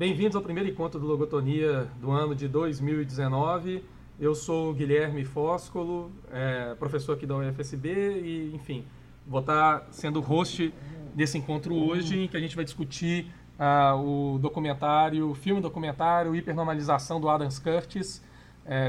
Bem-vindos 0.00 0.34
ao 0.34 0.40
primeiro 0.40 0.66
encontro 0.66 0.98
do 0.98 1.06
Logotonia 1.06 1.86
do 2.00 2.10
ano 2.10 2.34
de 2.34 2.48
2019. 2.48 3.84
Eu 4.18 4.34
sou 4.34 4.70
o 4.70 4.72
Guilherme 4.72 5.26
Fóscolo, 5.26 6.10
é, 6.32 6.74
professor 6.76 7.12
aqui 7.12 7.26
da 7.26 7.36
UFSB 7.36 8.22
e, 8.22 8.50
enfim, 8.54 8.86
vou 9.26 9.40
estar 9.40 9.86
sendo 9.90 10.22
host 10.22 10.72
desse 11.14 11.36
encontro 11.36 11.74
hoje, 11.74 12.18
em 12.18 12.28
que 12.28 12.34
a 12.34 12.40
gente 12.40 12.56
vai 12.56 12.64
discutir 12.64 13.30
ah, 13.58 13.94
o 13.94 14.38
documentário, 14.38 15.28
o 15.28 15.34
filme 15.34 15.60
documentário 15.60 16.34
Hipernormalização 16.34 17.20
do 17.20 17.28
Adam 17.28 17.50
Curtis. 17.62 18.24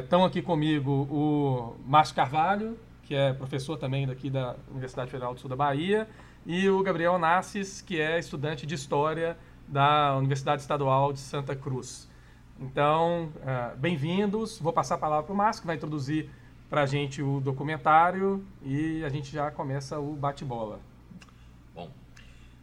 Estão 0.01 0.23
é, 0.23 0.27
aqui 0.27 0.41
comigo 0.41 1.09
o 1.11 1.75
Márcio 1.85 2.15
Carvalho, 2.15 2.77
que 3.03 3.13
é 3.13 3.33
professor 3.33 3.75
também 3.75 4.07
daqui 4.07 4.29
da 4.29 4.55
Universidade 4.69 5.11
Federal 5.11 5.33
do 5.33 5.41
Sul 5.41 5.49
da 5.49 5.57
Bahia, 5.57 6.07
e 6.45 6.69
o 6.69 6.81
Gabriel 6.81 7.19
Nassis, 7.19 7.81
que 7.81 7.99
é 7.99 8.17
estudante 8.17 8.65
de 8.65 8.75
História 8.75 9.35
da 9.71 10.17
Universidade 10.17 10.61
Estadual 10.61 11.13
de 11.13 11.19
Santa 11.19 11.55
Cruz. 11.55 12.09
Então, 12.59 13.31
uh, 13.37 13.77
bem-vindos. 13.77 14.59
Vou 14.59 14.73
passar 14.73 14.95
a 14.95 14.97
palavra 14.97 15.23
para 15.23 15.33
o 15.33 15.35
Márcio, 15.35 15.61
que 15.61 15.67
vai 15.67 15.77
introduzir 15.77 16.29
para 16.69 16.81
a 16.81 16.85
gente 16.85 17.21
o 17.21 17.39
documentário 17.39 18.45
e 18.61 19.01
a 19.05 19.07
gente 19.07 19.31
já 19.31 19.49
começa 19.49 19.97
o 19.97 20.13
bate-bola. 20.13 20.81
Bom, 21.73 21.89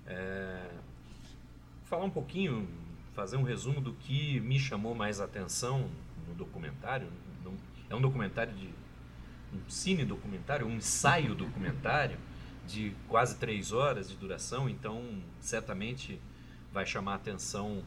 é... 0.06 0.68
falar 1.86 2.04
um 2.04 2.10
pouquinho, 2.10 2.68
fazer 3.14 3.38
um 3.38 3.42
resumo 3.42 3.80
do 3.80 3.94
que 3.94 4.38
me 4.40 4.58
chamou 4.58 4.94
mais 4.94 5.18
atenção 5.18 5.88
no 6.28 6.34
documentário. 6.34 7.08
É 7.88 7.94
um 7.94 8.02
documentário 8.02 8.52
de 8.52 8.68
um 9.54 9.70
cine 9.70 10.04
documentário, 10.04 10.66
um 10.66 10.76
ensaio 10.76 11.34
documentário 11.34 12.18
de 12.66 12.94
quase 13.08 13.36
três 13.36 13.72
horas 13.72 14.10
de 14.10 14.16
duração, 14.16 14.68
então 14.68 15.22
certamente 15.40 16.20
vai 16.72 16.86
chamar 16.86 17.12
a 17.12 17.16
atenção 17.16 17.82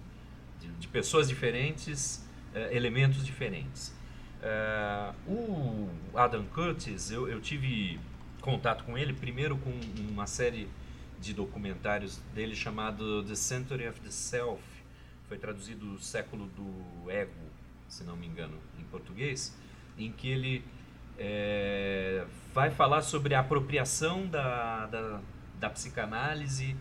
de, 0.60 0.68
de 0.74 0.88
pessoas 0.88 1.28
diferentes, 1.28 2.28
uh, 2.54 2.74
elementos 2.74 3.26
diferentes. 3.26 3.94
Uh, 4.42 5.32
o 5.32 6.18
Adam 6.18 6.44
Curtis, 6.46 7.12
eu, 7.12 7.28
eu, 7.28 7.40
tive 7.40 8.00
contato 8.42 8.84
com 8.84 8.98
ele 8.98 9.14
primeiro 9.14 9.56
com 9.58 9.72
uma 10.10 10.26
série 10.26 10.68
de 11.20 11.34
documentários 11.34 12.18
dele 12.34 12.56
chamado 12.56 13.24
The 13.24 13.36
Century 13.36 13.88
of 13.88 14.00
the 14.02 14.10
Self, 14.10 14.64
foi 15.28 15.38
traduzido 15.38 15.94
o 15.94 16.00
século 16.00 16.48
do 16.48 17.10
ego, 17.10 17.32
se 17.88 18.04
não 18.04 18.16
me 18.16 18.26
engano, 18.26 18.58
em 18.80 18.84
português, 18.86 19.56
em 19.98 20.12
que 20.12 20.28
ele 20.28 20.66
é, 21.18 22.26
vai 22.54 22.72
falar 22.72 23.04
sobre 23.04 23.36
a 23.36 23.42
apropriação 23.42 24.26
da, 24.28 24.88
da, 24.88 25.22
da 25.60 25.70
psicanálise 25.70 26.76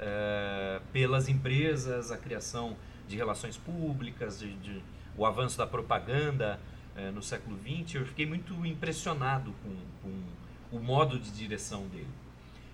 é, 0.00 0.80
pelas 0.92 1.28
empresas, 1.28 2.10
a 2.10 2.16
criação 2.16 2.76
de 3.06 3.16
relações 3.16 3.56
públicas, 3.56 4.38
de, 4.38 4.52
de 4.56 4.82
o 5.16 5.26
avanço 5.26 5.58
da 5.58 5.66
propaganda 5.66 6.58
é, 6.96 7.10
no 7.10 7.22
século 7.22 7.58
XX. 7.58 7.96
Eu 7.96 8.06
fiquei 8.06 8.24
muito 8.24 8.64
impressionado 8.64 9.54
com, 9.62 9.76
com 10.02 10.76
o 10.76 10.80
modo 10.80 11.18
de 11.18 11.30
direção 11.30 11.86
dele. 11.88 12.08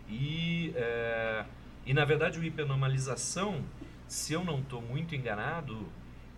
E, 0.08 0.72
é, 0.76 1.44
e 1.84 1.92
na 1.92 2.04
verdade, 2.04 2.38
o 2.38 2.44
hipernormalização, 2.44 3.64
se 4.06 4.32
eu 4.32 4.44
não 4.44 4.60
estou 4.60 4.80
muito 4.80 5.14
enganado, 5.16 5.88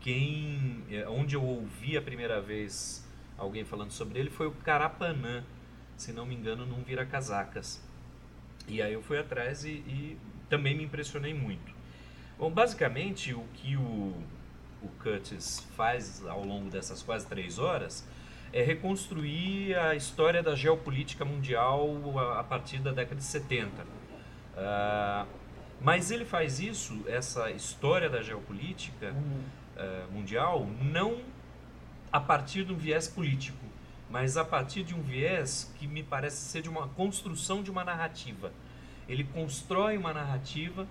quem, 0.00 0.84
onde 1.08 1.36
eu 1.36 1.44
ouvi 1.44 1.96
a 1.96 2.02
primeira 2.02 2.40
vez 2.40 3.06
alguém 3.36 3.64
falando 3.64 3.90
sobre 3.90 4.18
ele 4.18 4.30
foi 4.30 4.46
o 4.46 4.52
Carapanã, 4.52 5.44
se 5.96 6.12
não 6.12 6.24
me 6.24 6.34
engano, 6.34 6.64
num 6.64 6.82
Vira-Casacas. 6.82 7.82
E 8.66 8.80
aí 8.80 8.92
eu 8.92 9.02
fui 9.02 9.18
atrás 9.18 9.64
e, 9.64 9.70
e 9.70 10.18
também 10.48 10.74
me 10.74 10.84
impressionei 10.84 11.34
muito. 11.34 11.72
Bom, 12.38 12.50
basicamente 12.50 13.34
o 13.34 13.44
que 13.54 13.76
o, 13.76 14.14
o 14.82 14.88
Curtis 15.02 15.66
faz 15.76 16.24
ao 16.26 16.44
longo 16.44 16.70
dessas 16.70 17.02
quase 17.02 17.26
três 17.26 17.58
horas 17.58 18.06
é 18.52 18.62
reconstruir 18.62 19.76
a 19.76 19.94
história 19.94 20.42
da 20.42 20.54
geopolítica 20.54 21.24
mundial 21.24 21.96
a, 22.18 22.40
a 22.40 22.44
partir 22.44 22.78
da 22.78 22.92
década 22.92 23.16
de 23.16 23.24
70. 23.24 23.82
Uh, 23.82 23.86
ah, 24.56 25.26
mas 25.80 26.10
ele 26.10 26.24
faz 26.24 26.58
isso, 26.58 27.04
essa 27.06 27.50
história 27.50 28.08
da 28.08 28.22
geopolítica 28.22 29.12
uh, 29.12 30.12
mundial, 30.12 30.66
não 30.82 31.18
a 32.10 32.18
partir 32.18 32.64
de 32.64 32.72
um 32.72 32.76
viés 32.76 33.06
político, 33.06 33.64
mas 34.10 34.36
a 34.36 34.44
partir 34.44 34.82
de 34.82 34.94
um 34.94 35.02
viés 35.02 35.72
que 35.78 35.86
me 35.86 36.02
parece 36.02 36.36
ser 36.36 36.62
de 36.62 36.68
uma 36.68 36.88
construção 36.88 37.62
de 37.62 37.70
uma 37.70 37.84
narrativa. 37.84 38.50
Ele 39.08 39.24
constrói 39.24 39.96
uma 39.96 40.12
narrativa 40.12 40.86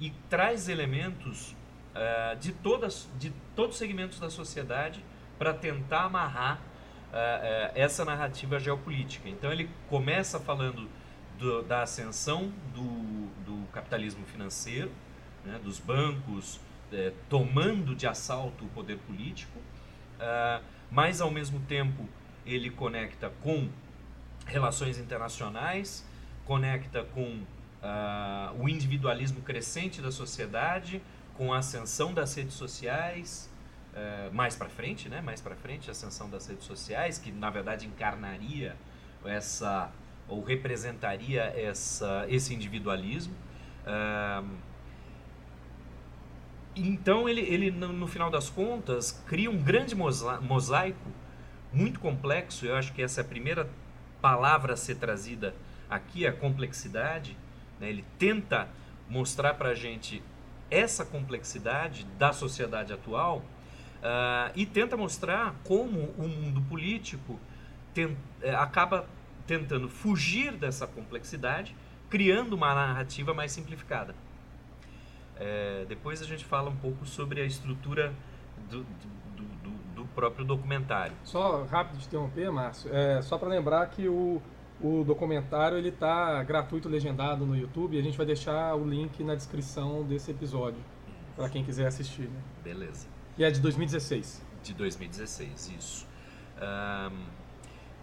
e 0.00 0.10
traz 0.28 0.68
elementos 0.68 1.54
uh, 1.94 2.36
de, 2.38 2.52
todas, 2.52 3.08
de 3.18 3.30
todos 3.54 3.72
os 3.72 3.78
segmentos 3.78 4.18
da 4.18 4.30
sociedade 4.30 5.04
para 5.38 5.52
tentar 5.52 6.04
amarrar 6.04 6.56
uh, 6.56 6.58
uh, 6.58 7.72
essa 7.74 8.04
narrativa 8.04 8.58
geopolítica. 8.58 9.28
Então 9.28 9.52
ele 9.52 9.70
começa 9.88 10.40
falando 10.40 10.88
do, 11.38 11.62
da 11.62 11.82
ascensão 11.82 12.52
do, 12.74 13.28
do 13.44 13.66
capitalismo 13.72 14.24
financeiro, 14.26 14.90
né, 15.44 15.58
dos 15.62 15.78
bancos 15.78 16.60
tomando 17.28 17.94
de 17.94 18.04
assalto 18.04 18.64
o 18.64 18.68
poder 18.70 18.98
político, 19.06 19.60
mas 20.90 21.20
ao 21.20 21.30
mesmo 21.30 21.60
tempo 21.60 22.08
ele 22.44 22.68
conecta 22.68 23.30
com 23.44 23.68
relações 24.44 24.98
internacionais, 24.98 26.04
conecta 26.44 27.04
com 27.04 27.44
uh, 27.82 28.62
o 28.62 28.68
individualismo 28.68 29.40
crescente 29.42 30.00
da 30.00 30.10
sociedade, 30.10 31.02
com 31.34 31.52
a 31.52 31.58
ascensão 31.58 32.12
das 32.12 32.34
redes 32.34 32.54
sociais, 32.54 33.50
uh, 33.92 34.34
mais 34.34 34.56
para 34.56 34.68
frente, 34.68 35.08
né? 35.08 35.20
Mais 35.20 35.40
para 35.40 35.54
frente, 35.56 35.88
a 35.88 35.92
ascensão 35.92 36.28
das 36.28 36.46
redes 36.46 36.64
sociais, 36.64 37.18
que 37.18 37.30
na 37.30 37.50
verdade 37.50 37.86
encarnaria 37.86 38.76
essa 39.24 39.90
ou 40.28 40.42
representaria 40.44 41.42
essa, 41.56 42.24
esse 42.28 42.54
individualismo. 42.54 43.34
Uh, 43.84 44.46
então 46.76 47.28
ele, 47.28 47.40
ele 47.40 47.70
no, 47.70 48.06
final 48.06 48.30
das 48.30 48.48
contas 48.48 49.10
cria 49.26 49.50
um 49.50 49.58
grande 49.58 49.94
mosaico 49.94 51.10
muito 51.72 51.98
complexo. 51.98 52.64
Eu 52.64 52.76
acho 52.76 52.92
que 52.92 53.02
essa 53.02 53.20
é 53.20 53.22
a 53.22 53.26
primeira 53.26 53.68
palavra 54.20 54.74
a 54.74 54.76
ser 54.76 54.96
trazida 54.96 55.54
aqui, 55.88 56.26
a 56.26 56.32
complexidade. 56.32 57.36
Né? 57.80 57.88
Ele 57.88 58.04
tenta 58.18 58.68
mostrar 59.08 59.54
para 59.54 59.70
a 59.70 59.74
gente 59.74 60.22
essa 60.70 61.04
complexidade 61.04 62.04
da 62.16 62.32
sociedade 62.32 62.92
atual 62.92 63.38
uh, 63.38 64.52
e 64.54 64.64
tenta 64.64 64.96
mostrar 64.96 65.56
como 65.64 66.10
o 66.16 66.28
mundo 66.28 66.62
político 66.62 67.40
é, 68.40 68.54
acaba 68.54 69.06
tentando 69.46 69.88
fugir 69.88 70.52
dessa 70.52 70.86
complexidade, 70.86 71.74
criando 72.08 72.52
uma 72.52 72.72
narrativa 72.72 73.34
mais 73.34 73.50
simplificada. 73.50 74.14
É, 75.36 75.84
depois 75.88 76.22
a 76.22 76.24
gente 76.24 76.44
fala 76.44 76.70
um 76.70 76.76
pouco 76.76 77.04
sobre 77.04 77.40
a 77.40 77.44
estrutura 77.44 78.12
do, 78.70 78.84
do, 78.84 79.44
do, 79.62 79.70
do 79.96 80.04
próprio 80.14 80.44
documentário. 80.44 81.16
Só 81.24 81.64
rápido 81.64 81.98
de 81.98 82.06
interromper, 82.06 82.52
Márcio, 82.52 82.94
é, 82.94 83.20
só 83.22 83.36
para 83.38 83.48
lembrar 83.48 83.86
que 83.86 84.06
o, 84.06 84.40
o 84.82 85.04
documentário 85.04 85.76
ele 85.76 85.90
está 85.90 86.42
gratuito 86.42 86.88
legendado 86.88 87.44
no 87.44 87.56
YouTube 87.56 87.96
e 87.96 88.00
a 88.00 88.02
gente 88.02 88.16
vai 88.16 88.26
deixar 88.26 88.74
o 88.74 88.84
link 88.84 89.22
na 89.22 89.34
descrição 89.34 90.02
desse 90.04 90.30
episódio 90.30 90.80
para 91.36 91.48
quem 91.48 91.62
quiser 91.64 91.86
assistir. 91.86 92.22
Né? 92.22 92.40
Beleza. 92.62 93.06
E 93.36 93.44
é 93.44 93.50
de 93.50 93.60
2016. 93.60 94.44
De 94.62 94.74
2016, 94.74 95.74
isso. 95.78 96.06
Um, 96.60 97.24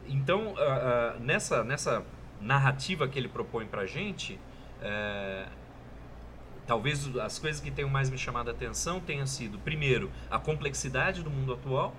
então, 0.08 0.54
uh, 0.54 1.18
uh, 1.18 1.20
nessa, 1.20 1.64
nessa 1.64 2.04
narrativa 2.40 3.08
que 3.08 3.20
ele 3.20 3.28
propõe 3.28 3.66
para 3.66 3.82
a 3.82 3.86
gente, 3.86 4.34
uh, 4.34 5.50
talvez 6.66 7.16
as 7.18 7.40
coisas 7.40 7.62
que 7.62 7.70
tenham 7.70 7.90
mais 7.90 8.10
me 8.10 8.18
chamado 8.18 8.50
a 8.50 8.52
atenção 8.52 9.00
tenham 9.00 9.28
sido, 9.28 9.60
primeiro, 9.60 10.12
a 10.30 10.40
complexidade 10.40 11.24
do 11.24 11.30
mundo 11.30 11.54
atual, 11.54 11.96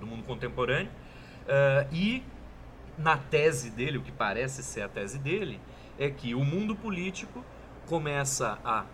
do 0.00 0.06
mundo 0.06 0.24
contemporâneo, 0.24 0.90
uh, 1.44 1.94
e 1.94 2.22
na 2.98 3.16
tese 3.16 3.70
dele, 3.70 3.98
o 3.98 4.02
que 4.02 4.12
parece 4.12 4.62
ser 4.62 4.82
a 4.82 4.88
tese 4.88 5.18
dele, 5.18 5.60
é 5.98 6.10
que 6.10 6.34
o 6.34 6.44
mundo 6.44 6.74
político 6.74 7.44
começa 7.86 8.58
a, 8.64 8.84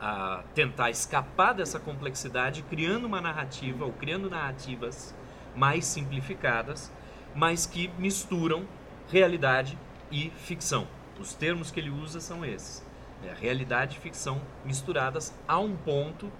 a 0.00 0.42
tentar 0.54 0.90
escapar 0.90 1.52
dessa 1.52 1.78
complexidade, 1.78 2.62
criando 2.62 3.06
uma 3.06 3.20
narrativa, 3.20 3.84
ou 3.84 3.92
criando 3.92 4.30
narrativas 4.30 5.14
mais 5.54 5.84
simplificadas, 5.84 6.92
mas 7.34 7.66
que 7.66 7.88
misturam 7.98 8.66
realidade 9.08 9.78
e 10.10 10.30
ficção. 10.30 10.86
Os 11.18 11.34
termos 11.34 11.70
que 11.70 11.80
ele 11.80 11.90
usa 11.90 12.20
são 12.20 12.44
esses 12.44 12.84
é, 13.22 13.34
realidade 13.34 13.98
e 13.98 14.00
ficção 14.00 14.40
misturadas 14.64 15.34
a 15.46 15.58
um 15.58 15.76
ponto 15.76 16.32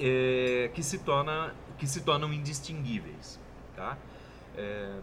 é, 0.00 0.70
que, 0.74 0.82
se 0.82 0.98
torna, 0.98 1.54
que 1.78 1.86
se 1.86 2.00
tornam 2.02 2.32
indistinguíveis. 2.32 3.38
Tá? 3.76 3.96
É, 4.56 4.98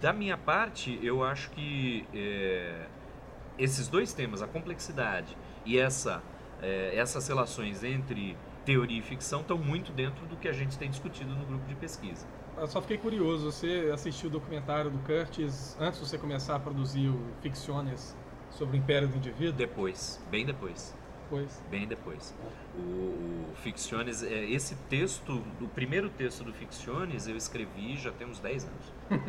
da 0.00 0.12
minha 0.12 0.36
parte, 0.36 0.98
eu 1.02 1.24
acho 1.24 1.50
que 1.50 2.06
é, 2.14 2.86
esses 3.58 3.88
dois 3.88 4.12
temas, 4.12 4.42
a 4.42 4.46
complexidade 4.46 5.36
e 5.64 5.78
essa, 5.78 6.22
é, 6.62 6.96
essas 6.96 7.26
relações 7.28 7.82
entre 7.82 8.36
teoria 8.64 8.98
e 8.98 9.02
ficção 9.02 9.40
estão 9.40 9.56
muito 9.56 9.92
dentro 9.92 10.26
do 10.26 10.36
que 10.36 10.48
a 10.48 10.52
gente 10.52 10.76
tem 10.76 10.90
discutido 10.90 11.34
no 11.34 11.46
grupo 11.46 11.66
de 11.66 11.74
pesquisa. 11.76 12.26
Eu 12.56 12.66
só 12.66 12.80
fiquei 12.80 12.98
curioso, 12.98 13.50
você 13.50 13.90
assistiu 13.92 14.28
o 14.28 14.32
documentário 14.32 14.90
do 14.90 14.98
Curtis 15.00 15.76
antes 15.78 16.00
de 16.00 16.08
você 16.08 16.18
começar 16.18 16.56
a 16.56 16.58
produzir 16.58 17.08
o 17.08 17.20
Ficciones 17.42 18.16
sobre 18.50 18.76
o 18.76 18.78
Império 18.78 19.08
do 19.08 19.16
Indivíduo? 19.16 19.52
Depois, 19.52 20.20
bem 20.30 20.44
depois. 20.44 20.94
Depois. 21.28 21.62
Bem 21.68 21.88
depois. 21.88 22.34
O, 22.78 22.80
o 22.80 23.54
Ficciones, 23.56 24.22
é, 24.22 24.44
esse 24.44 24.76
texto, 24.88 25.42
o 25.60 25.66
primeiro 25.68 26.08
texto 26.08 26.44
do 26.44 26.52
Ficciones 26.52 27.26
eu 27.26 27.36
escrevi 27.36 27.96
já 27.96 28.12
tem 28.12 28.28
uns 28.28 28.38
10 28.38 28.64
anos. 28.64 28.92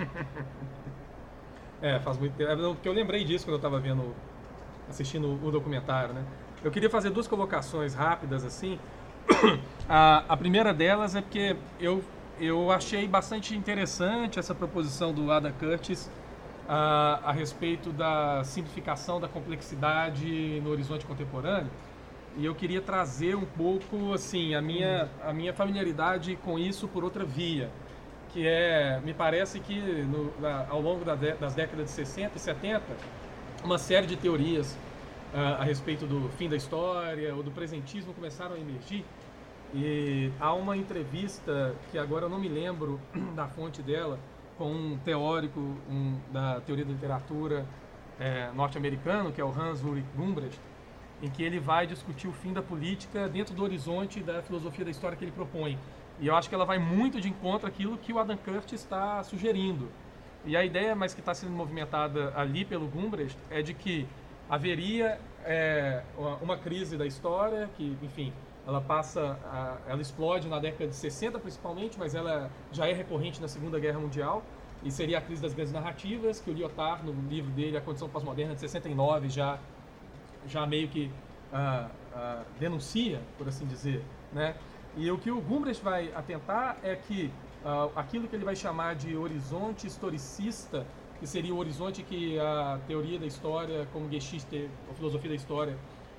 é, 1.82 2.00
faz 2.00 2.20
muito 2.20 2.36
tempo. 2.36 2.52
É, 2.52 2.56
porque 2.56 2.88
eu 2.88 2.94
lembrei 2.94 3.24
disso 3.24 3.46
quando 3.46 3.54
eu 3.54 3.58
estava 3.58 3.80
vendo, 3.80 4.16
assistindo 4.88 5.44
o 5.44 5.52
documentário, 5.52 6.14
né? 6.14 6.24
Eu 6.64 6.70
queria 6.70 6.90
fazer 6.90 7.10
duas 7.10 7.28
colocações 7.28 7.96
rápidas 7.96 8.46
assim. 8.46 8.80
a, 9.90 10.24
a 10.30 10.38
primeira 10.38 10.72
delas 10.72 11.16
é 11.16 11.22
porque 11.22 11.56
eu, 11.80 12.04
eu 12.40 12.72
achei 12.72 13.08
bastante 13.08 13.56
interessante 13.56 14.38
essa 14.38 14.54
proposição 14.54 15.12
do 15.12 15.32
Adam 15.32 15.52
Curtis 15.54 16.12
a, 16.70 17.22
a 17.24 17.32
respeito 17.32 17.92
da 17.92 18.44
simplificação 18.44 19.20
da 19.20 19.28
complexidade 19.28 20.62
no 20.64 20.70
horizonte 20.70 21.06
contemporâneo 21.06 21.72
e 22.38 22.45
eu 22.45 22.54
queria 22.54 22.81
trazer 22.81 23.36
um 23.36 23.45
pouco 23.45 24.13
assim 24.13 24.54
a 24.54 24.62
minha 24.62 25.10
a 25.24 25.34
minha 25.34 25.54
familiaridade 25.54 26.38
com 26.44 26.57
isso 26.57 26.88
por 26.88 27.04
outra 27.04 27.25
via 27.25 27.69
que 28.30 28.48
é 28.48 29.00
me 29.04 29.13
parece 29.13 29.60
que 29.60 29.80
no, 29.80 30.31
na, 30.39 30.68
ao 30.69 30.81
longo 30.81 31.04
da 31.04 31.16
de, 31.16 31.34
das 31.34 31.56
décadas 31.56 31.86
de 31.86 31.92
60 31.92 32.38
e 32.38 32.39
70 32.39 32.84
uma 33.63 33.78
série 33.78 34.06
de 34.06 34.16
teorias 34.16 34.78
uh, 35.34 35.62
a 35.62 35.63
respeito 35.63 36.06
do 36.06 36.30
fim 36.38 36.50
da 36.50 36.56
história 36.56 37.34
ou 37.36 37.44
do 37.44 37.51
presentismo 37.51 38.13
começaram 38.13 38.56
a 38.56 38.60
emergir. 38.60 39.04
E 39.74 40.31
há 40.40 40.54
uma 40.54 40.78
entrevista 40.78 41.75
que 41.92 41.98
agora 41.98 42.25
eu 42.25 42.30
não 42.30 42.40
me 42.40 42.48
lembro 42.48 43.00
da 43.36 43.48
fonte 43.48 43.81
dela 43.81 44.18
com 44.57 44.72
um 44.72 44.98
teórico 45.04 45.60
um, 45.90 46.18
da 46.31 46.62
teoria 46.62 46.86
da 46.86 46.92
literatura 46.92 47.66
é, 48.19 48.50
norte-americano 48.56 49.31
que 49.31 49.42
é 49.42 49.44
o 49.44 49.50
Hans 49.50 49.83
Ulrich 49.83 50.07
Gumbrecht 50.16 50.60
em 51.22 51.30
que 51.30 51.44
ele 51.44 51.60
vai 51.60 51.88
discutir 51.88 52.28
o 52.28 52.31
fim 52.31 52.54
da 52.54 52.62
política 52.62 53.28
dentro 53.28 53.56
do 53.56 53.64
horizonte 53.64 54.22
da 54.22 54.42
filosofia 54.42 54.86
da 54.86 54.92
história 54.92 55.18
que 55.18 55.24
ele 55.24 55.31
propõe. 55.31 55.78
E 56.19 56.28
eu 56.28 56.36
acho 56.36 56.50
que 56.50 56.56
ela 56.56 56.66
vai 56.66 56.80
muito 56.80 57.19
de 57.22 57.30
encontro 57.30 57.68
àquilo 57.68 57.98
que 57.98 58.14
o 58.14 58.19
Adam 58.19 58.38
Curtis 58.38 58.81
está 58.81 59.24
sugerindo. 59.24 59.90
E 60.46 60.56
a 60.56 60.64
ideia, 60.64 60.96
mas 60.96 61.14
que 61.14 61.19
está 61.19 61.34
sendo 61.34 61.52
movimentada 61.52 62.34
ali 62.36 62.64
pelo 62.64 62.88
Gumbrecht, 62.88 63.38
é 63.50 63.62
de 63.62 63.74
que 63.74 64.08
haveria 64.50 65.19
é, 65.44 66.04
uma 66.42 66.58
crise 66.58 66.98
da 66.98 67.06
história, 67.06 67.69
que, 67.75 67.98
enfim, 68.02 68.31
ela 68.66 68.81
passa, 68.81 69.38
a, 69.46 69.78
ela 69.88 70.02
explode 70.02 70.48
na 70.48 70.60
década 70.60 70.88
de 70.88 70.96
60 70.96 71.40
principalmente, 71.40 71.98
mas 71.98 72.16
ela 72.16 72.50
já 72.72 72.88
é 72.88 72.94
recorrente 72.94 73.42
na 73.42 73.48
Segunda 73.48 73.80
Guerra 73.80 74.00
Mundial, 74.00 74.44
e 74.84 74.92
seria 74.92 75.18
a 75.18 75.22
crise 75.22 75.42
das 75.42 75.54
grandes 75.54 75.74
narrativas, 75.74 76.40
que 76.40 76.50
o 76.50 76.54
Lyotard, 76.54 77.06
no 77.06 77.14
livro 77.30 77.52
dele, 77.52 77.78
A 77.78 77.81
Condição 77.81 78.08
Pós-Moderna, 78.08 78.54
de 78.54 78.60
69, 78.60 79.30
já 79.30 79.60
já 80.48 80.66
meio 80.66 80.88
que 80.88 81.12
uh, 81.52 81.90
uh, 82.16 82.46
denuncia, 82.60 83.22
por 83.38 83.48
assim 83.48 83.66
dizer, 83.66 84.04
né? 84.32 84.56
E 84.96 85.12
o 85.12 85.18
que 85.18 85.30
o 85.30 85.40
Gumbrecht 85.40 85.84
vai 85.84 86.12
atentar 86.14 86.78
é 86.82 86.96
que 86.96 87.32
uh, 87.64 87.92
aquilo 87.96 88.28
que 88.28 88.36
ele 88.36 88.46
vai 88.46 88.56
chamar 88.56 88.96
de 88.96 89.16
horizonte 89.16 89.86
historicista, 89.86 90.86
que 91.20 91.28
seria 91.28 91.54
o 91.54 91.58
horizonte 91.58 92.04
que 92.04 92.40
a 92.40 92.80
teoria 92.88 93.20
da 93.20 93.26
história, 93.26 93.88
como 93.92 94.10
Geschichte, 94.10 94.70
a 94.90 94.94
filosofia 94.94 95.30
da 95.30 95.36
história 95.36 95.78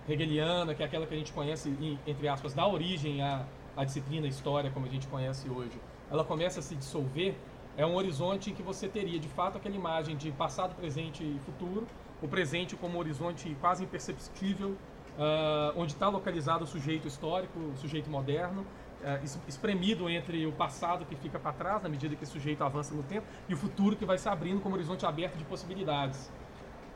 hegeliana, 0.09 0.75
que 0.75 0.83
é 0.83 0.87
aquela 0.87 1.07
que 1.07 1.15
a 1.15 1.17
gente 1.17 1.33
conhece, 1.33 1.99
entre 2.07 2.29
aspas, 2.29 2.55
dá 2.55 2.67
origem 2.67 3.23
à, 3.23 3.45
à 3.77 3.85
disciplina 3.85 4.27
história, 4.27 4.71
como 4.71 4.87
a 4.87 4.89
gente 4.89 5.07
conhece 5.09 5.49
hoje, 5.49 5.79
ela 6.11 6.25
começa 6.25 6.61
a 6.61 6.63
se 6.63 6.75
dissolver, 6.75 7.35
é 7.77 7.87
um 7.87 7.95
horizonte 7.95 8.51
em 8.51 8.55
que 8.55 8.63
você 8.63 8.89
teria, 8.89 9.19
de 9.19 9.29
fato, 9.29 9.57
aquela 9.59 9.77
imagem 9.77 10.17
de 10.17 10.33
passado, 10.33 10.75
presente 10.75 11.23
e 11.23 11.39
futuro, 11.45 11.87
o 12.23 12.29
presente 12.29 12.77
como 12.77 12.99
horizonte 12.99 13.57
quase 13.61 13.85
imperceptível, 13.85 14.71
uh, 14.71 15.73
onde 15.77 15.93
está 15.93 16.09
localizado 16.09 16.65
o 16.65 16.67
sujeito 16.67 17.07
histórico, 17.07 17.59
o 17.59 17.77
sujeito 17.77 18.11
moderno, 18.11 18.63
uh, 18.63 19.49
espremido 19.49 20.09
entre 20.09 20.47
o 20.47 20.53
passado 20.53 21.05
que 21.05 21.17
fica 21.17 21.39
para 21.39 21.53
trás, 21.53 21.83
na 21.83 21.89
medida 21.89 22.15
que 22.17 22.25
esse 22.25 22.33
sujeito 22.33 22.63
avança 22.63 22.95
no 22.95 23.03
tempo, 23.03 23.27
e 23.49 23.55
o 23.55 23.57
futuro 23.57 23.97
que 23.97 24.05
vai 24.05 24.19
se 24.19 24.29
abrindo 24.29 24.61
como 24.61 24.75
horizonte 24.75 25.07
aberto 25.07 25.37
de 25.37 25.45
possibilidades. 25.45 26.31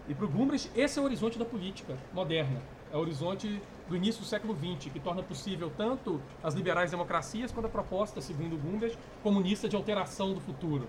E 0.09 0.15
para 0.15 0.25
o 0.25 0.29
Gumbrich, 0.29 0.71
esse 0.75 0.99
é 0.99 1.03
o 1.03 1.05
horizonte 1.05 1.39
da 1.39 1.45
política 1.45 1.97
moderna. 2.13 2.61
É 2.93 2.97
o 2.97 3.01
horizonte 3.01 3.63
do 3.89 3.97
início 3.97 4.21
do 4.21 4.27
século 4.27 4.55
XX, 4.55 4.93
que 4.93 4.99
torna 4.99 5.23
possível 5.23 5.71
tanto 5.77 6.21
as 6.43 6.55
liberais 6.55 6.91
democracias 6.91 7.53
quanto 7.53 7.67
a 7.67 7.69
proposta, 7.69 8.21
segundo 8.21 8.57
Gumbrich, 8.57 8.99
comunista 9.23 9.69
de 9.69 9.77
alteração 9.77 10.35
do 10.35 10.41
futuro. 10.41 10.89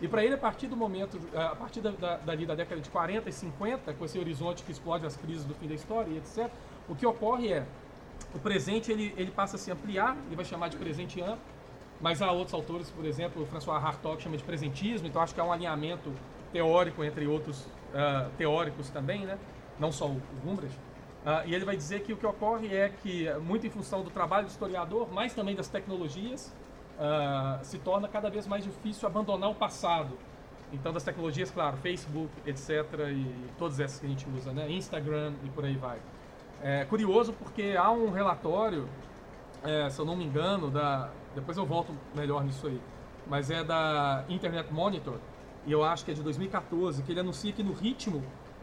E 0.00 0.08
para 0.08 0.24
ele, 0.24 0.34
a 0.34 0.38
partir 0.38 0.66
do 0.66 0.76
momento, 0.76 1.20
a 1.34 1.54
partir 1.54 1.80
da, 1.80 1.90
da, 1.90 2.16
dali 2.16 2.46
da 2.46 2.54
década 2.54 2.80
de 2.80 2.88
40 2.88 3.28
e 3.28 3.32
50, 3.32 3.92
com 3.92 4.04
esse 4.04 4.18
horizonte 4.18 4.62
que 4.62 4.72
explode 4.72 5.04
as 5.04 5.16
crises 5.16 5.44
do 5.44 5.54
fim 5.54 5.68
da 5.68 5.74
história 5.74 6.10
e 6.10 6.16
etc., 6.16 6.50
o 6.88 6.94
que 6.94 7.04
ocorre 7.04 7.52
é 7.52 7.66
o 8.34 8.38
presente 8.38 8.90
ele, 8.90 9.14
ele 9.16 9.30
passa 9.30 9.56
a 9.56 9.58
se 9.58 9.70
ampliar, 9.70 10.16
ele 10.26 10.36
vai 10.36 10.44
chamar 10.44 10.68
de 10.68 10.76
presente 10.76 11.20
amplo, 11.20 11.38
mas 12.00 12.22
há 12.22 12.30
outros 12.30 12.54
autores, 12.54 12.90
por 12.90 13.04
exemplo, 13.04 13.42
o 13.42 13.46
François 13.46 13.82
Hartog 13.82 14.22
chama 14.22 14.36
de 14.36 14.44
presentismo, 14.44 15.06
então 15.06 15.20
acho 15.20 15.34
que 15.34 15.40
há 15.40 15.44
um 15.44 15.52
alinhamento 15.52 16.12
teórico 16.52 17.04
entre 17.04 17.26
outros 17.26 17.60
uh, 17.60 18.30
teóricos 18.38 18.88
também, 18.88 19.26
né? 19.26 19.38
não 19.78 19.92
só 19.92 20.06
o 20.06 20.20
Gumbrecht. 20.44 20.76
Uh, 21.24 21.46
e 21.46 21.54
ele 21.54 21.64
vai 21.64 21.76
dizer 21.76 22.00
que 22.00 22.12
o 22.12 22.16
que 22.16 22.24
ocorre 22.24 22.74
é 22.74 22.88
que, 22.88 23.30
muito 23.40 23.66
em 23.66 23.70
função 23.70 24.02
do 24.02 24.10
trabalho 24.10 24.46
do 24.46 24.50
historiador, 24.50 25.08
mas 25.12 25.34
também 25.34 25.54
das 25.54 25.68
tecnologias, 25.68 26.52
uh, 27.00 27.64
se 27.64 27.78
torna 27.78 28.06
cada 28.06 28.28
vez 28.28 28.46
mais 28.46 28.62
difícil 28.62 29.08
abandonar 29.08 29.50
o 29.50 29.54
passado. 29.54 30.16
Então, 30.72 30.92
das 30.92 31.02
tecnologias, 31.02 31.50
claro, 31.50 31.76
Facebook, 31.78 32.30
etc., 32.46 32.84
e 33.10 33.34
todas 33.58 33.80
essas 33.80 33.98
que 33.98 34.06
a 34.06 34.08
gente 34.08 34.26
usa, 34.36 34.52
né? 34.52 34.70
Instagram 34.70 35.32
e 35.42 35.48
por 35.48 35.64
aí 35.64 35.76
vai. 35.76 35.98
É 36.62 36.84
curioso 36.84 37.32
porque 37.32 37.74
há 37.76 37.90
um 37.90 38.10
relatório, 38.10 38.88
é, 39.64 39.88
se 39.88 39.98
eu 39.98 40.04
não 40.04 40.14
me 40.14 40.24
engano, 40.24 40.70
da, 40.70 41.10
depois 41.34 41.56
eu 41.56 41.66
volto 41.66 41.92
melhor 42.14 42.44
nisso 42.44 42.66
aí, 42.66 42.80
mas 43.26 43.50
é 43.50 43.64
da 43.64 44.24
Internet 44.28 44.72
Monitor, 44.72 45.18
e 45.66 45.72
eu 45.72 45.82
acho 45.82 46.04
que 46.04 46.10
é 46.10 46.14
de 46.14 46.22
2014, 46.22 47.02
que 47.02 47.12
ele 47.12 47.20
anuncia 47.20 47.52
que 47.52 47.62
no 47.62 47.72
ritmo 47.72 48.18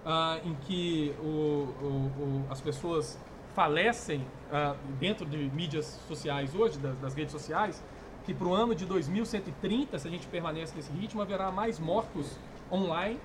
uh, 0.05 0.47
em 0.47 0.53
que 0.55 1.13
o, 1.19 1.25
o, 1.25 2.45
o, 2.45 2.45
as 2.49 2.61
pessoas 2.61 3.19
falecem 3.53 4.19
uh, 4.51 4.77
dentro 4.99 5.25
de 5.25 5.37
mídias 5.37 5.99
sociais 6.07 6.53
hoje, 6.55 6.77
das, 6.77 6.97
das 6.97 7.15
redes 7.15 7.31
sociais, 7.31 7.83
que 8.27 8.33
para 8.33 8.45
o 8.45 8.53
ano 8.53 8.75
de 8.75 8.85
2130, 8.85 9.97
se 9.97 10.05
a 10.05 10.11
gente 10.11 10.27
permanece 10.27 10.75
nesse 10.75 10.91
ritmo, 10.91 11.21
haverá 11.21 11.49
mais 11.49 11.79
mortos 11.79 12.37
online 12.69 13.17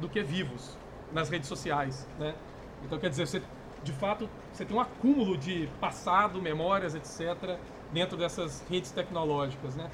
do 0.00 0.08
que 0.08 0.22
vivos 0.22 0.74
nas 1.12 1.28
redes 1.28 1.46
sociais, 1.46 2.08
né? 2.18 2.34
Então, 2.82 2.98
quer 2.98 3.10
dizer, 3.10 3.26
você, 3.26 3.42
de 3.84 3.92
fato, 3.92 4.26
você 4.50 4.64
tem 4.64 4.74
um 4.74 4.80
acúmulo 4.80 5.36
de 5.36 5.68
passado, 5.78 6.40
memórias, 6.40 6.94
etc., 6.94 7.58
dentro 7.92 8.16
dessas 8.16 8.64
redes 8.66 8.90
tecnológicas, 8.90 9.76
né? 9.76 9.90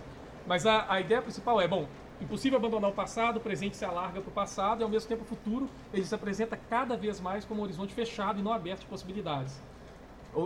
Mas 0.47 0.65
a, 0.65 0.87
a 0.89 1.01
ideia 1.01 1.21
principal 1.21 1.61
é, 1.61 1.67
bom, 1.67 1.89
impossível 2.21 2.57
abandonar 2.57 2.91
o 2.91 2.95
passado, 2.95 3.39
o 3.39 3.41
presente 3.41 3.77
se 3.77 3.85
alarga 3.85 4.21
para 4.21 4.31
o 4.31 4.33
passado 4.33 4.83
e, 4.83 4.85
ao 4.85 4.89
mesmo 4.89 5.09
tempo, 5.09 5.23
o 5.23 5.27
futuro 5.27 5.69
ele 5.93 6.05
se 6.05 6.15
apresenta 6.15 6.57
cada 6.57 6.97
vez 6.97 7.21
mais 7.21 7.45
como 7.45 7.63
um 7.63 7.65
horizonte 7.65 7.93
fechado 7.93 8.39
e 8.39 8.43
não 8.43 8.53
aberto 8.53 8.83
de 8.83 8.87
possibilidades. 8.87 9.61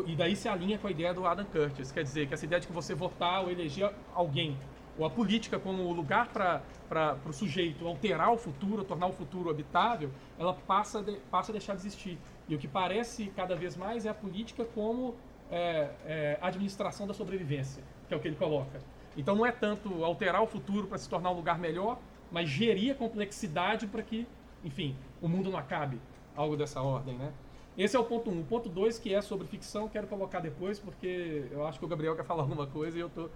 E 0.07 0.17
daí 0.17 0.35
se 0.35 0.49
alinha 0.49 0.79
com 0.79 0.89
a 0.89 0.91
ideia 0.91 1.15
do 1.15 1.25
Adam 1.27 1.45
Curtis, 1.45 1.93
quer 1.93 2.03
dizer, 2.03 2.27
que 2.27 2.35
essa 2.35 2.45
ideia 2.45 2.61
de 2.61 2.67
que 2.67 2.73
você 2.73 2.93
votar 2.93 3.45
ou 3.45 3.51
eleger 3.51 3.93
alguém, 4.15 4.59
ou 4.99 5.07
a 5.07 5.11
política 5.11 5.61
como 5.61 5.93
lugar 5.93 6.29
para 6.29 7.19
o 7.25 7.33
sujeito 7.33 7.87
alterar 7.87 8.33
o 8.33 8.37
futuro, 8.37 8.83
tornar 8.83 9.07
o 9.07 9.13
futuro 9.13 9.49
habitável, 9.49 10.11
ela 10.39 10.55
passa, 10.55 11.03
de, 11.03 11.13
passa 11.31 11.53
a 11.53 11.55
deixar 11.55 11.75
de 11.75 11.83
existir. 11.83 12.19
E 12.49 12.55
o 12.55 12.59
que 12.59 12.67
parece 12.67 13.27
cada 13.37 13.55
vez 13.55 13.77
mais 13.77 14.05
é 14.07 14.09
a 14.09 14.15
política 14.15 14.65
como 14.65 15.15
é, 15.51 15.91
é, 16.05 16.39
administração 16.41 17.07
da 17.07 17.15
sobrevivência, 17.15 17.83
que 18.09 18.15
é 18.15 18.17
o 18.17 18.21
que 18.21 18.27
ele 18.27 18.37
coloca. 18.37 18.81
Então 19.17 19.37
não 19.37 19.47
é 19.47 19.53
tanto 19.53 20.05
alterar 20.05 20.43
o 20.43 20.47
futuro 20.49 20.89
para 20.89 20.99
se 20.99 21.09
tornar 21.09 21.31
um 21.31 21.35
lugar 21.35 21.59
melhor, 21.59 21.99
mas 22.31 22.49
gerir 22.49 22.93
a 22.93 22.95
complexidade 22.97 23.87
para 23.87 24.03
que, 24.03 24.27
enfim, 24.65 24.97
o 25.23 25.29
mundo 25.29 25.49
não 25.49 25.59
acabe, 25.59 26.01
algo 26.35 26.57
dessa 26.57 26.83
ordem, 26.83 27.17
né? 27.17 27.33
Esse 27.77 27.95
é 27.95 27.99
o 27.99 28.05
ponto 28.05 28.31
1. 28.31 28.33
Um. 28.33 28.41
O 28.41 28.45
ponto 28.45 28.69
2, 28.69 28.99
que 28.99 29.15
é 29.15 29.21
sobre 29.21 29.47
ficção, 29.47 29.89
quero 29.89 30.07
colocar 30.07 30.41
depois, 30.41 30.79
porque 30.79 31.47
eu 31.51 31.67
acho 31.67 31.79
que 31.79 31.85
o 31.85 31.89
Gabriel 31.89 32.17
quer 32.17 32.25
falar 32.25 32.43
alguma 32.43 32.67
coisa 32.67 32.97
e 32.97 33.01
eu 33.01 33.11
tô 33.11 33.29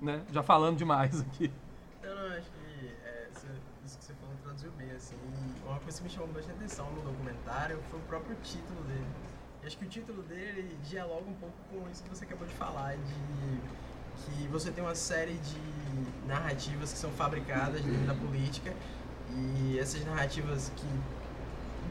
né, 0.00 0.22
já 0.32 0.42
falando 0.42 0.76
demais 0.76 1.20
aqui. 1.20 1.50
Eu 2.02 2.14
não, 2.14 2.26
acho 2.36 2.50
que 2.50 2.86
é, 3.04 3.28
isso 3.84 3.98
que 3.98 4.04
você 4.04 4.14
falou 4.14 4.34
traduziu 4.42 4.70
bem, 4.72 4.90
assim. 4.92 5.16
Uma 5.66 5.80
coisa 5.80 5.98
que 5.98 6.04
me 6.04 6.10
chamou 6.10 6.28
bastante 6.28 6.56
atenção 6.56 6.90
no 6.92 7.02
documentário 7.02 7.78
foi 7.90 7.98
o 7.98 8.02
próprio 8.02 8.36
título 8.42 8.80
dele. 8.84 9.06
Eu 9.60 9.66
acho 9.66 9.76
que 9.76 9.84
o 9.84 9.88
título 9.88 10.22
dele 10.22 10.78
dialoga 10.84 11.28
um 11.28 11.34
pouco 11.34 11.56
com 11.70 11.90
isso 11.90 12.02
que 12.04 12.08
você 12.08 12.24
acabou 12.24 12.46
de 12.46 12.54
falar, 12.54 12.96
de 12.96 13.58
que 14.24 14.48
você 14.48 14.70
tem 14.70 14.82
uma 14.82 14.94
série 14.94 15.34
de 15.34 16.26
narrativas 16.26 16.92
que 16.92 16.98
são 16.98 17.10
fabricadas 17.10 17.82
dentro 17.82 18.06
da 18.06 18.14
política 18.14 18.72
e 19.30 19.78
essas 19.78 20.04
narrativas 20.04 20.72
que, 20.76 20.86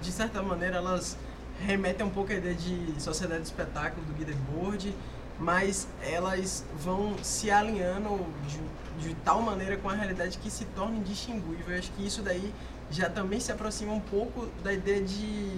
de 0.02 0.12
certa 0.12 0.42
maneira, 0.42 0.78
elas 0.78 1.18
remete 1.66 2.04
um 2.04 2.10
pouco 2.10 2.32
à 2.32 2.36
ideia 2.36 2.56
de 2.56 3.02
sociedade 3.02 3.42
de 3.42 3.48
espetáculo 3.48 4.06
do 4.06 4.14
Guy 4.14 4.26
Debord 4.26 4.94
mas 5.40 5.88
elas 6.02 6.66
vão 6.80 7.16
se 7.22 7.52
alinhando 7.52 8.26
de, 8.48 9.08
de 9.08 9.16
tal 9.16 9.42
maneira 9.42 9.78
com 9.78 9.90
a 9.90 9.94
realidade 9.94 10.38
que 10.38 10.50
se 10.50 10.66
torna 10.66 10.98
indistinguível. 10.98 11.66
Eu 11.70 11.78
acho 11.78 11.92
que 11.92 12.06
isso 12.06 12.22
daí 12.22 12.54
já 12.90 13.10
também 13.10 13.40
se 13.40 13.52
aproxima 13.52 13.94
um 13.94 14.00
pouco 14.00 14.48
da 14.64 14.74
ideia 14.74 15.02
de 15.02 15.52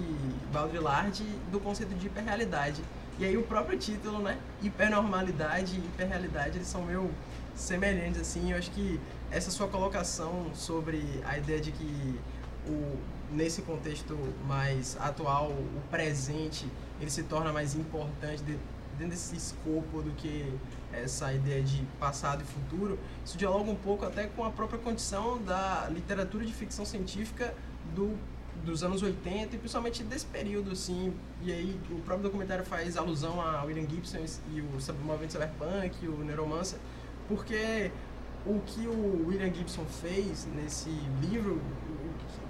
Baudrillard 0.52 1.22
do 1.50 1.58
conceito 1.60 1.94
de 1.94 2.06
hiperrealidade. 2.06 2.82
E 3.18 3.24
aí 3.24 3.36
o 3.36 3.42
próprio 3.42 3.78
título, 3.78 4.18
né? 4.18 4.38
Hipernormalidade 4.62 5.76
e 5.76 5.78
hiperrealidade, 5.78 6.58
eles 6.58 6.68
são 6.68 6.82
meio 6.82 7.10
semelhantes, 7.54 8.20
assim. 8.20 8.52
Eu 8.52 8.58
acho 8.58 8.70
que 8.70 9.00
essa 9.30 9.50
sua 9.50 9.68
colocação 9.68 10.50
sobre 10.54 11.02
a 11.24 11.38
ideia 11.38 11.60
de 11.60 11.70
que 11.70 12.18
o, 12.66 12.96
nesse 13.32 13.62
contexto 13.62 14.16
mais 14.46 14.96
atual, 15.00 15.50
o 15.50 15.80
presente, 15.90 16.66
ele 17.00 17.10
se 17.10 17.22
torna 17.22 17.52
mais 17.52 17.74
importante 17.74 18.42
de, 18.42 18.58
dentro 18.98 19.08
desse 19.08 19.36
escopo 19.36 20.02
do 20.02 20.10
que 20.12 20.52
essa 20.92 21.32
ideia 21.32 21.62
de 21.62 21.82
passado 21.98 22.42
e 22.42 22.44
futuro, 22.44 22.98
isso 23.24 23.38
dialoga 23.38 23.70
um 23.70 23.76
pouco 23.76 24.04
até 24.04 24.26
com 24.26 24.44
a 24.44 24.50
própria 24.50 24.78
condição 24.78 25.40
da 25.42 25.88
literatura 25.90 26.44
de 26.44 26.52
ficção 26.52 26.84
científica 26.84 27.54
do, 27.94 28.16
dos 28.64 28.82
anos 28.82 29.02
80 29.02 29.54
e 29.54 29.58
principalmente 29.58 30.02
desse 30.02 30.26
período, 30.26 30.72
assim. 30.72 31.14
E 31.42 31.52
aí 31.52 31.80
o 31.90 32.00
próprio 32.00 32.24
documentário 32.24 32.64
faz 32.64 32.96
alusão 32.96 33.40
a 33.40 33.62
William 33.64 33.88
Gibson 33.88 34.18
e 34.52 34.60
o 34.60 35.04
movimento 35.04 35.32
cyberpunk, 35.32 36.06
o 36.06 36.24
Neuromancer, 36.24 36.78
porque 37.28 37.90
o 38.46 38.60
que 38.60 38.86
o 38.86 39.26
William 39.28 39.52
Gibson 39.52 39.84
fez 39.84 40.46
nesse 40.54 40.90
livro, 41.20 41.60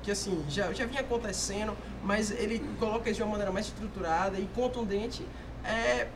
que 0.02 0.10
assim, 0.10 0.44
já, 0.48 0.72
já 0.72 0.86
vinha 0.86 1.00
acontecendo, 1.00 1.76
mas 2.02 2.30
ele 2.30 2.60
coloca 2.78 3.12
de 3.12 3.22
uma 3.22 3.30
maneira 3.30 3.52
mais 3.52 3.66
estruturada 3.66 4.38
e 4.38 4.46
contundente, 4.54 5.26
é 5.64 6.08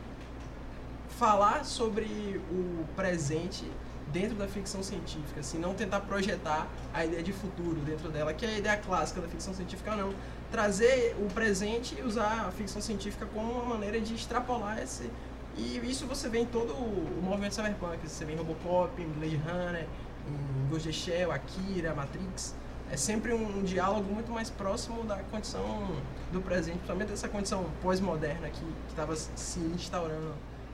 falar 1.17 1.63
sobre 1.63 2.41
o 2.51 2.85
presente 2.95 3.63
dentro 4.11 4.35
da 4.35 4.47
ficção 4.47 4.81
científica, 4.83 5.39
assim, 5.39 5.57
não 5.57 5.73
tentar 5.73 6.01
projetar 6.01 6.67
a 6.93 7.05
ideia 7.05 7.23
de 7.23 7.33
futuro 7.33 7.79
dentro 7.81 8.09
dela, 8.09 8.33
que 8.33 8.45
é 8.45 8.49
a 8.49 8.57
ideia 8.57 8.77
clássica 8.77 9.21
da 9.21 9.27
ficção 9.27 9.53
científica, 9.53 9.95
não. 9.95 10.13
Trazer 10.51 11.15
o 11.19 11.27
presente 11.33 11.97
e 11.99 12.01
usar 12.01 12.45
a 12.47 12.51
ficção 12.51 12.81
científica 12.81 13.25
como 13.33 13.51
uma 13.51 13.65
maneira 13.65 13.99
de 13.99 14.13
extrapolar 14.13 14.81
esse. 14.81 15.09
E 15.57 15.77
isso 15.89 16.05
você 16.05 16.29
vê 16.29 16.39
em 16.39 16.45
todo 16.45 16.71
o 16.71 17.21
movimento 17.21 17.55
cyberpunk. 17.55 18.07
Você 18.07 18.25
vê 18.25 18.33
em 18.33 18.35
Robocop, 18.37 19.01
em 19.01 19.07
Blade 19.07 19.37
Runner, 19.37 19.87
em 20.27 20.69
Ghost 20.69 20.91
Shell, 20.91 21.31
Akira, 21.31 21.93
Matrix. 21.93 22.55
É 22.95 22.97
sempre 22.97 23.33
um, 23.33 23.61
diálogo 23.61 24.09
muito 24.09 24.31
mais 24.31 24.49
próximo 24.49 25.03
da 25.03 25.17
condição 25.17 25.85
do 26.31 26.39
presente, 26.39 26.75
principalmente 26.75 27.09
dessa 27.09 27.27
condição 27.27 27.65
pós-moderna 27.81 28.49
que 28.49 28.65
estava 28.87 29.13
se 29.17 29.59
instaurando 29.59 30.31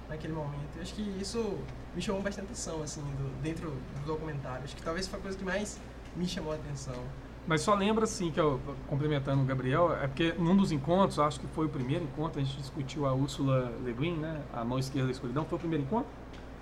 naquele 0.08 0.32
momento. 0.32 0.70
Eu 0.76 0.84
acho 0.84 0.94
que 0.94 1.02
isso 1.20 1.58
me 1.96 2.00
chamou 2.00 2.22
bastante 2.22 2.46
atenção, 2.46 2.84
assim, 2.84 3.02
do, 3.02 3.42
dentro 3.42 3.72
do 3.72 4.06
documentário. 4.06 4.64
Acho 4.64 4.76
que 4.76 4.84
talvez 4.84 5.08
foi 5.08 5.18
a 5.18 5.22
coisa 5.24 5.36
que 5.36 5.44
mais 5.44 5.80
me 6.16 6.28
chamou 6.28 6.52
a 6.52 6.58
atenção. 6.58 6.94
Mas 7.48 7.62
só 7.62 7.74
lembra, 7.74 8.04
assim, 8.04 8.30
que 8.30 8.40
eu, 8.40 8.62
complementando 8.88 9.42
o 9.42 9.46
Gabriel, 9.46 9.92
é 9.92 10.06
porque 10.06 10.32
num 10.34 10.56
dos 10.56 10.72
encontros, 10.72 11.18
acho 11.18 11.40
que 11.40 11.48
foi 11.48 11.66
o 11.66 11.70
primeiro 11.70 12.04
encontro, 12.04 12.40
a 12.40 12.44
gente 12.44 12.56
discutiu 12.56 13.08
a 13.08 13.14
Úrsula 13.16 13.74
Le 13.84 13.94
Guin, 13.94 14.18
né, 14.18 14.44
a 14.54 14.64
mão 14.64 14.78
esquerda 14.78 15.08
da 15.08 15.12
escuridão, 15.12 15.44
foi 15.44 15.56
o 15.56 15.60
primeiro 15.60 15.86
encontro? 15.86 16.12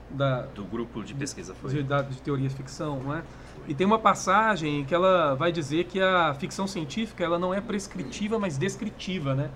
Da, 0.09 0.43
do 0.43 0.63
grupo 0.63 1.03
de 1.03 1.13
pesquisa 1.13 1.53
foi. 1.53 1.69
De, 1.69 1.83
de, 1.83 2.03
de 2.03 2.21
teoria 2.21 2.47
de 2.47 2.55
ficção, 2.55 2.99
não 3.03 3.13
é? 3.13 3.23
E 3.69 3.75
tem 3.75 3.85
uma 3.85 3.99
passagem 3.99 4.83
que 4.83 4.95
ela 4.95 5.35
vai 5.35 5.51
dizer 5.51 5.85
que 5.85 6.01
a 6.01 6.33
ficção 6.33 6.65
científica 6.65 7.23
ela 7.23 7.37
não 7.37 7.53
é 7.53 7.61
prescritiva, 7.61 8.39
mas 8.39 8.57
descritiva, 8.57 9.35
né? 9.35 9.51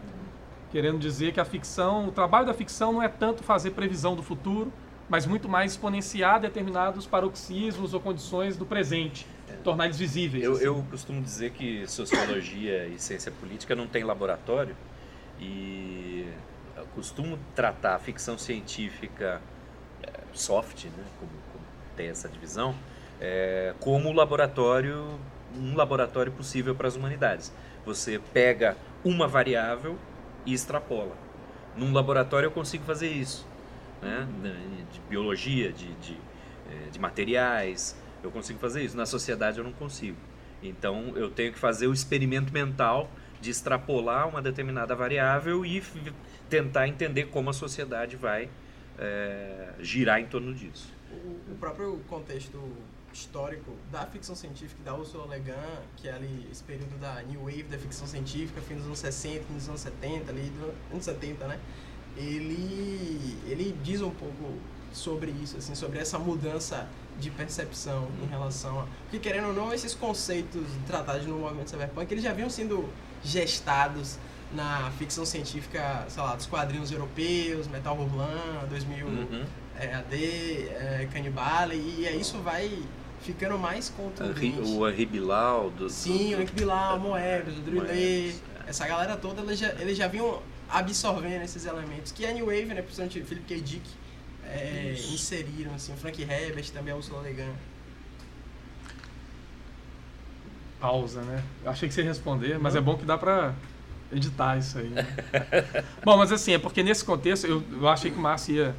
querendo 0.74 0.98
dizer 0.98 1.34
que 1.34 1.40
a 1.40 1.46
ficção, 1.46 2.08
o 2.08 2.12
trabalho 2.12 2.46
da 2.48 2.54
ficção 2.54 2.94
não 2.94 3.02
é 3.02 3.08
tanto 3.08 3.44
fazer 3.44 3.72
previsão 3.72 4.16
do 4.16 4.24
futuro, 4.24 4.74
mas 5.08 5.26
muito 5.26 5.50
mais 5.50 5.74
exponenciar 5.74 6.40
determinados 6.40 7.06
paroxismos 7.08 7.94
ou 7.94 8.00
condições 8.00 8.56
do 8.56 8.66
presente, 8.66 9.28
tornar 9.64 9.86
eles 9.86 10.00
visíveis. 10.00 10.44
Eu, 10.44 10.54
assim. 10.54 10.64
eu 10.64 10.86
costumo 10.90 11.22
dizer 11.22 11.52
que 11.52 11.86
sociologia 11.88 12.88
e 12.88 13.00
ciência 13.00 13.32
política 13.32 13.76
não 13.76 13.86
tem 13.88 14.04
laboratório 14.04 14.76
e 15.40 16.28
eu 16.76 16.86
costumo 16.96 17.38
tratar 17.54 17.96
a 17.96 18.00
ficção 18.00 18.36
científica 18.36 19.40
é, 20.02 20.12
soft, 20.34 20.86
né, 20.86 21.04
como, 21.20 21.32
como 21.52 21.66
tem 21.96 22.10
essa 22.10 22.28
divisão, 22.28 22.76
é, 23.24 23.74
como 23.80 24.12
laboratório, 24.12 25.18
um 25.56 25.78
laboratório 25.78 26.30
possível 26.34 26.76
para 26.76 26.90
as 26.90 26.98
humanidades. 26.98 27.54
Você 27.86 28.20
pega 28.34 28.76
uma 29.04 29.30
variável 29.30 29.98
e 30.46 30.54
extrapola. 30.54 31.16
Num 31.78 31.94
laboratório 31.94 32.48
eu 32.48 32.52
consigo 32.52 32.84
fazer 32.84 33.08
isso, 33.08 33.48
né? 34.02 34.28
de 34.92 35.00
biologia, 35.10 35.72
de, 35.72 35.92
de, 35.94 36.18
eh, 36.70 36.90
de 36.92 37.00
materiais, 37.00 37.98
eu 38.22 38.30
consigo 38.30 38.60
fazer 38.60 38.84
isso. 38.84 38.96
Na 38.98 39.06
sociedade 39.06 39.58
eu 39.58 39.64
não 39.64 39.72
consigo. 39.72 40.18
Então 40.62 41.14
eu 41.16 41.30
tenho 41.30 41.54
que 41.54 41.60
fazer 41.60 41.88
o 41.88 41.94
experimento 41.94 42.54
mental 42.54 43.10
de 43.42 43.50
extrapolar 43.50 44.28
uma 44.28 44.42
determinada 44.42 44.94
variável 44.96 45.66
e 45.66 45.82
tentar 46.50 46.88
entender 46.88 47.26
como 47.26 47.50
a 47.50 47.54
sociedade 47.54 48.18
vai 48.18 48.50
é, 49.00 49.70
girar 49.80 50.20
em 50.20 50.26
torno 50.26 50.54
disso. 50.54 50.94
O, 51.12 51.54
o 51.54 51.56
próprio 51.60 52.00
contexto 52.08 52.60
histórico 53.14 53.72
da 53.92 54.06
ficção 54.06 54.36
científica 54.36 54.82
da 54.84 54.96
Ursula 54.96 55.36
Le 55.36 55.42
Guin, 55.42 55.54
que 55.96 56.08
é 56.08 56.14
ali 56.14 56.48
esse 56.52 56.64
período 56.64 57.00
da 57.00 57.22
New 57.24 57.42
Wave 57.42 57.64
da 57.64 57.78
ficção 57.78 58.08
científica, 58.08 58.60
fim 58.62 58.76
dos 58.76 58.86
anos 58.86 59.00
60, 59.00 59.44
fim 59.46 59.54
dos 59.54 59.70
anos 59.70 59.82
70, 59.82 60.32
ali, 60.32 60.50
do, 60.50 60.74
anos 60.92 61.06
70, 61.06 61.48
né? 61.48 61.60
Ele, 62.18 63.38
ele 63.46 63.78
diz 63.84 64.02
um 64.02 64.12
pouco 64.12 64.58
sobre 64.92 65.32
isso, 65.32 65.58
assim, 65.58 65.74
sobre 65.74 66.00
essa 66.00 66.20
mudança 66.20 66.88
de 67.20 67.30
percepção 67.30 68.08
em 68.24 68.28
relação 68.28 68.80
a... 68.80 68.88
Porque, 69.04 69.20
querendo 69.20 69.48
ou 69.48 69.54
não, 69.54 69.74
esses 69.74 69.94
conceitos 69.94 70.66
tratados 70.86 71.26
no 71.26 71.40
movimento 71.40 71.70
cyberpunk, 71.70 72.12
eles 72.12 72.24
já 72.24 72.34
vinham 72.34 72.50
sendo 72.50 72.90
gestados 73.24 74.18
na 74.54 74.92
ficção 74.98 75.26
científica, 75.26 76.06
sei 76.08 76.22
lá, 76.22 76.36
dos 76.36 76.46
quadrinhos 76.46 76.92
europeus, 76.92 77.68
Metal 77.68 77.98
Hurlan, 77.98 78.68
2000 78.70 79.06
uhum. 79.08 79.46
é, 79.80 79.96
AD, 79.96 80.16
é, 80.16 81.10
Cannibale, 81.12 81.76
e 81.76 82.08
isso 82.20 82.38
vai 82.40 82.84
ficando 83.24 83.58
mais 83.58 83.90
contundente. 83.90 84.60
O 84.62 84.88
Henri 84.88 85.06
Bilal, 85.06 85.70
do, 85.72 85.90
Sim, 85.90 86.36
o 86.36 86.42
Henri 86.42 86.52
Bilal, 86.52 87.00
Moebius, 87.00 87.56
o 87.58 87.86
é. 87.86 88.34
essa 88.68 88.86
galera 88.86 89.16
toda, 89.16 89.42
eles 89.42 89.60
já, 89.60 89.70
eles 89.80 89.98
já 89.98 90.08
vinham 90.08 90.42
absorvendo 90.70 91.44
esses 91.44 91.66
elementos, 91.66 92.12
que 92.12 92.26
a 92.26 92.32
New 92.32 92.48
Wave, 92.48 92.66
né, 92.66 92.82
principalmente 92.82 93.20
o 93.20 93.26
Philip 93.26 93.46
K. 93.46 93.62
Dick, 93.62 93.90
é, 94.46 94.96
inseriram, 95.12 95.74
assim, 95.74 95.94
o 95.94 95.98
Frank 95.98 96.22
Herbert, 96.22 96.70
também 96.72 96.94
a 96.94 96.98
Ursula 96.98 97.22
Le 97.22 97.34
Guin. 97.34 97.54
Pausa, 100.80 101.22
né? 101.22 101.42
Eu 101.64 101.72
achei 101.72 101.88
que 101.88 101.94
você 101.94 102.02
ia 102.02 102.08
responder, 102.08 102.60
mas 102.60 102.74
Não. 102.74 102.82
é 102.82 102.84
bom 102.84 102.98
que 102.98 103.06
dá 103.06 103.18
pra 103.18 103.54
editar 104.12 104.58
isso 104.58 104.78
aí. 104.78 104.90
Né? 104.90 105.08
bom, 106.04 106.18
mas 106.18 106.32
assim, 106.32 106.54
é 106.54 106.60
porque 106.60 106.84
nesse 106.84 107.06
contexto, 107.06 107.48
eu, 107.48 107.64
eu 107.72 107.88
achei 107.88 108.12
que 108.12 108.18
o 108.18 108.22
Márcio 108.22 108.56
ia, 108.56 108.76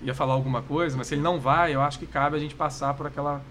ia 0.00 0.14
falar 0.14 0.32
alguma 0.32 0.62
coisa, 0.62 0.96
mas 0.96 1.08
se 1.08 1.14
ele 1.14 1.20
não 1.20 1.38
vai, 1.38 1.74
eu 1.74 1.82
acho 1.82 1.98
que 1.98 2.06
cabe 2.06 2.36
a 2.36 2.40
gente 2.40 2.54
passar 2.54 2.94
por 2.94 3.06
aquela 3.06 3.42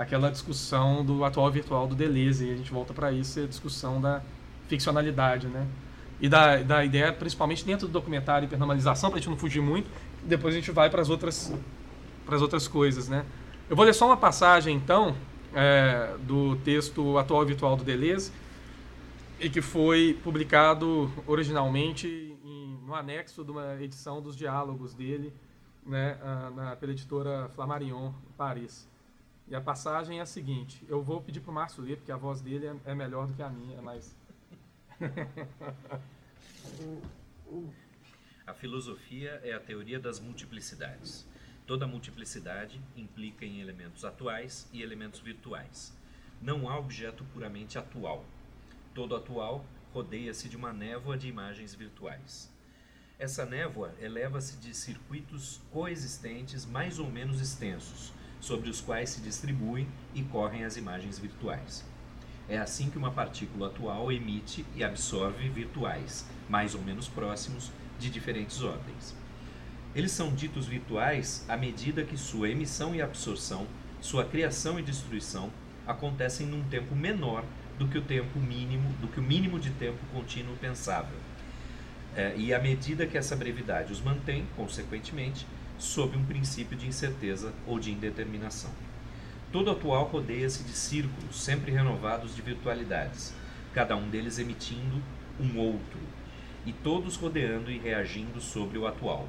aquela 0.00 0.30
discussão 0.30 1.04
do 1.04 1.26
atual 1.26 1.50
virtual 1.50 1.86
do 1.86 1.94
Deleuze, 1.94 2.46
e 2.46 2.52
a 2.54 2.56
gente 2.56 2.72
volta 2.72 2.94
para 2.94 3.12
isso, 3.12 3.38
a 3.38 3.46
discussão 3.46 4.00
da 4.00 4.22
ficcionalidade, 4.66 5.46
né? 5.46 5.68
E 6.18 6.26
da, 6.26 6.56
da 6.62 6.82
ideia, 6.82 7.12
principalmente 7.12 7.66
dentro 7.66 7.86
do 7.86 7.92
documentário 7.92 8.46
hipernormalização, 8.46 9.10
para 9.10 9.18
a 9.18 9.20
gente 9.20 9.28
não 9.28 9.36
fugir 9.36 9.60
muito, 9.60 9.90
depois 10.22 10.54
a 10.54 10.58
gente 10.58 10.70
vai 10.70 10.88
para 10.88 11.02
as 11.02 11.10
outras, 11.10 11.52
as 12.26 12.40
outras 12.40 12.66
coisas, 12.66 13.10
né? 13.10 13.26
Eu 13.68 13.76
vou 13.76 13.84
ler 13.84 13.92
só 13.92 14.06
uma 14.06 14.16
passagem, 14.16 14.74
então, 14.74 15.14
é, 15.54 16.14
do 16.20 16.56
texto 16.56 17.18
atual 17.18 17.44
virtual 17.44 17.76
do 17.76 17.84
Deleuze, 17.84 18.32
e 19.38 19.50
que 19.50 19.60
foi 19.60 20.18
publicado 20.24 21.12
originalmente 21.26 22.08
em, 22.42 22.78
no 22.86 22.94
anexo 22.94 23.44
de 23.44 23.50
uma 23.50 23.76
edição 23.82 24.22
dos 24.22 24.34
diálogos 24.34 24.94
dele, 24.94 25.30
né, 25.84 26.16
na, 26.56 26.74
pela 26.76 26.92
editora 26.92 27.50
Flammarion, 27.50 28.12
Paris. 28.36 28.89
E 29.50 29.54
a 29.54 29.60
passagem 29.60 30.20
é 30.20 30.22
a 30.22 30.26
seguinte: 30.26 30.82
eu 30.88 31.02
vou 31.02 31.20
pedir 31.20 31.40
para 31.40 31.50
o 31.50 31.54
Márcio 31.54 31.82
ler, 31.82 31.96
porque 31.96 32.12
a 32.12 32.16
voz 32.16 32.40
dele 32.40 32.68
é, 32.68 32.76
é 32.92 32.94
melhor 32.94 33.26
do 33.26 33.34
que 33.34 33.42
a 33.42 33.50
minha, 33.50 33.78
é 33.78 33.80
mais. 33.80 34.14
a 38.46 38.54
filosofia 38.54 39.40
é 39.42 39.52
a 39.52 39.58
teoria 39.58 39.98
das 39.98 40.20
multiplicidades. 40.20 41.26
Toda 41.66 41.84
multiplicidade 41.86 42.80
implica 42.96 43.44
em 43.44 43.60
elementos 43.60 44.04
atuais 44.04 44.68
e 44.72 44.82
elementos 44.82 45.18
virtuais. 45.18 45.92
Não 46.40 46.68
há 46.68 46.78
objeto 46.78 47.24
puramente 47.32 47.76
atual. 47.76 48.24
Todo 48.94 49.16
atual 49.16 49.64
rodeia-se 49.92 50.48
de 50.48 50.56
uma 50.56 50.72
névoa 50.72 51.18
de 51.18 51.28
imagens 51.28 51.74
virtuais. 51.74 52.48
Essa 53.18 53.44
névoa 53.44 53.92
eleva-se 54.00 54.56
de 54.58 54.72
circuitos 54.74 55.60
coexistentes 55.70 56.64
mais 56.64 56.98
ou 56.98 57.10
menos 57.10 57.40
extensos, 57.40 58.12
sobre 58.40 58.70
os 58.70 58.80
quais 58.80 59.10
se 59.10 59.20
distribuem 59.20 59.86
e 60.14 60.22
correm 60.22 60.64
as 60.64 60.76
imagens 60.76 61.18
virtuais. 61.18 61.84
É 62.48 62.58
assim 62.58 62.90
que 62.90 62.98
uma 62.98 63.12
partícula 63.12 63.68
atual 63.68 64.10
emite 64.10 64.66
e 64.74 64.82
absorve 64.82 65.48
virtuais, 65.48 66.26
mais 66.48 66.74
ou 66.74 66.82
menos 66.82 67.06
próximos, 67.06 67.70
de 67.98 68.10
diferentes 68.10 68.62
ordens. 68.62 69.14
Eles 69.94 70.10
são 70.10 70.34
ditos 70.34 70.66
virtuais 70.66 71.44
à 71.48 71.56
medida 71.56 72.04
que 72.04 72.16
sua 72.16 72.48
emissão 72.48 72.94
e 72.94 73.02
absorção, 73.02 73.66
sua 74.00 74.24
criação 74.24 74.78
e 74.78 74.82
destruição 74.82 75.50
acontecem 75.86 76.46
num 76.46 76.62
tempo 76.64 76.94
menor 76.94 77.44
do 77.78 77.88
que 77.88 77.98
o 77.98 78.02
tempo 78.02 78.38
mínimo, 78.38 78.92
do 79.00 79.08
que 79.08 79.20
o 79.20 79.22
mínimo 79.22 79.58
de 79.58 79.70
tempo 79.70 79.98
contínuo 80.12 80.56
pensável. 80.56 81.16
É, 82.14 82.34
e 82.36 82.52
à 82.52 82.58
medida 82.58 83.06
que 83.06 83.16
essa 83.16 83.36
brevidade 83.36 83.92
os 83.92 84.00
mantém, 84.00 84.46
consequentemente, 84.56 85.46
sob 85.80 86.16
um 86.16 86.24
princípio 86.24 86.76
de 86.76 86.86
incerteza 86.86 87.52
ou 87.66 87.80
de 87.80 87.90
indeterminação. 87.90 88.70
Todo 89.50 89.70
atual 89.70 90.04
rodeia-se 90.04 90.62
de 90.62 90.72
círculos 90.72 91.42
sempre 91.42 91.72
renovados 91.72 92.36
de 92.36 92.42
virtualidades, 92.42 93.34
cada 93.72 93.96
um 93.96 94.08
deles 94.08 94.38
emitindo 94.38 95.02
um 95.40 95.58
outro, 95.58 95.98
e 96.66 96.72
todos 96.72 97.16
rodeando 97.16 97.70
e 97.70 97.78
reagindo 97.78 98.40
sobre 98.40 98.78
o 98.78 98.86
atual. 98.86 99.26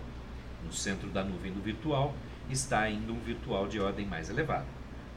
No 0.63 0.73
centro 0.73 1.09
da 1.09 1.23
nuvem 1.23 1.53
do 1.53 1.61
virtual 1.61 2.13
está 2.49 2.81
ainda 2.81 3.13
um 3.13 3.19
virtual 3.19 3.67
de 3.67 3.79
ordem 3.79 4.05
mais 4.05 4.29
elevada. 4.29 4.67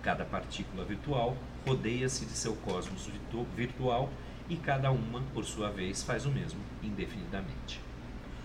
Cada 0.02 0.24
partícula 0.24 0.84
virtual 0.84 1.36
rodeia-se 1.66 2.24
de 2.24 2.32
seu 2.32 2.54
cosmos 2.56 3.10
virtual 3.56 4.10
e 4.48 4.56
cada 4.56 4.90
uma, 4.90 5.20
por 5.34 5.44
sua 5.44 5.70
vez, 5.70 6.02
faz 6.02 6.24
o 6.26 6.30
mesmo 6.30 6.60
indefinidamente. 6.82 7.80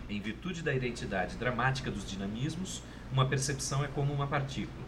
Em 0.10 0.20
virtude 0.20 0.64
da 0.64 0.74
identidade 0.74 1.38
dramática 1.38 1.92
dos 1.92 2.04
dinamismos, 2.04 2.82
uma 3.14 3.28
percepção 3.28 3.84
é 3.86 3.88
como 3.88 4.12
uma 4.12 4.26
partícula. 4.26 4.84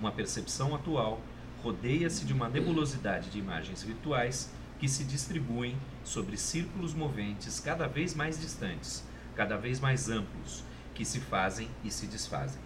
Uma 0.00 0.10
percepção 0.10 0.74
atual 0.74 1.20
rodeia-se 1.62 2.24
de 2.24 2.32
uma 2.32 2.48
nebulosidade 2.48 3.30
de 3.30 3.38
imagens 3.38 3.84
virtuais 3.84 4.52
que 4.80 4.88
se 4.88 5.04
distribuem 5.04 5.76
sobre 6.02 6.36
círculos 6.36 6.92
moventes 6.92 7.60
cada 7.60 7.86
vez 7.86 8.16
mais 8.16 8.40
distantes, 8.40 9.04
cada 9.36 9.56
vez 9.56 9.78
mais 9.78 10.08
amplos, 10.08 10.64
que 10.92 11.04
se 11.04 11.20
fazem 11.20 11.68
e 11.84 11.90
se 11.90 12.08
desfazem. 12.08 12.60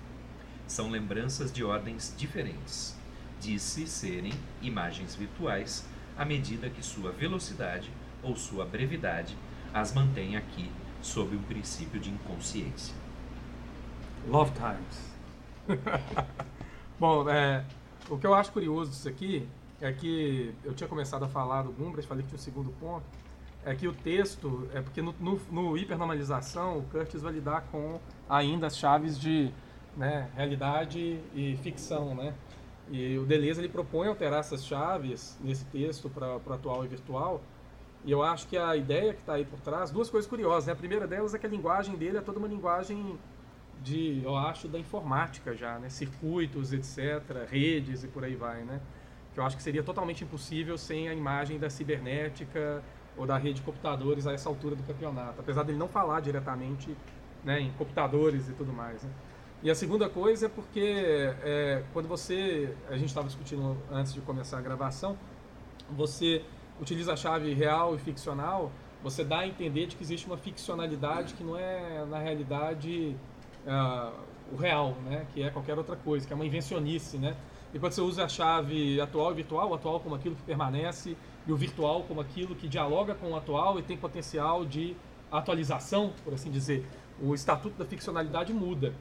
São 0.66 0.88
lembranças 0.90 1.52
de 1.52 1.62
ordens 1.62 2.14
diferentes. 2.16 2.96
Diz-se 3.38 3.86
serem 3.86 4.32
imagens 4.62 5.14
virtuais 5.14 5.84
à 6.16 6.24
medida 6.24 6.70
que 6.70 6.82
sua 6.82 7.12
velocidade 7.12 7.90
ou 8.22 8.34
sua 8.34 8.64
brevidade 8.64 9.36
as 9.74 9.92
mantém 9.92 10.36
aqui 10.36 10.70
sob 11.02 11.36
um 11.36 11.42
princípio 11.42 12.00
de 12.00 12.10
inconsciência. 12.10 12.94
Love 14.28 14.52
Times. 14.52 15.12
Bom, 16.98 17.28
é, 17.28 17.64
o 18.08 18.16
que 18.16 18.26
eu 18.26 18.34
acho 18.34 18.52
curioso 18.52 18.90
disso 18.90 19.08
aqui 19.08 19.48
é 19.80 19.92
que 19.92 20.54
eu 20.64 20.72
tinha 20.72 20.88
começado 20.88 21.24
a 21.24 21.28
falar 21.28 21.62
do 21.62 21.72
Gumbras, 21.72 22.06
falei 22.06 22.22
que 22.22 22.28
tinha 22.28 22.38
um 22.38 22.42
segundo 22.42 22.70
ponto, 22.78 23.04
é 23.64 23.74
que 23.74 23.86
o 23.86 23.92
texto, 23.92 24.68
é 24.72 24.80
porque 24.80 25.02
no, 25.02 25.14
no, 25.18 25.40
no 25.50 25.76
hipernormalização 25.76 26.78
o 26.78 26.82
Curtis 26.84 27.22
vai 27.22 27.32
lidar 27.32 27.62
com 27.70 28.00
ainda 28.28 28.68
as 28.68 28.76
chaves 28.76 29.18
de 29.18 29.52
né, 29.96 30.28
realidade 30.34 31.20
e 31.34 31.56
ficção, 31.62 32.14
né? 32.14 32.34
E 32.90 33.16
o 33.18 33.24
Deleuze 33.24 33.60
ele 33.60 33.68
propõe 33.68 34.08
alterar 34.08 34.40
essas 34.40 34.64
chaves 34.64 35.38
nesse 35.40 35.64
texto 35.66 36.10
para 36.10 36.36
o 36.36 36.52
atual 36.52 36.84
e 36.84 36.88
virtual. 36.88 37.40
E 38.04 38.10
eu 38.10 38.22
acho 38.22 38.48
que 38.48 38.56
a 38.56 38.76
ideia 38.76 39.14
que 39.14 39.20
está 39.20 39.34
aí 39.34 39.44
por 39.44 39.60
trás, 39.60 39.90
duas 39.90 40.10
coisas 40.10 40.28
curiosas. 40.28 40.66
Né? 40.66 40.72
A 40.72 40.76
primeira 40.76 41.06
delas 41.06 41.34
é 41.34 41.38
que 41.38 41.46
a 41.46 41.48
linguagem 41.48 41.94
dele 41.96 42.18
é 42.18 42.20
toda 42.20 42.38
uma 42.38 42.48
linguagem 42.48 43.18
de, 43.80 44.22
eu 44.24 44.36
acho, 44.36 44.68
da 44.68 44.78
informática 44.78 45.56
já, 45.56 45.78
né? 45.78 45.88
Circuitos, 45.88 46.72
etc., 46.72 47.48
redes 47.48 48.04
e 48.04 48.08
por 48.08 48.24
aí 48.24 48.34
vai, 48.34 48.62
né? 48.62 48.80
Que 49.34 49.40
eu 49.40 49.44
acho 49.44 49.56
que 49.56 49.62
seria 49.62 49.82
totalmente 49.82 50.22
impossível 50.24 50.78
sem 50.78 51.08
a 51.08 51.14
imagem 51.14 51.58
da 51.58 51.68
cibernética 51.68 52.82
ou 53.16 53.26
da 53.26 53.36
rede 53.36 53.54
de 53.54 53.62
computadores 53.62 54.26
a 54.26 54.32
essa 54.32 54.48
altura 54.48 54.76
do 54.76 54.82
campeonato. 54.82 55.40
Apesar 55.40 55.62
dele 55.64 55.78
não 55.78 55.88
falar 55.88 56.20
diretamente 56.20 56.96
né, 57.44 57.60
em 57.60 57.72
computadores 57.72 58.48
e 58.48 58.52
tudo 58.52 58.72
mais. 58.72 59.02
Né? 59.02 59.10
E 59.62 59.70
a 59.70 59.74
segunda 59.74 60.08
coisa 60.08 60.46
é 60.46 60.48
porque 60.48 60.80
é, 61.42 61.82
quando 61.92 62.08
você, 62.08 62.74
a 62.88 62.96
gente 62.96 63.08
estava 63.08 63.26
discutindo 63.26 63.76
antes 63.90 64.12
de 64.12 64.20
começar 64.20 64.58
a 64.58 64.60
gravação, 64.60 65.16
você 65.90 66.42
utiliza 66.82 67.12
a 67.12 67.16
chave 67.16 67.54
real 67.54 67.94
e 67.94 67.98
ficcional, 67.98 68.72
você 69.04 69.22
dá 69.22 69.40
a 69.40 69.46
entender 69.46 69.86
de 69.86 69.94
que 69.94 70.02
existe 70.02 70.26
uma 70.26 70.36
ficcionalidade 70.36 71.34
que 71.34 71.44
não 71.44 71.56
é 71.56 72.04
na 72.04 72.18
realidade 72.18 73.16
uh, 73.64 74.12
o 74.52 74.56
real, 74.56 74.96
né? 75.04 75.24
que 75.32 75.42
é 75.42 75.50
qualquer 75.50 75.78
outra 75.78 75.94
coisa, 75.94 76.26
que 76.26 76.32
é 76.32 76.36
uma 76.36 76.44
invencionice. 76.44 77.18
Né? 77.18 77.36
E 77.72 77.78
quando 77.78 77.92
você 77.92 78.00
usa 78.00 78.24
a 78.24 78.28
chave 78.28 79.00
atual 79.00 79.30
e 79.30 79.34
virtual, 79.34 79.70
o 79.70 79.74
atual 79.74 80.00
como 80.00 80.16
aquilo 80.16 80.34
que 80.34 80.42
permanece 80.42 81.16
e 81.46 81.52
o 81.52 81.56
virtual 81.56 82.02
como 82.02 82.20
aquilo 82.20 82.54
que 82.54 82.66
dialoga 82.66 83.14
com 83.14 83.30
o 83.30 83.36
atual 83.36 83.78
e 83.78 83.82
tem 83.82 83.96
potencial 83.96 84.64
de 84.64 84.96
atualização, 85.30 86.12
por 86.24 86.34
assim 86.34 86.50
dizer, 86.50 86.84
o 87.20 87.32
estatuto 87.32 87.78
da 87.78 87.84
ficcionalidade 87.84 88.52
muda. 88.52 88.92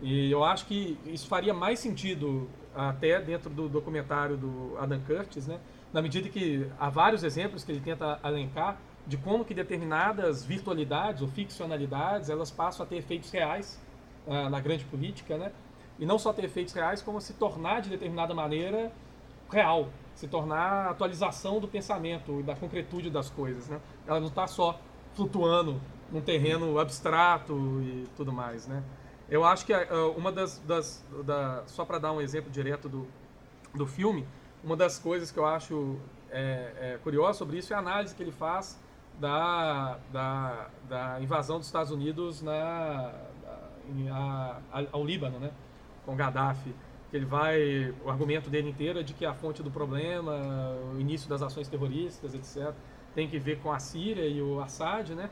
E 0.00 0.30
eu 0.30 0.44
acho 0.44 0.66
que 0.66 0.96
isso 1.06 1.26
faria 1.26 1.52
mais 1.52 1.80
sentido 1.80 2.48
até 2.74 3.20
dentro 3.20 3.50
do 3.50 3.68
documentário 3.68 4.36
do 4.36 4.76
Adam 4.78 5.00
Curtis, 5.00 5.46
né? 5.46 5.58
Na 5.92 6.02
medida 6.02 6.28
que 6.28 6.70
há 6.78 6.90
vários 6.90 7.22
exemplos 7.22 7.64
que 7.64 7.72
ele 7.72 7.80
tenta 7.80 8.18
elencar 8.24 8.78
de 9.06 9.16
como 9.16 9.44
que 9.44 9.54
determinadas 9.54 10.44
virtualidades 10.44 11.22
ou 11.22 11.28
ficcionalidades 11.28 12.28
elas 12.28 12.50
passam 12.50 12.84
a 12.84 12.88
ter 12.88 12.96
efeitos 12.96 13.30
reais 13.30 13.80
uh, 14.26 14.50
na 14.50 14.60
grande 14.60 14.84
política, 14.84 15.36
né? 15.38 15.52
E 15.98 16.04
não 16.04 16.18
só 16.18 16.32
ter 16.32 16.44
efeitos 16.44 16.74
reais, 16.74 17.00
como 17.00 17.20
se 17.20 17.32
tornar 17.34 17.80
de 17.80 17.88
determinada 17.88 18.34
maneira 18.34 18.92
real, 19.50 19.88
se 20.14 20.26
tornar 20.26 20.90
atualização 20.90 21.60
do 21.60 21.68
pensamento 21.68 22.40
e 22.40 22.42
da 22.42 22.56
concretude 22.56 23.08
das 23.08 23.30
coisas, 23.30 23.68
né? 23.68 23.80
Ela 24.06 24.18
não 24.18 24.28
está 24.28 24.46
só 24.46 24.78
flutuando 25.14 25.80
num 26.10 26.20
terreno 26.20 26.78
abstrato 26.78 27.54
e 27.82 28.06
tudo 28.16 28.32
mais, 28.32 28.66
né? 28.66 28.82
Eu 29.28 29.44
acho 29.44 29.64
que 29.66 29.72
uh, 29.72 30.12
uma 30.16 30.30
das, 30.30 30.58
das 30.60 31.04
da, 31.24 31.62
só 31.66 31.84
para 31.84 31.98
dar 31.98 32.12
um 32.12 32.20
exemplo 32.20 32.50
direto 32.50 32.88
do, 32.88 33.06
do 33.74 33.86
filme, 33.86 34.26
uma 34.66 34.76
das 34.76 34.98
coisas 34.98 35.30
que 35.30 35.38
eu 35.38 35.46
acho 35.46 35.96
é, 36.28 36.72
é, 36.80 36.98
curiosa 37.02 37.38
sobre 37.38 37.56
isso 37.58 37.72
é 37.72 37.76
a 37.76 37.78
análise 37.78 38.12
que 38.14 38.22
ele 38.22 38.32
faz 38.32 38.78
da, 39.20 39.96
da, 40.12 40.68
da 40.88 41.20
invasão 41.20 41.58
dos 41.58 41.68
Estados 41.68 41.92
Unidos 41.92 42.42
na, 42.42 43.14
em, 43.88 44.10
a, 44.10 44.60
ao 44.90 45.04
Líbano, 45.04 45.38
né? 45.38 45.52
Com 46.04 46.16
Gaddafi. 46.16 46.74
Que 47.10 47.16
ele 47.16 47.24
vai, 47.24 47.94
o 48.04 48.10
argumento 48.10 48.50
dele 48.50 48.68
inteiro 48.68 48.98
é 48.98 49.02
de 49.04 49.14
que 49.14 49.24
a 49.24 49.32
fonte 49.32 49.62
do 49.62 49.70
problema, 49.70 50.34
o 50.92 51.00
início 51.00 51.28
das 51.28 51.40
ações 51.42 51.68
terroristas, 51.68 52.34
etc., 52.34 52.74
tem 53.14 53.28
que 53.28 53.38
ver 53.38 53.60
com 53.60 53.72
a 53.72 53.78
Síria 53.78 54.26
e 54.26 54.42
o 54.42 54.60
Assad, 54.60 55.14
né? 55.14 55.30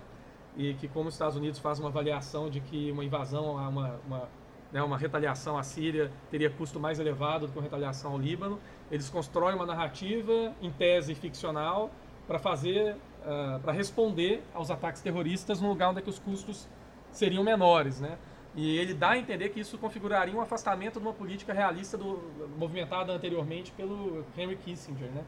e 0.57 0.75
que 0.75 0.87
como 0.87 1.09
os 1.09 1.15
Estados 1.15 1.37
Unidos 1.37 1.59
faz 1.59 1.81
uma 1.81 1.89
avaliação 1.89 2.49
de 2.49 2.61
que 2.61 2.91
uma 2.93 3.05
invasão, 3.05 3.57
uma, 3.57 3.99
uma, 4.07 4.29
né, 4.73 4.83
uma 4.83 4.97
retaliação 4.97 5.59
à 5.59 5.63
Síria 5.63 6.11
teria 6.31 6.49
custo 6.49 6.79
mais 6.79 6.99
elevado 6.99 7.47
do 7.47 7.53
que 7.53 7.59
uma 7.59 7.65
retaliação 7.65 8.13
ao 8.13 8.19
Líbano, 8.19 8.61
eles 8.91 9.09
constroem 9.09 9.55
uma 9.55 9.67
narrativa 9.67 10.55
em 10.61 10.71
tese 10.71 11.15
ficcional 11.15 11.91
para 12.27 12.39
fazer, 12.39 12.95
uh, 12.95 13.61
para 13.61 13.73
responder 13.73 14.43
aos 14.55 14.71
ataques 14.71 15.03
terroristas 15.03 15.61
no 15.61 15.69
lugar 15.69 15.91
onde 15.91 15.99
é 15.99 16.03
que 16.03 16.11
os 16.11 16.19
custos 16.19 16.69
seriam 17.11 17.43
menores, 17.43 18.01
né? 18.01 18.19
E 18.57 18.79
ele 18.79 18.95
dá 18.95 19.11
a 19.11 19.19
entender 19.19 19.49
que 19.49 19.61
isso 19.61 19.77
configuraria 19.79 20.35
um 20.35 20.41
afastamento 20.41 21.01
de 21.01 21.07
uma 21.07 21.13
política 21.13 21.53
realista 21.53 21.99
do, 21.99 22.23
movimentada 22.57 23.13
anteriormente 23.13 23.73
pelo 23.73 24.25
Henry 24.37 24.57
Kissinger, 24.57 25.11
né? 25.11 25.25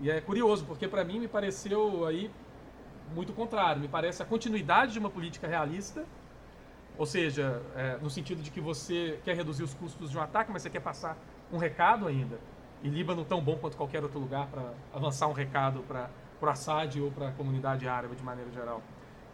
E 0.00 0.10
é 0.10 0.20
curioso, 0.20 0.64
porque 0.64 0.88
para 0.88 1.04
mim 1.04 1.20
me 1.20 1.28
pareceu 1.28 2.04
aí 2.06 2.30
muito 3.14 3.32
contrário. 3.32 3.80
Me 3.80 3.88
parece 3.88 4.22
a 4.22 4.26
continuidade 4.26 4.92
de 4.92 4.98
uma 4.98 5.10
política 5.10 5.46
realista, 5.46 6.04
ou 6.96 7.06
seja, 7.06 7.62
é, 7.76 7.96
no 7.98 8.10
sentido 8.10 8.42
de 8.42 8.50
que 8.50 8.60
você 8.60 9.20
quer 9.24 9.36
reduzir 9.36 9.62
os 9.62 9.74
custos 9.74 10.10
de 10.10 10.18
um 10.18 10.20
ataque, 10.20 10.50
mas 10.52 10.62
você 10.62 10.70
quer 10.70 10.80
passar 10.80 11.16
um 11.52 11.58
recado 11.58 12.06
ainda. 12.06 12.38
E 12.82 12.88
Líbano 12.88 13.24
tão 13.24 13.40
bom 13.40 13.56
quanto 13.56 13.76
qualquer 13.76 14.02
outro 14.02 14.18
lugar 14.18 14.46
para 14.46 14.72
avançar 14.94 15.26
um 15.26 15.32
recado 15.32 15.80
para 15.80 16.08
o 16.40 16.46
Assad 16.48 17.00
ou 17.00 17.10
para 17.10 17.28
a 17.28 17.32
comunidade 17.32 17.88
árabe 17.88 18.14
de 18.14 18.22
maneira 18.22 18.50
geral. 18.52 18.82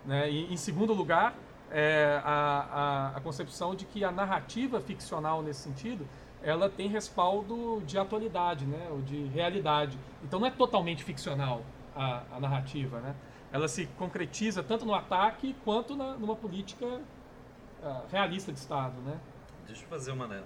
Né? 0.05 0.31
E, 0.31 0.53
em 0.53 0.57
segundo 0.57 0.93
lugar, 0.93 1.35
é, 1.71 2.21
a, 2.25 3.13
a, 3.13 3.17
a 3.17 3.21
concepção 3.21 3.75
de 3.75 3.85
que 3.85 4.05
a 4.05 4.11
narrativa 4.11 4.81
ficcional 4.81 5.43
nesse 5.43 5.61
sentido 5.61 6.07
ela 6.43 6.69
tem 6.69 6.89
respaldo 6.89 7.83
de 7.87 7.97
atualidade, 7.97 8.67
né, 8.67 8.87
ou 8.91 9.01
de 9.01 9.25
realidade. 9.29 9.99
Então 10.23 10.39
não 10.39 10.47
é 10.47 10.51
totalmente 10.51 11.03
ficcional 11.03 11.63
a, 11.97 12.23
a 12.33 12.41
narrativa, 12.41 13.01
né? 13.01 13.15
ela 13.55 13.69
se 13.69 13.87
concretiza 13.97 14.65
tanto 14.65 14.85
no 14.85 14.93
ataque 14.93 15.55
quanto 15.65 15.95
na, 15.95 16.15
numa 16.15 16.35
política 16.35 16.85
uh, 16.85 18.03
realista 18.11 18.53
de 18.53 18.59
Estado, 18.59 19.01
né? 19.03 19.17
Deixa 19.65 19.85
eu 19.85 19.89
fazer 19.89 20.11
uma 20.11 20.43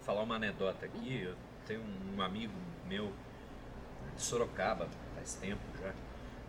falar 0.00 0.24
uma 0.24 0.34
anedota 0.34 0.84
aqui. 0.84 1.22
Eu 1.22 1.36
tenho 1.70 1.82
um 2.16 2.20
amigo 2.20 2.52
meu 2.88 3.12
de 4.16 4.22
Sorocaba 4.22 4.88
faz 5.14 5.34
tempo 5.34 5.60
já 5.80 5.92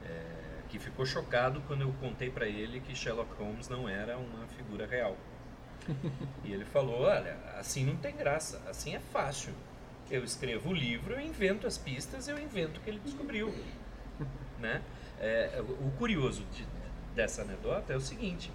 é, 0.10 0.62
que 0.68 0.80
ficou 0.80 1.06
chocado 1.06 1.62
quando 1.68 1.82
eu 1.82 1.94
contei 2.00 2.32
para 2.32 2.48
ele 2.48 2.80
que 2.80 2.96
Sherlock 2.96 3.32
Holmes 3.36 3.70
não 3.70 3.88
era 3.88 4.18
uma 4.18 4.48
figura 4.48 4.88
real. 4.88 5.16
e 6.44 6.52
ele 6.52 6.66
falou: 6.66 7.02
olha, 7.02 7.38
assim 7.60 7.86
não 7.86 7.96
tem 7.98 8.16
graça, 8.16 8.62
assim 8.68 8.96
é 8.96 9.00
fácil. 9.00 9.54
Eu 10.10 10.24
escrevo 10.24 10.70
o 10.70 10.74
livro, 10.74 11.14
eu 11.14 11.22
invento 11.22 11.68
as 11.68 11.78
pistas, 11.78 12.28
eu 12.28 12.40
invento 12.40 12.80
o 12.80 12.84
que 12.84 12.90
ele 12.90 13.00
descobriu, 13.00 13.54
né? 14.60 14.82
É, 15.20 15.64
o 15.80 15.92
curioso 16.00 16.44
de, 16.52 16.66
dessa 17.14 17.44
anedota 17.44 17.94
é 17.94 17.96
o 17.96 18.02
seguinte: 18.02 18.52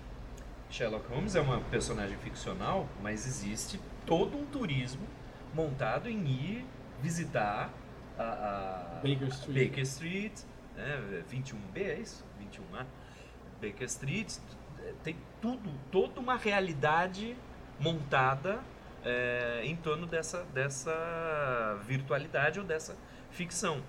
Sherlock 0.69 1.09
Holmes 1.09 1.37
é 1.37 1.41
uma 1.41 1.61
personagem 1.61 2.19
ficcional, 2.19 2.89
mas 3.01 3.25
existe 3.25 3.81
todo 4.05 4.37
um 4.37 4.47
turismo 4.47 5.07
montado 5.57 6.09
em 6.09 6.27
ir 6.27 6.67
visitar 7.01 7.71
a, 8.19 8.23
a 8.23 9.01
Baker 9.03 9.29
Street. 9.29 9.69
Baker 9.69 9.83
Street, 9.83 10.41
né, 10.77 11.25
21B, 11.31 11.79
é 11.79 11.99
isso? 11.99 12.25
21A. 12.41 12.85
Baker 13.61 13.87
Street, 13.87 14.35
tem 15.03 15.17
tudo, 15.41 15.71
toda 15.91 16.21
uma 16.21 16.37
realidade 16.37 17.35
montada 17.81 18.61
é, 19.03 19.63
em 19.65 19.75
torno 19.77 20.07
dessa, 20.07 20.45
dessa 20.53 21.81
virtualidade 21.87 22.61
ou 22.61 22.67
dessa 22.67 22.95
ficção. 23.31 23.83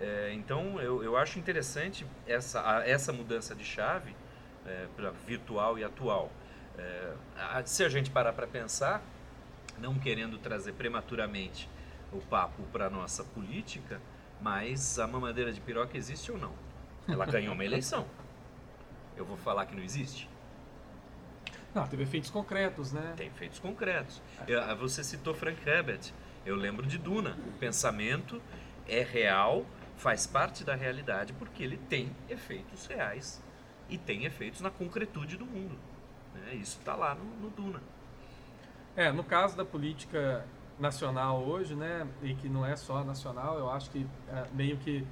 É, 0.00 0.32
então 0.34 0.80
eu, 0.80 1.04
eu 1.04 1.16
acho 1.16 1.38
interessante 1.38 2.04
essa, 2.26 2.60
a, 2.60 2.88
essa 2.88 3.12
mudança 3.12 3.54
de 3.54 3.64
chave 3.64 4.16
é, 4.66 4.86
para 4.96 5.10
virtual 5.10 5.78
e 5.78 5.84
atual. 5.84 6.32
A, 7.36 7.64
se 7.64 7.84
a 7.84 7.88
gente 7.88 8.10
parar 8.10 8.32
para 8.32 8.48
pensar, 8.48 9.00
não 9.78 9.94
querendo 9.98 10.38
trazer 10.38 10.72
prematuramente 10.72 11.68
o 12.12 12.20
papo 12.20 12.62
para 12.72 12.88
nossa 12.88 13.24
política, 13.24 14.00
mas 14.40 14.98
a 14.98 15.06
mamadeira 15.06 15.52
de 15.52 15.60
piroca 15.60 15.96
existe 15.96 16.30
ou 16.30 16.38
não? 16.38 16.52
Ela 17.08 17.26
ganhou 17.26 17.54
uma 17.54 17.64
eleição. 17.64 18.06
Eu 19.16 19.24
vou 19.24 19.36
falar 19.36 19.66
que 19.66 19.74
não 19.74 19.82
existe? 19.82 20.28
Não, 21.74 21.86
teve 21.88 22.04
efeitos 22.04 22.30
concretos, 22.30 22.92
né? 22.92 23.14
Tem 23.16 23.26
efeitos 23.26 23.58
concretos. 23.58 24.22
Eu, 24.46 24.76
você 24.76 25.02
citou 25.02 25.34
Frank 25.34 25.68
Herbert. 25.68 26.12
Eu 26.46 26.54
lembro 26.54 26.86
de 26.86 26.98
Duna. 26.98 27.36
O 27.48 27.58
pensamento 27.58 28.40
é 28.86 29.02
real, 29.02 29.66
faz 29.96 30.26
parte 30.26 30.62
da 30.62 30.74
realidade, 30.74 31.32
porque 31.32 31.62
ele 31.62 31.76
tem 31.76 32.14
efeitos 32.28 32.86
reais 32.86 33.42
e 33.88 33.98
tem 33.98 34.24
efeitos 34.24 34.60
na 34.60 34.70
concretude 34.70 35.36
do 35.36 35.44
mundo. 35.44 35.76
Né? 36.34 36.54
Isso 36.54 36.78
está 36.78 36.94
lá 36.94 37.14
no, 37.14 37.24
no 37.24 37.50
Duna. 37.50 37.82
É, 38.96 39.10
no 39.10 39.24
caso 39.24 39.56
da 39.56 39.64
política 39.64 40.44
nacional 40.78 41.42
hoje, 41.42 41.74
né, 41.74 42.06
e 42.22 42.34
que 42.34 42.48
não 42.48 42.64
é 42.64 42.76
só 42.76 43.02
nacional, 43.04 43.58
eu 43.58 43.70
acho 43.70 43.90
que 43.90 44.06
é, 44.28 44.44
meio 44.52 44.76
que 44.76 45.06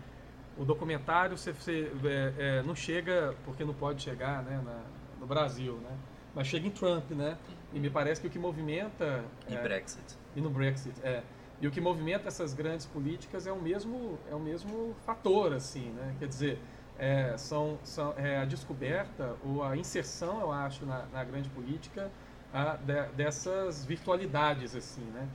o 0.57 0.65
documentário 0.65 1.37
você, 1.37 1.53
você 1.53 1.91
é, 2.05 2.35
é, 2.39 2.63
não 2.63 2.75
chega 2.75 3.35
porque 3.45 3.65
não 3.65 3.75
pode 3.75 4.03
chegar, 4.03 4.43
né, 4.43 4.61
na, 4.65 4.81
no 5.21 5.27
Brasil, 5.27 5.75
né, 5.75 5.97
mas 6.35 6.47
chega 6.47 6.67
em 6.67 6.71
Trump, 6.71 7.11
né, 7.11 7.37
e 7.73 7.79
me 7.79 7.91
parece 7.91 8.21
que 8.21 8.27
o 8.27 8.31
que 8.31 8.39
movimenta 8.39 9.25
e 9.49 9.55
é, 9.55 9.63
Brexit. 9.63 10.17
e 10.35 10.41
no 10.41 10.51
Brexit, 10.51 10.95
é, 11.03 11.23
e 11.61 11.67
o 11.67 11.71
que 11.71 11.81
movimenta 11.81 12.29
essas 12.29 12.55
grandes 12.55 12.87
políticas 12.87 13.47
é 13.47 13.53
o 13.53 13.61
mesmo 13.61 14.19
é 14.31 14.35
o 14.35 14.41
mesmo 14.41 14.97
fator, 15.07 15.53
assim, 15.53 15.91
né, 15.91 16.15
quer 16.19 16.29
dizer 16.29 16.59
é, 16.99 17.37
são, 17.37 17.79
são 17.83 18.15
é, 18.17 18.39
a 18.39 18.45
descoberta 18.45 19.35
ou 19.45 19.63
a 19.65 19.77
inserção, 19.77 20.41
eu 20.41 20.53
acho, 20.53 20.85
na, 20.85 21.07
na 21.07 21.25
grande 21.25 21.49
política 21.51 22.11
a, 22.53 22.77
de, 22.77 23.07
dessas 23.17 23.85
virtualidades, 23.85 24.75
assim, 24.75 25.05
né? 25.05 25.29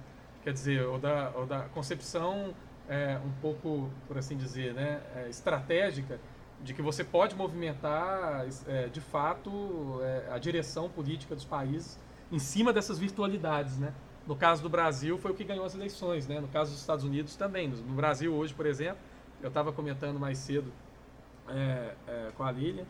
Quer 0.43 0.53
dizer, 0.53 0.84
ou 0.84 0.97
da, 0.97 1.32
ou 1.36 1.45
da 1.45 1.62
concepção 1.69 2.53
é, 2.88 3.19
um 3.25 3.32
pouco, 3.41 3.89
por 4.08 4.17
assim 4.17 4.38
dizer, 4.38 4.73
né, 4.73 5.01
é, 5.15 5.30
estratégica 5.30 6.19
de 6.63 6.73
que 6.73 6.82
você 6.82 7.03
pode 7.03 7.36
movimentar, 7.36 8.45
é, 8.67 8.88
de 8.88 9.01
fato, 9.01 9.99
é, 10.01 10.32
a 10.32 10.38
direção 10.38 10.89
política 10.89 11.36
dos 11.36 11.45
países 11.45 11.99
em 12.32 12.39
cima 12.39 12.73
dessas 12.73 12.97
virtualidades, 12.97 13.77
né? 13.77 13.93
No 14.25 14.36
caso 14.36 14.62
do 14.62 14.69
Brasil, 14.69 15.17
foi 15.17 15.32
o 15.32 15.34
que 15.34 15.43
ganhou 15.43 15.65
as 15.65 15.75
eleições, 15.75 16.27
né? 16.27 16.39
No 16.41 16.47
caso 16.47 16.71
dos 16.71 16.82
Estados 16.82 17.06
Unidos 17.06 17.36
também. 17.36 17.67
No 17.67 17.93
Brasil, 17.93 18.34
hoje, 18.34 18.53
por 18.53 18.65
exemplo, 18.65 18.97
eu 19.41 19.47
estava 19.47 19.71
comentando 19.71 20.19
mais 20.19 20.38
cedo 20.38 20.71
é, 21.47 21.93
é, 22.08 22.32
com 22.36 22.43
a 22.43 22.51
Lilian, 22.51 22.86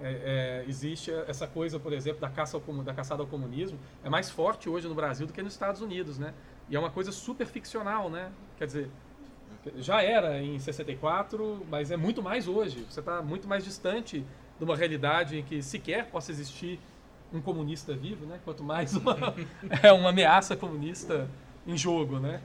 é, 0.00 0.62
é, 0.64 0.68
existe 0.68 1.10
essa 1.28 1.46
coisa, 1.46 1.78
por 1.78 1.92
exemplo, 1.92 2.20
da, 2.20 2.28
caça 2.28 2.56
ao, 2.56 2.82
da 2.82 2.94
caçada 2.94 3.22
ao 3.22 3.26
comunismo, 3.26 3.78
é 4.02 4.08
mais 4.08 4.30
forte 4.30 4.68
hoje 4.68 4.88
no 4.88 4.94
Brasil 4.94 5.26
do 5.26 5.32
que 5.32 5.42
nos 5.42 5.52
Estados 5.52 5.80
Unidos, 5.80 6.18
né? 6.18 6.34
E 6.68 6.76
é 6.76 6.78
uma 6.78 6.90
coisa 6.90 7.12
super 7.12 7.46
ficcional, 7.46 8.08
né? 8.08 8.30
Quer 8.56 8.66
dizer, 8.66 8.90
já 9.76 10.02
era 10.02 10.40
em 10.40 10.58
64, 10.58 11.64
mas 11.70 11.90
é 11.90 11.96
muito 11.96 12.22
mais 12.22 12.48
hoje. 12.48 12.84
Você 12.88 13.00
está 13.00 13.22
muito 13.22 13.46
mais 13.46 13.64
distante 13.64 14.24
de 14.58 14.64
uma 14.64 14.76
realidade 14.76 15.38
em 15.38 15.42
que 15.42 15.62
sequer 15.62 16.06
possa 16.06 16.32
existir 16.32 16.80
um 17.32 17.40
comunista 17.40 17.94
vivo, 17.94 18.26
né? 18.26 18.40
Quanto 18.44 18.62
mais 18.62 18.94
uma, 18.94 19.16
é 19.82 19.92
uma 19.92 20.10
ameaça 20.10 20.56
comunista 20.56 21.28
em 21.66 21.76
jogo, 21.76 22.18
né? 22.18 22.42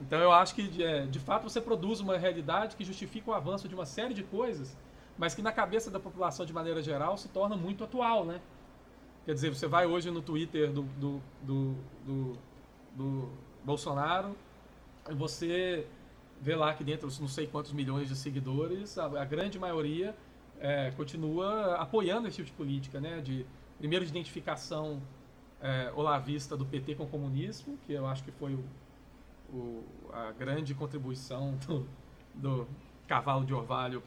Então 0.00 0.18
eu 0.18 0.32
acho 0.32 0.54
que 0.54 0.64
de, 0.64 1.06
de 1.06 1.18
fato 1.18 1.48
você 1.48 1.60
produz 1.60 2.00
uma 2.00 2.18
realidade 2.18 2.76
que 2.76 2.84
justifica 2.84 3.30
o 3.30 3.34
avanço 3.34 3.68
de 3.68 3.74
uma 3.74 3.86
série 3.86 4.12
de 4.12 4.22
coisas 4.22 4.76
mas 5.20 5.34
que 5.34 5.42
na 5.42 5.52
cabeça 5.52 5.90
da 5.90 6.00
população 6.00 6.46
de 6.46 6.52
maneira 6.54 6.80
geral 6.80 7.14
se 7.18 7.28
torna 7.28 7.54
muito 7.54 7.84
atual, 7.84 8.24
né? 8.24 8.40
Quer 9.26 9.34
dizer, 9.34 9.54
você 9.54 9.66
vai 9.66 9.84
hoje 9.84 10.10
no 10.10 10.22
Twitter 10.22 10.72
do, 10.72 10.84
do, 10.98 11.20
do, 11.42 11.76
do, 12.06 12.38
do 12.96 13.28
Bolsonaro 13.62 14.34
e 15.10 15.14
você 15.14 15.86
vê 16.40 16.56
lá 16.56 16.72
que 16.72 16.82
dentro 16.82 17.06
não 17.20 17.28
sei 17.28 17.46
quantos 17.46 17.70
milhões 17.74 18.08
de 18.08 18.16
seguidores, 18.16 18.96
a, 18.96 19.04
a 19.20 19.24
grande 19.26 19.58
maioria 19.58 20.16
é, 20.58 20.90
continua 20.92 21.74
apoiando 21.74 22.26
esse 22.26 22.38
tipo 22.38 22.46
de 22.46 22.54
política, 22.54 22.98
né? 22.98 23.20
De, 23.20 23.44
primeiro, 23.76 24.06
de 24.06 24.10
identificação 24.10 25.02
é, 25.60 25.92
olavista 25.94 26.56
do 26.56 26.64
PT 26.64 26.94
com 26.94 27.04
o 27.04 27.06
comunismo, 27.06 27.78
que 27.86 27.92
eu 27.92 28.06
acho 28.06 28.24
que 28.24 28.32
foi 28.32 28.54
o, 28.54 28.64
o, 29.52 29.84
a 30.14 30.32
grande 30.32 30.74
contribuição 30.74 31.58
do, 31.66 31.86
do 32.34 32.66
cavalo 33.10 33.44
de 33.44 33.52
orvalho 33.52 34.00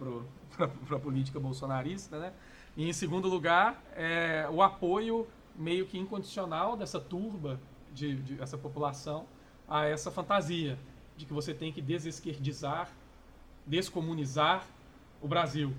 para 0.56 0.96
a 0.96 1.00
política 1.00 1.38
bolsonarista, 1.38 2.18
né? 2.18 2.32
E 2.78 2.88
em 2.88 2.94
segundo 2.94 3.28
lugar, 3.28 3.84
é, 3.98 4.48
o 4.50 4.62
apoio 4.62 5.28
meio 5.58 5.86
que 5.86 6.00
incondicional 6.00 6.78
dessa 6.78 7.02
turba, 7.02 7.60
de, 7.94 8.16
de, 8.16 8.42
essa 8.42 8.58
população, 8.58 9.26
a 9.68 9.86
essa 9.86 10.10
fantasia 10.10 10.80
de 11.18 11.26
que 11.26 11.34
você 11.34 11.54
tem 11.54 11.70
que 11.70 11.82
desesquerdizar, 11.82 12.90
descomunizar 13.68 14.66
o 15.22 15.28
Brasil, 15.28 15.74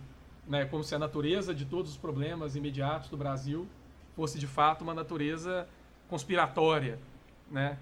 né? 0.46 0.66
Como 0.66 0.84
se 0.84 0.94
a 0.94 0.98
natureza 0.98 1.54
de 1.54 1.64
todos 1.64 1.92
os 1.92 1.96
problemas 1.96 2.56
imediatos 2.56 3.08
do 3.08 3.16
Brasil 3.16 3.66
fosse 4.14 4.38
de 4.38 4.46
fato 4.46 4.82
uma 4.82 4.92
natureza 4.92 5.66
conspiratória, 6.10 6.98
né? 7.50 7.78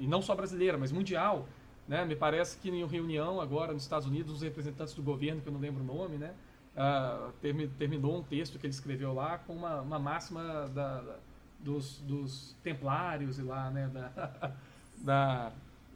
E 0.00 0.06
não 0.06 0.22
só 0.22 0.32
brasileira, 0.36 0.78
mas 0.78 0.92
mundial, 0.92 1.48
né? 1.88 2.04
Me 2.04 2.16
parece 2.16 2.58
que 2.58 2.68
em 2.68 2.84
reunião 2.86 3.40
agora 3.40 3.72
nos 3.72 3.82
Estados 3.82 4.06
Unidos, 4.06 4.34
os 4.36 4.42
representantes 4.42 4.94
do 4.94 5.02
governo, 5.02 5.40
que 5.40 5.48
eu 5.48 5.52
não 5.52 5.60
lembro 5.60 5.82
o 5.82 5.86
nome, 5.86 6.16
né? 6.16 6.34
Uh, 6.74 7.32
terminou 7.78 8.18
um 8.18 8.22
texto 8.22 8.58
que 8.58 8.66
ele 8.66 8.72
escreveu 8.72 9.14
lá 9.14 9.38
com 9.38 9.54
uma, 9.54 9.80
uma 9.80 9.98
máxima 9.98 10.42
da, 10.42 11.00
da, 11.00 11.16
dos, 11.58 11.98
dos 12.00 12.54
templários 12.62 13.38
e 13.38 13.42
lá, 13.42 13.70
né? 13.70 13.88
Da, 13.88 14.52
da, 14.98 15.52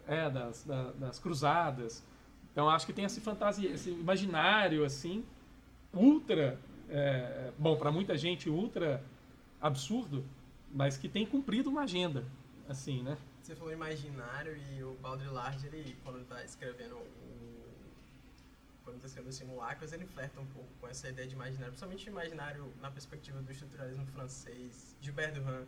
é, 0.06 0.30
das, 0.30 0.64
da, 0.64 0.90
das 0.92 1.18
cruzadas. 1.18 2.02
Então 2.52 2.68
acho 2.68 2.86
que 2.86 2.92
tem 2.92 3.04
esse 3.04 3.20
fantasia, 3.20 3.70
esse 3.70 3.90
imaginário 3.90 4.84
assim, 4.84 5.24
ultra, 5.92 6.58
é, 6.88 7.52
bom, 7.58 7.76
para 7.76 7.92
muita 7.92 8.16
gente 8.16 8.48
ultra 8.48 9.02
absurdo, 9.60 10.24
mas 10.72 10.96
que 10.96 11.08
tem 11.08 11.26
cumprido 11.26 11.68
uma 11.68 11.82
agenda, 11.82 12.24
assim, 12.68 13.02
né? 13.02 13.16
Você 13.50 13.56
falou 13.56 13.72
imaginário 13.72 14.56
e 14.56 14.84
o 14.84 14.94
Baudrillard, 15.02 15.66
ele, 15.66 15.98
quando 16.04 16.20
está 16.20 16.44
escrevendo 16.44 16.94
o 16.94 17.60
quando 18.84 18.94
está 18.94 19.08
escrevendo 19.08 19.32
simulacros, 19.32 19.92
ele 19.92 20.06
flerta 20.06 20.40
um 20.40 20.46
pouco 20.46 20.68
com 20.80 20.86
essa 20.86 21.08
ideia 21.08 21.26
de 21.26 21.34
imaginário, 21.34 21.72
principalmente 21.72 22.08
imaginário 22.08 22.72
na 22.80 22.92
perspectiva 22.92 23.42
do 23.42 23.50
estruturalismo 23.50 24.06
francês, 24.06 24.94
Gilbert 25.00 25.34
Durand. 25.34 25.66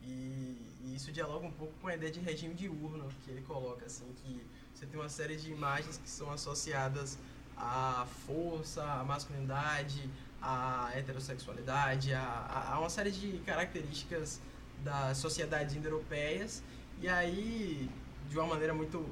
E, 0.00 0.56
e, 0.80 0.94
isso 0.94 1.12
dialoga 1.12 1.46
um 1.46 1.52
pouco 1.52 1.74
com 1.78 1.88
a 1.88 1.94
ideia 1.94 2.10
de 2.10 2.20
regime 2.20 2.54
diurno 2.54 3.06
que 3.22 3.30
ele 3.30 3.42
coloca, 3.42 3.84
assim, 3.84 4.10
que 4.22 4.42
você 4.72 4.86
tem 4.86 4.98
uma 4.98 5.10
série 5.10 5.36
de 5.36 5.50
imagens 5.52 5.98
que 5.98 6.08
são 6.08 6.32
associadas 6.32 7.18
à 7.54 8.06
força, 8.24 8.82
à 8.82 9.04
masculinidade, 9.04 10.08
à 10.40 10.90
heterossexualidade, 10.94 12.14
a, 12.14 12.70
a 12.72 12.80
uma 12.80 12.88
série 12.88 13.10
de 13.10 13.40
características 13.40 14.40
das 14.82 15.18
sociedades 15.18 15.76
indo-europeias 15.76 16.62
e 17.00 17.08
aí, 17.08 17.88
de 18.28 18.38
uma 18.38 18.46
maneira 18.46 18.74
muito 18.74 19.04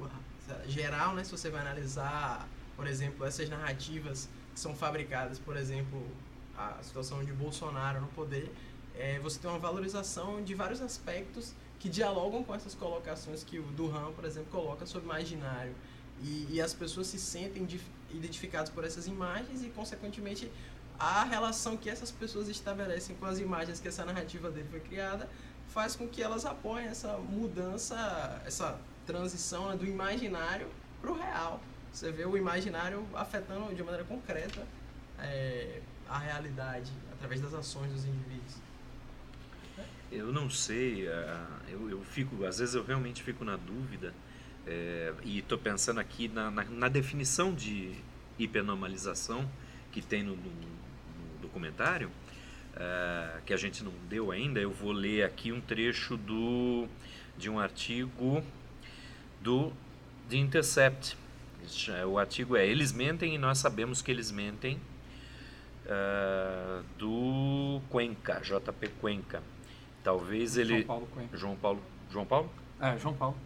geral, 0.67 1.15
né, 1.15 1.23
se 1.23 1.31
você 1.31 1.49
vai 1.49 1.61
analisar, 1.61 2.47
por 2.75 2.87
exemplo, 2.87 3.25
essas 3.25 3.49
narrativas 3.49 4.29
que 4.53 4.59
são 4.59 4.75
fabricadas, 4.75 5.39
por 5.39 5.57
exemplo, 5.57 6.05
a 6.57 6.77
situação 6.81 7.23
de 7.23 7.31
Bolsonaro 7.33 8.01
no 8.01 8.07
poder, 8.07 8.51
é, 8.95 9.17
você 9.19 9.39
tem 9.39 9.49
uma 9.49 9.59
valorização 9.59 10.43
de 10.43 10.53
vários 10.53 10.81
aspectos 10.81 11.53
que 11.79 11.87
dialogam 11.89 12.43
com 12.43 12.53
essas 12.53 12.75
colocações 12.75 13.43
que 13.43 13.57
o 13.57 13.63
Duran, 13.63 14.11
por 14.11 14.25
exemplo, 14.25 14.51
coloca 14.51 14.85
sobre 14.85 15.07
imaginário. 15.07 15.73
E, 16.21 16.47
e 16.51 16.61
as 16.61 16.73
pessoas 16.73 17.07
se 17.07 17.17
sentem 17.17 17.65
identificadas 18.11 18.69
por 18.69 18.83
essas 18.83 19.07
imagens 19.07 19.63
e, 19.63 19.69
consequentemente, 19.69 20.51
a 20.99 21.23
relação 21.23 21.77
que 21.77 21.89
essas 21.89 22.11
pessoas 22.11 22.49
estabelecem 22.49 23.15
com 23.15 23.25
as 23.25 23.39
imagens 23.39 23.79
que 23.79 23.87
essa 23.87 24.03
narrativa 24.03 24.51
dele 24.51 24.67
foi 24.69 24.81
criada 24.81 25.29
faz 25.69 25.95
com 25.95 26.07
que 26.07 26.21
elas 26.21 26.45
apoiem 26.45 26.87
essa 26.87 27.17
mudança, 27.17 28.41
essa 28.45 28.79
transição 29.05 29.69
né, 29.69 29.77
do 29.77 29.85
imaginário 29.85 30.67
para 31.01 31.11
o 31.11 31.17
real. 31.17 31.61
Você 31.91 32.11
vê 32.11 32.25
o 32.25 32.37
imaginário 32.37 33.05
afetando 33.13 33.73
de 33.73 33.83
maneira 33.83 34.05
concreta 34.05 34.65
é, 35.19 35.81
a 36.07 36.17
realidade 36.17 36.91
através 37.13 37.41
das 37.41 37.53
ações 37.53 37.91
dos 37.91 38.05
indivíduos. 38.05 38.57
Eu 40.11 40.31
não 40.31 40.49
sei, 40.49 41.07
uh, 41.07 41.11
eu, 41.67 41.89
eu, 41.89 42.01
fico, 42.03 42.43
às 42.43 42.57
vezes 42.57 42.73
eu 42.73 42.83
realmente 42.83 43.21
fico 43.21 43.43
na 43.45 43.55
dúvida 43.55 44.11
é, 44.65 45.13
e 45.23 45.39
estou 45.39 45.57
pensando 45.57 45.99
aqui 45.99 46.27
na, 46.27 46.49
na, 46.49 46.63
na, 46.63 46.89
definição 46.89 47.53
de 47.53 47.95
hipernormalização 48.39 49.49
que 49.91 50.01
tem 50.01 50.23
no, 50.23 50.35
no, 50.35 50.51
no 50.51 51.37
documentário, 51.41 52.09
uh, 52.79 53.41
que 53.45 53.53
a 53.53 53.57
gente 53.57 53.83
não 53.83 53.93
deu 54.09 54.31
ainda. 54.31 54.59
Eu 54.59 54.71
vou 54.71 54.91
ler 54.91 55.23
aqui 55.23 55.51
um 55.51 55.61
trecho 55.61 56.17
do, 56.17 56.87
de 57.37 57.49
um 57.49 57.59
artigo 57.59 58.43
do 59.41 59.71
The 60.29 60.37
Intercept. 60.37 61.17
O 62.07 62.17
artigo 62.17 62.55
é 62.55 62.65
Eles 62.65 62.91
mentem 62.91 63.35
e 63.35 63.37
nós 63.37 63.59
sabemos 63.59 64.01
que 64.01 64.09
eles 64.09 64.31
mentem, 64.31 64.79
uh, 65.85 66.83
do 66.97 67.81
Cuenca, 67.89 68.41
JP 68.41 68.87
Cuenca. 68.99 69.43
Talvez 70.03 70.57
ele. 70.57 70.75
João 70.75 70.87
Paulo 70.87 71.07
Cuenca. 71.13 71.37
João 71.37 71.55
Paulo. 71.55 71.83
João 72.09 72.25
Paulo? 72.25 72.51
É, 72.79 72.97
João 72.97 73.13
Paulo. 73.13 73.37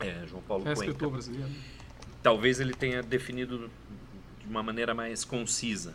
É, 0.00 0.26
João 0.26 0.42
Paulo 0.42 0.68
é 0.68 0.74
Cuenca. 0.74 1.08
brasileiro. 1.08 1.50
Talvez 2.22 2.58
ele 2.58 2.74
tenha 2.74 3.02
definido 3.02 3.70
de 4.40 4.46
uma 4.46 4.62
maneira 4.62 4.94
mais 4.94 5.24
concisa. 5.24 5.94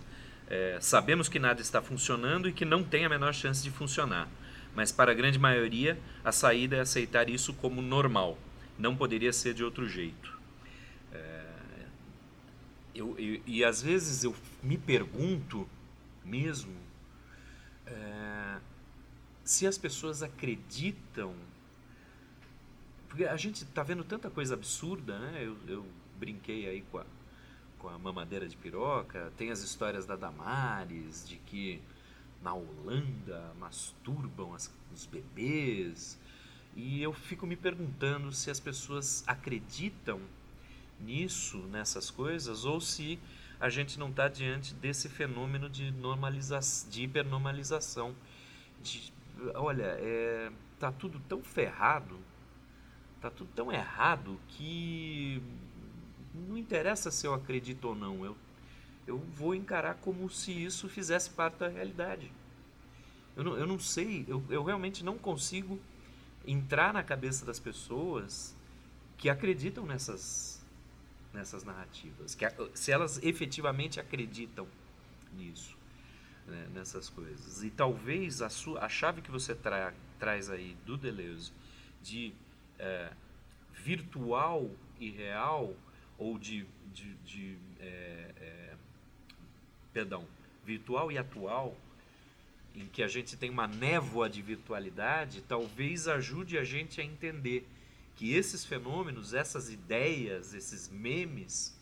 É, 0.54 0.78
sabemos 0.82 1.30
que 1.30 1.40
nada 1.40 1.62
está 1.62 1.82
funcionando 1.82 2.50
e 2.50 2.52
que 2.52 2.66
não 2.66 2.84
tem 2.84 3.06
a 3.06 3.10
menor 3.10 3.34
chance 3.34 3.64
de 3.64 3.72
funcionar. 3.72 4.28
Mas 4.76 4.92
para 4.92 5.14
a 5.14 5.16
grande 5.16 5.40
maioria, 5.40 5.98
a 6.26 6.32
saída 6.34 6.76
é 6.76 6.82
aceitar 6.82 7.30
isso 7.30 7.54
como 7.54 7.82
normal. 7.82 8.38
Não 8.78 8.94
poderia 8.94 9.32
ser 9.32 9.54
de 9.54 9.64
outro 9.64 9.88
jeito. 9.88 10.38
É, 11.14 11.46
eu, 12.94 13.18
eu, 13.18 13.42
e 13.46 13.64
às 13.64 13.82
vezes 13.82 14.26
eu 14.26 14.36
me 14.62 14.78
pergunto 14.78 15.70
mesmo 16.26 16.76
é, 17.88 18.58
se 19.46 19.66
as 19.66 19.78
pessoas 19.78 20.22
acreditam. 20.22 21.34
Porque 23.08 23.24
a 23.24 23.38
gente 23.38 23.64
está 23.64 23.84
vendo 23.84 24.04
tanta 24.04 24.30
coisa 24.30 24.54
absurda, 24.54 25.18
né? 25.18 25.46
Eu, 25.46 25.56
eu 25.66 25.86
brinquei 26.20 26.68
aí 26.68 26.82
com 26.92 26.98
a, 26.98 27.06
com 27.82 27.90
a 27.90 27.98
mamadeira 27.98 28.48
de 28.48 28.56
piroca, 28.56 29.34
tem 29.36 29.50
as 29.50 29.62
histórias 29.62 30.06
da 30.06 30.16
Damares, 30.16 31.28
de 31.28 31.38
que 31.38 31.82
na 32.44 32.54
Holanda 32.54 33.52
masturbam 33.60 34.54
as, 34.54 34.72
os 34.94 35.08
bebês. 35.08 36.20
E 36.76 37.02
eu 37.02 37.12
fico 37.12 37.48
me 37.48 37.56
perguntando 37.56 38.32
se 38.32 38.52
as 38.52 38.60
pessoas 38.60 39.24
acreditam 39.26 40.22
nisso, 41.00 41.58
nessas 41.72 42.12
coisas, 42.12 42.66
ou 42.66 42.80
se 42.80 43.20
a 43.60 43.68
gente 43.68 43.98
não 43.98 44.10
está 44.10 44.28
diante 44.28 44.76
desse 44.76 45.10
fenômeno 45.10 45.68
de 45.68 45.92
normalização, 45.92 46.90
de 46.90 47.04
hipernormalização. 47.04 48.16
De, 48.82 49.12
olha, 49.56 49.98
é, 50.00 50.52
tá 50.80 50.92
tudo 50.92 51.20
tão 51.28 51.44
ferrado, 51.44 52.20
tá 53.20 53.32
tudo 53.32 53.50
tão 53.56 53.72
errado 53.72 54.40
que 54.50 55.42
não 56.34 56.58
interessa 56.58 57.12
se 57.12 57.26
eu 57.26 57.34
acredito 57.34 57.86
ou 57.86 57.96
não. 57.96 58.26
Eu, 58.26 58.38
eu 59.08 59.18
vou 59.18 59.54
encarar 59.56 59.96
como 59.96 60.30
se 60.30 60.52
isso 60.52 60.88
fizesse 60.88 61.30
parte 61.30 61.58
da 61.58 61.68
realidade. 61.68 62.32
Eu 63.36 63.44
não, 63.44 63.58
eu 63.58 63.66
não 63.66 63.80
sei, 63.80 64.26
eu, 64.28 64.44
eu 64.50 64.64
realmente 64.64 65.04
não 65.04 65.18
consigo 65.18 65.80
entrar 66.46 66.94
na 66.94 67.04
cabeça 67.04 67.46
das 67.46 67.60
pessoas 67.60 68.56
que 69.18 69.30
acreditam 69.30 69.86
nessas, 69.86 70.62
nessas 71.34 71.64
narrativas, 71.64 72.36
que 72.36 72.46
se 72.74 72.92
elas 72.92 73.22
efetivamente 73.24 74.00
acreditam 74.00 74.68
nisso, 75.38 75.78
né, 76.48 76.68
nessas 76.74 77.10
coisas. 77.10 77.64
E 77.64 77.70
talvez 77.70 78.42
a, 78.42 78.50
sua, 78.50 78.84
a 78.84 78.90
chave 78.90 79.22
que 79.22 79.32
você 79.32 79.56
tra, 79.56 79.94
traz 80.20 80.50
aí 80.50 80.76
do 80.86 80.98
Deleuze 80.98 81.52
de 82.02 82.34
é, 82.80 83.12
virtual 83.74 84.70
e 85.00 85.10
real, 85.10 85.76
ou 86.22 86.38
de, 86.38 86.68
de, 86.94 87.16
de 87.26 87.58
é, 87.80 88.32
é, 88.38 88.76
perdão, 89.92 90.28
virtual 90.64 91.12
e 91.12 91.18
atual, 91.18 91.76
em 92.76 92.86
que 92.86 93.02
a 93.02 93.08
gente 93.08 93.36
tem 93.36 93.50
uma 93.50 93.68
névoa 93.68 94.30
de 94.30 94.40
virtualidade, 94.40 95.42
talvez 95.42 96.08
ajude 96.08 96.60
a 96.60 96.64
gente 96.64 97.02
a 97.02 97.04
entender 97.04 97.68
que 98.16 98.36
esses 98.36 98.64
fenômenos, 98.64 99.34
essas 99.34 99.72
ideias, 99.72 100.54
esses 100.54 100.88
memes, 100.90 101.76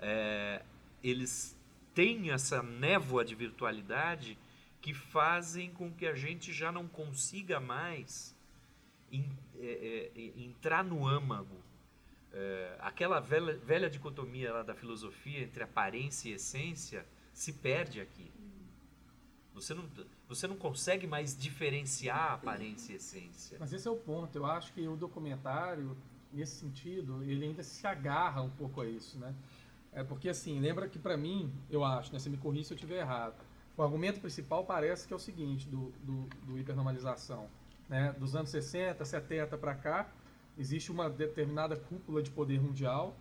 é, 0.00 0.64
eles 1.00 1.56
têm 1.94 2.32
essa 2.32 2.64
névoa 2.64 3.24
de 3.24 3.36
virtualidade 3.36 4.36
que 4.82 4.92
fazem 4.92 5.70
com 5.70 5.92
que 5.92 6.06
a 6.06 6.14
gente 6.16 6.52
já 6.52 6.72
não 6.72 6.88
consiga 6.88 7.60
mais 7.60 8.34
in, 9.12 9.24
é, 9.60 10.10
é, 10.16 10.42
entrar 10.42 10.82
no 10.82 11.06
âmago. 11.06 11.69
É, 12.32 12.76
aquela 12.80 13.18
velha, 13.20 13.56
velha 13.56 13.90
dicotomia 13.90 14.52
lá 14.52 14.62
da 14.62 14.74
filosofia 14.74 15.42
entre 15.42 15.62
aparência 15.62 16.28
e 16.28 16.32
essência 16.34 17.04
se 17.32 17.52
perde 17.52 18.00
aqui. 18.00 18.30
Você 19.54 19.74
não, 19.74 19.84
você 20.28 20.46
não 20.46 20.56
consegue 20.56 21.06
mais 21.06 21.36
diferenciar 21.36 22.32
aparência 22.32 22.92
e 22.92 22.96
essência. 22.96 23.56
Mas 23.58 23.72
esse 23.72 23.86
é 23.86 23.90
o 23.90 23.96
ponto. 23.96 24.36
Eu 24.36 24.46
acho 24.46 24.72
que 24.72 24.86
o 24.86 24.96
documentário, 24.96 25.96
nesse 26.32 26.56
sentido, 26.56 27.22
ele 27.24 27.46
ainda 27.46 27.62
se 27.62 27.84
agarra 27.86 28.40
um 28.40 28.50
pouco 28.50 28.80
a 28.80 28.86
isso, 28.86 29.18
né? 29.18 29.34
É 29.92 30.04
porque 30.04 30.28
assim, 30.28 30.60
lembra 30.60 30.88
que 30.88 30.98
para 30.98 31.16
mim, 31.16 31.52
eu 31.68 31.84
acho, 31.84 32.12
né, 32.12 32.18
você 32.18 32.30
me 32.30 32.36
corrija 32.36 32.68
se 32.68 32.72
eu 32.72 32.76
estiver 32.76 33.00
errado. 33.00 33.34
O 33.76 33.82
argumento 33.82 34.20
principal 34.20 34.64
parece 34.64 35.06
que 35.06 35.12
é 35.12 35.16
o 35.16 35.18
seguinte 35.18 35.68
do, 35.68 35.92
do, 36.04 36.28
do 36.46 36.58
hipernormalização, 36.58 37.48
né? 37.88 38.14
Dos 38.18 38.36
anos 38.36 38.50
60, 38.50 39.04
70 39.04 39.58
para 39.58 39.74
cá, 39.74 40.08
existe 40.60 40.92
uma 40.92 41.08
determinada 41.08 41.74
cúpula 41.74 42.22
de 42.22 42.30
poder 42.30 42.60
mundial 42.60 43.16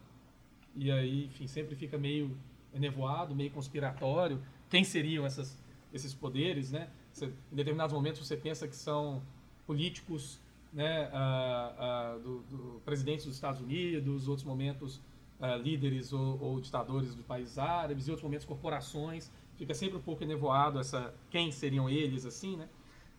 e 0.75 0.91
aí, 0.91 1.25
enfim, 1.25 1.47
sempre 1.47 1.75
fica 1.75 1.97
meio 1.97 2.37
enevoado, 2.73 3.33
meio 3.33 3.49
conspiratório. 3.49 4.41
Quem 4.69 4.83
seriam 4.83 5.25
essas 5.25 5.57
esses 5.91 6.13
poderes, 6.13 6.71
né? 6.71 6.87
Você, 7.11 7.25
em 7.25 7.55
determinados 7.55 7.93
momentos 7.93 8.25
você 8.25 8.37
pensa 8.37 8.67
que 8.67 8.75
são 8.75 9.23
políticos, 9.65 10.39
né, 10.71 11.09
uh, 11.09 12.17
uh, 12.17 12.19
do, 12.19 12.39
do 12.43 12.81
presidentes 12.85 13.25
dos 13.25 13.33
Estados 13.33 13.59
Unidos, 13.59 14.27
outros 14.27 14.45
momentos 14.45 14.97
uh, 15.39 15.57
líderes 15.59 16.13
ou, 16.13 16.39
ou, 16.39 16.61
ditadores 16.61 17.15
dos 17.15 17.25
países 17.25 17.57
árabes, 17.57 18.07
e 18.07 18.11
outros 18.11 18.23
momentos 18.23 18.45
corporações. 18.45 19.31
Fica 19.57 19.73
sempre 19.73 19.97
um 19.97 20.01
pouco 20.01 20.23
enevoado 20.23 20.79
essa 20.79 21.13
quem 21.31 21.51
seriam 21.51 21.89
eles, 21.89 22.25
assim, 22.25 22.55
né? 22.55 22.69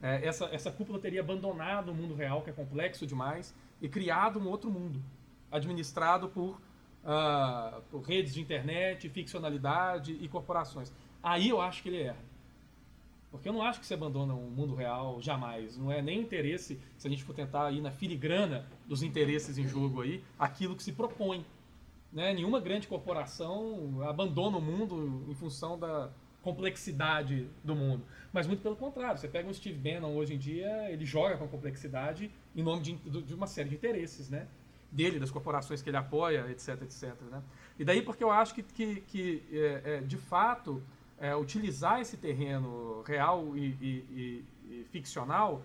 É, 0.02 0.26
essa, 0.26 0.46
essa 0.46 0.70
cúpula 0.70 0.98
teria 0.98 1.20
abandonado 1.20 1.90
o 1.90 1.94
mundo 1.94 2.14
real, 2.14 2.40
que 2.40 2.48
é 2.48 2.52
complexo 2.52 3.06
demais, 3.06 3.54
e 3.80 3.88
criado 3.88 4.38
um 4.38 4.48
outro 4.48 4.70
mundo, 4.70 5.02
administrado 5.50 6.28
por, 6.28 6.60
por 7.90 8.02
redes 8.02 8.34
de 8.34 8.40
internet, 8.40 9.08
ficcionalidade 9.08 10.16
e 10.20 10.28
corporações. 10.28 10.92
Aí 11.22 11.48
eu 11.48 11.60
acho 11.60 11.82
que 11.82 11.88
ele 11.88 12.02
erra. 12.02 12.30
Porque 13.30 13.48
eu 13.48 13.52
não 13.52 13.62
acho 13.62 13.78
que 13.78 13.86
você 13.86 13.94
abandona 13.94 14.34
o 14.34 14.50
mundo 14.50 14.74
real 14.74 15.20
jamais. 15.22 15.76
Não 15.76 15.90
é 15.90 16.02
nem 16.02 16.20
interesse, 16.20 16.80
se 16.98 17.06
a 17.06 17.10
gente 17.10 17.22
for 17.22 17.34
tentar 17.34 17.70
ir 17.70 17.80
na 17.80 17.92
filigrana 17.92 18.66
dos 18.86 19.02
interesses 19.02 19.56
em 19.56 19.68
jogo 19.68 20.02
aí, 20.02 20.24
aquilo 20.38 20.74
que 20.74 20.82
se 20.82 20.92
propõe. 20.92 21.46
Né? 22.12 22.34
Nenhuma 22.34 22.60
grande 22.60 22.88
corporação 22.88 24.02
abandona 24.02 24.56
o 24.56 24.60
mundo 24.60 25.24
em 25.28 25.34
função 25.34 25.78
da 25.78 26.10
complexidade 26.42 27.48
do 27.62 27.74
mundo. 27.74 28.04
Mas 28.32 28.46
muito 28.46 28.62
pelo 28.62 28.76
contrário. 28.76 29.18
Você 29.18 29.28
pega 29.28 29.48
um 29.48 29.52
Steve 29.52 29.78
Bannon 29.78 30.14
hoje 30.14 30.34
em 30.34 30.38
dia, 30.38 30.90
ele 30.90 31.04
joga 31.04 31.36
com 31.36 31.46
complexidade 31.48 32.30
em 32.54 32.62
nome 32.62 32.82
de, 32.82 32.92
de 32.96 33.34
uma 33.34 33.46
série 33.46 33.68
de 33.68 33.74
interesses, 33.74 34.28
né? 34.28 34.46
Dele, 34.90 35.20
das 35.20 35.30
corporações 35.30 35.82
que 35.82 35.90
ele 35.90 35.96
apoia, 35.96 36.50
etc, 36.50 36.82
etc. 36.82 37.14
Né? 37.30 37.42
E 37.78 37.84
daí 37.84 38.02
porque 38.02 38.24
eu 38.24 38.30
acho 38.30 38.54
que, 38.54 38.62
que, 38.62 39.00
que 39.02 39.42
é, 39.52 39.82
é, 39.84 40.00
de 40.00 40.16
fato 40.16 40.82
é, 41.18 41.36
utilizar 41.36 42.00
esse 42.00 42.16
terreno 42.16 43.02
real 43.02 43.56
e, 43.56 43.76
e, 43.80 44.44
e, 44.68 44.84
ficcional, 44.90 45.62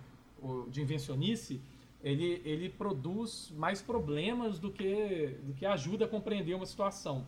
de 0.69 0.81
invencionice, 0.81 1.59
ele, 2.03 2.39
ele 2.45 2.69
produz 2.69 3.51
mais 3.57 3.81
problemas 3.81 4.59
do 4.59 4.71
que, 4.71 5.39
do 5.41 5.53
que 5.53 5.65
ajuda 5.65 6.05
a 6.05 6.07
compreender 6.07 6.53
uma 6.53 6.65
situação. 6.67 7.25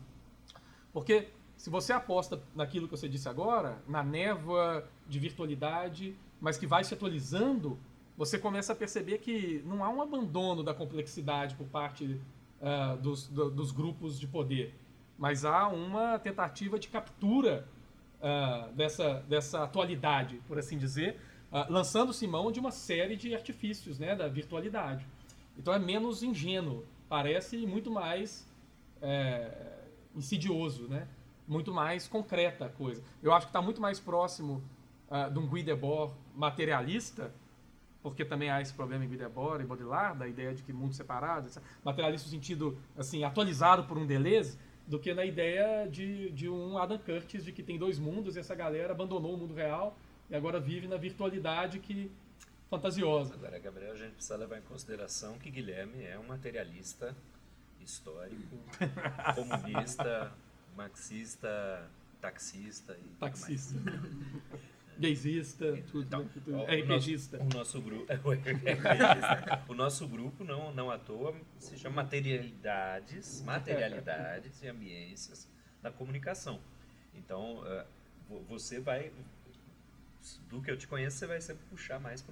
Porque 0.93 1.29
se 1.57 1.69
você 1.69 1.91
aposta 1.91 2.41
naquilo 2.55 2.87
que 2.87 2.95
você 2.95 3.09
disse 3.09 3.27
agora, 3.27 3.81
na 3.87 4.03
névoa 4.03 4.87
de 5.07 5.19
virtualidade, 5.19 6.15
mas 6.39 6.57
que 6.57 6.67
vai 6.67 6.83
se 6.83 6.93
atualizando, 6.93 7.77
você 8.15 8.37
começa 8.37 8.73
a 8.73 8.75
perceber 8.75 9.17
que 9.17 9.61
não 9.65 9.83
há 9.83 9.89
um 9.89 10.01
abandono 10.01 10.63
da 10.63 10.73
complexidade 10.73 11.55
por 11.55 11.67
parte 11.67 12.21
uh, 12.61 12.97
dos, 12.97 13.27
do, 13.27 13.49
dos 13.49 13.71
grupos 13.71 14.19
de 14.19 14.27
poder, 14.27 14.73
mas 15.17 15.43
há 15.43 15.67
uma 15.67 16.19
tentativa 16.19 16.77
de 16.77 16.87
captura 16.87 17.67
uh, 18.21 18.71
dessa, 18.73 19.23
dessa 19.27 19.63
atualidade, 19.63 20.39
por 20.47 20.59
assim 20.59 20.77
dizer, 20.77 21.19
uh, 21.51 21.71
lançando-se 21.71 22.27
mão 22.27 22.51
de 22.51 22.59
uma 22.59 22.71
série 22.71 23.15
de 23.15 23.33
artifícios 23.33 23.97
né, 23.97 24.15
da 24.15 24.27
virtualidade. 24.27 25.05
Então 25.57 25.73
é 25.73 25.79
menos 25.79 26.21
ingênuo, 26.21 26.85
parece 27.09 27.57
muito 27.65 27.89
mais 27.89 28.47
é, 29.01 29.49
insidioso, 30.15 30.87
né? 30.87 31.07
Muito 31.47 31.73
mais 31.73 32.07
concreta 32.07 32.65
a 32.65 32.69
coisa. 32.69 33.01
Eu 33.23 33.33
acho 33.33 33.45
que 33.45 33.49
está 33.49 33.61
muito 33.61 33.81
mais 33.81 33.99
próximo 33.99 34.61
uh, 35.09 35.31
de 35.31 35.39
um 35.39 35.47
Guy 35.47 35.63
Debord 35.63 36.13
materialista 36.35 37.31
porque 38.07 38.23
também 38.23 38.49
há 38.49 38.61
esse 38.61 38.73
problema 38.73 39.03
em 39.03 39.07
Videbora 39.07 39.61
e 39.61 39.65
Baudrillard, 39.65 40.17
da 40.17 40.27
ideia 40.27 40.53
de 40.53 40.63
que 40.63 40.71
mundos 40.71 40.95
separados, 40.95 41.57
etc. 41.57 41.69
materialista 41.83 42.27
no 42.27 42.31
sentido 42.31 42.77
assim, 42.97 43.25
atualizado 43.25 43.83
por 43.83 43.97
um 43.97 44.05
Deleuze, 44.05 44.57
do 44.87 44.97
que 44.97 45.13
na 45.13 45.25
ideia 45.25 45.85
de, 45.89 46.29
de 46.31 46.47
um 46.47 46.77
Adam 46.77 46.97
Curtis, 46.97 47.43
de 47.43 47.51
que 47.51 47.61
tem 47.61 47.77
dois 47.77 47.99
mundos 47.99 48.37
e 48.37 48.39
essa 48.39 48.55
galera 48.55 48.93
abandonou 48.93 49.33
o 49.33 49.37
mundo 49.37 49.53
real 49.53 49.97
e 50.29 50.35
agora 50.35 50.57
vive 50.57 50.87
na 50.87 50.95
virtualidade 50.95 51.79
que 51.79 52.09
fantasiosa. 52.69 53.33
Agora, 53.33 53.59
Gabriel, 53.59 53.91
a 53.91 53.97
gente 53.97 54.13
precisa 54.13 54.37
levar 54.37 54.57
em 54.57 54.61
consideração 54.61 55.37
que 55.37 55.51
Guilherme 55.51 56.03
é 56.05 56.17
um 56.17 56.27
materialista 56.27 57.13
histórico, 57.81 58.57
comunista, 59.35 60.31
marxista, 60.77 61.89
taxista 62.21 62.97
e 63.03 63.09
taxista. 63.19 63.75
Gaysista, 64.99 65.77
tudo, 65.91 66.05
então, 66.05 66.23
né? 66.23 66.29
tudo. 66.33 66.55
O, 66.55 66.63
RPGista. 66.63 67.39
O 67.39 67.49
nosso, 67.53 67.79
grupo, 67.81 68.07
o 69.69 69.73
nosso 69.75 70.07
grupo 70.07 70.43
não, 70.43 70.73
não 70.73 70.89
à 70.89 70.97
toa 70.97 71.35
se 71.59 71.77
chama 71.77 71.97
materialidades, 71.97 73.43
materialidades 73.43 74.61
e 74.63 74.67
ambiências 74.67 75.47
da 75.83 75.91
comunicação. 75.91 76.59
Então, 77.13 77.59
uh, 77.59 78.43
você 78.49 78.79
vai, 78.79 79.11
do 80.49 80.61
que 80.63 80.71
eu 80.71 80.77
te 80.77 80.87
conheço, 80.87 81.17
você 81.17 81.27
vai 81.27 81.41
sempre 81.41 81.63
puxar 81.69 81.99
mais 81.99 82.23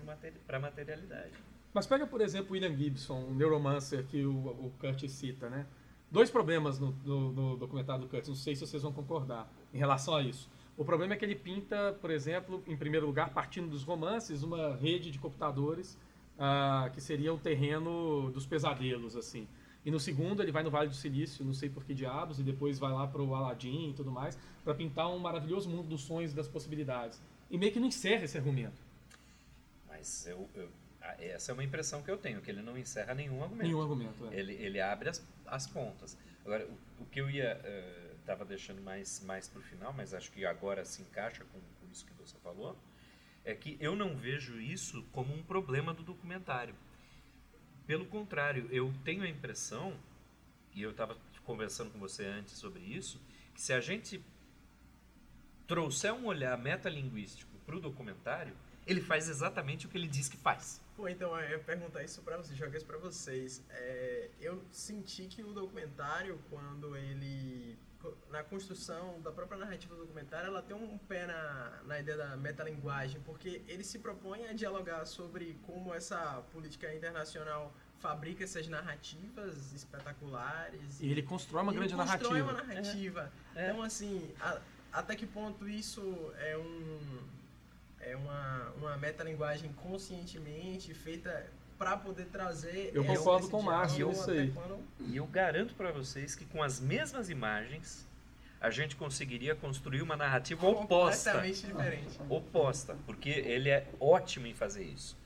para 0.48 0.58
a 0.58 0.60
materialidade. 0.60 1.34
Mas 1.72 1.86
pega, 1.86 2.08
por 2.08 2.22
exemplo, 2.22 2.54
William 2.54 2.76
Gibson, 2.76 3.26
um 3.26 3.36
neuromancer 3.36 4.06
que 4.08 4.26
o, 4.26 4.34
o 4.34 4.74
Kurt 4.80 5.08
cita, 5.08 5.50
né? 5.52 5.68
Dois 6.15 6.32
problemas 6.32 6.80
no, 6.80 6.95
no, 7.04 7.32
no 7.34 7.58
documentário 7.58 8.04
do 8.04 8.08
Kurt, 8.08 8.25
não 8.30 8.36
sei 8.36 8.56
se 8.56 8.65
vocês 8.65 8.82
vão 8.82 8.93
concordar 8.93 9.51
em 9.73 9.78
relação 9.78 10.15
a 10.15 10.21
isso. 10.21 10.49
O 10.78 10.86
problema 10.86 11.13
é 11.13 11.17
que 11.17 11.25
ele 11.25 11.36
pinta, 11.36 11.91
por 11.99 12.10
exemplo, 12.10 12.63
em 12.65 12.78
primeiro 12.78 13.06
lugar, 13.06 13.34
partindo 13.34 13.69
dos 13.69 13.84
romances, 13.84 14.41
uma 14.41 14.78
rede 14.78 15.12
de 15.12 15.19
computadores 15.19 15.97
uh, 16.38 16.89
que 16.93 17.01
seria 17.01 17.34
o 17.34 17.38
terreno 17.38 18.32
dos 18.32 18.45
pesadelos, 18.45 19.17
assim. 19.17 19.45
E 19.84 19.91
no 19.91 19.99
segundo, 19.99 20.41
ele 20.41 20.54
vai 20.54 20.63
no 20.63 20.71
Vale 20.71 20.88
do 20.88 20.95
Silício, 20.95 21.43
não 21.43 21.54
sei 21.54 21.67
por 21.67 21.84
que 21.84 21.93
diabos, 21.93 22.39
e 22.39 22.43
depois 22.43 22.80
vai 22.80 22.93
lá 22.93 23.06
para 23.06 23.21
o 23.21 23.36
Aladdin 23.36 23.89
e 23.89 23.93
tudo 23.93 24.10
mais, 24.10 24.39
para 24.63 24.73
pintar 24.73 25.10
um 25.10 25.19
maravilhoso 25.19 25.69
mundo 25.69 25.89
dos 25.89 25.99
sonhos 25.99 26.32
e 26.32 26.34
das 26.34 26.47
possibilidades. 26.47 27.21
E 27.51 27.58
meio 27.58 27.73
que 27.73 27.80
não 27.80 27.89
encerra 27.89 28.23
esse 28.23 28.38
argumento. 28.38 28.82
Mas 29.86 30.25
eu, 30.28 30.47
eu, 30.56 30.69
essa 31.20 31.52
é 31.52 31.54
uma 31.54 31.63
impressão 31.63 32.02
que 32.02 32.10
eu 32.10 32.18
tenho, 32.18 32.41
que 32.41 32.50
ele 32.50 32.62
não 32.62 32.78
encerra 32.78 33.13
nenhum 33.13 33.44
argumento. 33.44 33.63
Nenhum 33.63 33.82
argumento, 33.82 34.28
é. 34.32 34.39
Ele, 34.39 34.54
ele 34.54 34.82
abre 34.82 35.10
as, 35.10 35.26
as 35.46 35.68
pontas. 35.68 36.18
Agora, 36.44 36.65
o, 36.65 37.04
o 37.04 37.06
que 37.06 37.22
eu 37.22 37.30
ia... 37.30 37.60
Uh, 37.63 38.06
estava 38.26 38.44
deixando 38.44 38.82
mais, 38.82 39.24
mais 39.24 39.48
para 39.48 39.60
o 39.60 39.62
final, 39.62 39.94
mas 39.94 40.12
acho 40.12 40.32
que 40.32 40.44
agora 40.46 40.84
se 40.84 41.04
encaixa 41.04 41.46
com, 41.46 41.60
com 41.60 41.91
isso 41.91 42.04
que 42.04 42.13
você 42.13 42.36
falou, 42.39 42.76
é 43.44 43.54
que 43.54 43.78
eu 43.80 43.96
não 43.96 44.18
vejo 44.18 44.60
isso 44.60 45.04
como 45.12 45.32
um 45.32 45.44
problema 45.44 45.94
do 45.94 46.02
documentário. 46.02 46.76
Pelo 47.86 48.08
contrário, 48.08 48.68
eu 48.72 48.91
tenho 49.04 49.22
a 49.22 49.30
impressão, 49.30 49.96
e 50.74 50.82
eu 50.82 50.89
estava 50.89 51.15
conversando 51.44 51.91
com 51.91 52.00
você 52.00 52.26
antes 52.26 52.54
sobre 52.54 52.82
isso, 52.82 53.22
que 53.54 53.62
se 53.62 53.72
a 53.72 53.80
gente 53.80 54.20
trouxer 55.68 56.12
um 56.12 56.26
olhar 56.26 56.58
metalinguístico 56.58 57.56
para 57.63 57.76
o 57.76 57.80
documentário, 57.80 58.56
ele 58.88 59.02
faz 59.02 59.30
exatamente 59.30 59.86
o 59.86 59.89
que 59.89 59.98
ele 59.98 60.08
diz 60.08 60.28
que 60.28 60.38
faz. 60.38 60.82
Pô, 60.96 61.10
então 61.10 61.38
eu 61.42 61.52
ia 61.52 61.60
perguntar 61.60 62.04
isso 62.04 62.22
para 62.22 62.38
vocês, 62.38 62.58
jogar 62.58 62.78
isso 62.78 62.86
para 62.86 62.98
vocês. 62.98 63.62
É, 63.70 64.30
eu 64.40 64.64
senti 64.72 65.28
que 65.28 65.44
o 65.44 65.52
documentário, 65.52 66.40
quando 66.50 66.96
ele 66.96 67.78
na 68.30 68.44
construção 68.44 69.20
da 69.22 69.32
própria 69.32 69.58
narrativa 69.58 69.96
do 69.96 70.02
documentário, 70.02 70.48
ela 70.48 70.62
tem 70.62 70.76
um 70.76 70.98
pé 70.98 71.26
na, 71.26 71.82
na 71.86 72.00
ideia 72.00 72.18
da 72.18 72.38
metalinguagem, 72.38 73.20
porque 73.22 73.64
ele 73.68 73.84
se 73.84 74.00
propõe 74.00 74.46
a 74.48 74.54
dialogar 74.54 75.06
sobre 75.06 75.58
como 75.66 75.94
essa 75.94 76.44
política 76.52 76.94
internacional 76.94 77.74
fabrica 77.98 78.44
essas 78.44 78.68
narrativas 78.68 79.74
espetaculares. 79.74 81.02
E 81.02 81.10
ele 81.10 81.24
constrói 81.24 81.64
uma 81.64 81.74
grande 81.74 81.96
constrói 81.96 82.42
narrativa. 82.42 82.52
uma 82.52 82.76
narrativa. 82.76 83.32
É. 83.56 83.70
Então, 83.70 83.82
assim, 83.82 84.34
a, 84.40 84.62
até 84.94 85.16
que 85.16 85.26
ponto 85.26 85.68
isso 85.68 86.32
é 86.38 86.58
um 86.58 87.35
é 88.06 88.15
uma, 88.15 88.72
uma 88.78 88.98
metalinguagem 88.98 89.74
conscientemente 89.74 90.94
feita 90.94 91.46
para 91.78 91.98
poder 91.98 92.26
trazer. 92.26 92.91
Eu 92.94 93.04
concordo 93.04 93.50
com 93.50 93.60
o 93.60 93.63
Márcio 93.63 94.08
nisso 94.08 94.32
aí. 94.32 94.52
Quando... 94.52 94.80
E 95.00 95.18
eu 95.18 95.26
garanto 95.26 95.74
para 95.74 95.91
vocês 95.91 96.36
que 96.36 96.46
com 96.46 96.63
as 96.63 96.80
mesmas 96.80 97.30
imagens 97.30 98.08
a 98.62 98.70
gente 98.70 98.96
conseguiria 98.96 99.54
construir 99.56 100.02
uma 100.02 100.15
narrativa 100.15 100.65
oposta. 100.65 101.34
Completamente 101.34 101.68
diferente. 101.68 102.20
Oposta, 102.30 102.98
porque 103.06 103.30
ele 103.30 103.70
é 103.70 103.88
ótimo 104.00 104.48
em 104.48 104.54
fazer 104.54 104.84
isso. 104.84 105.18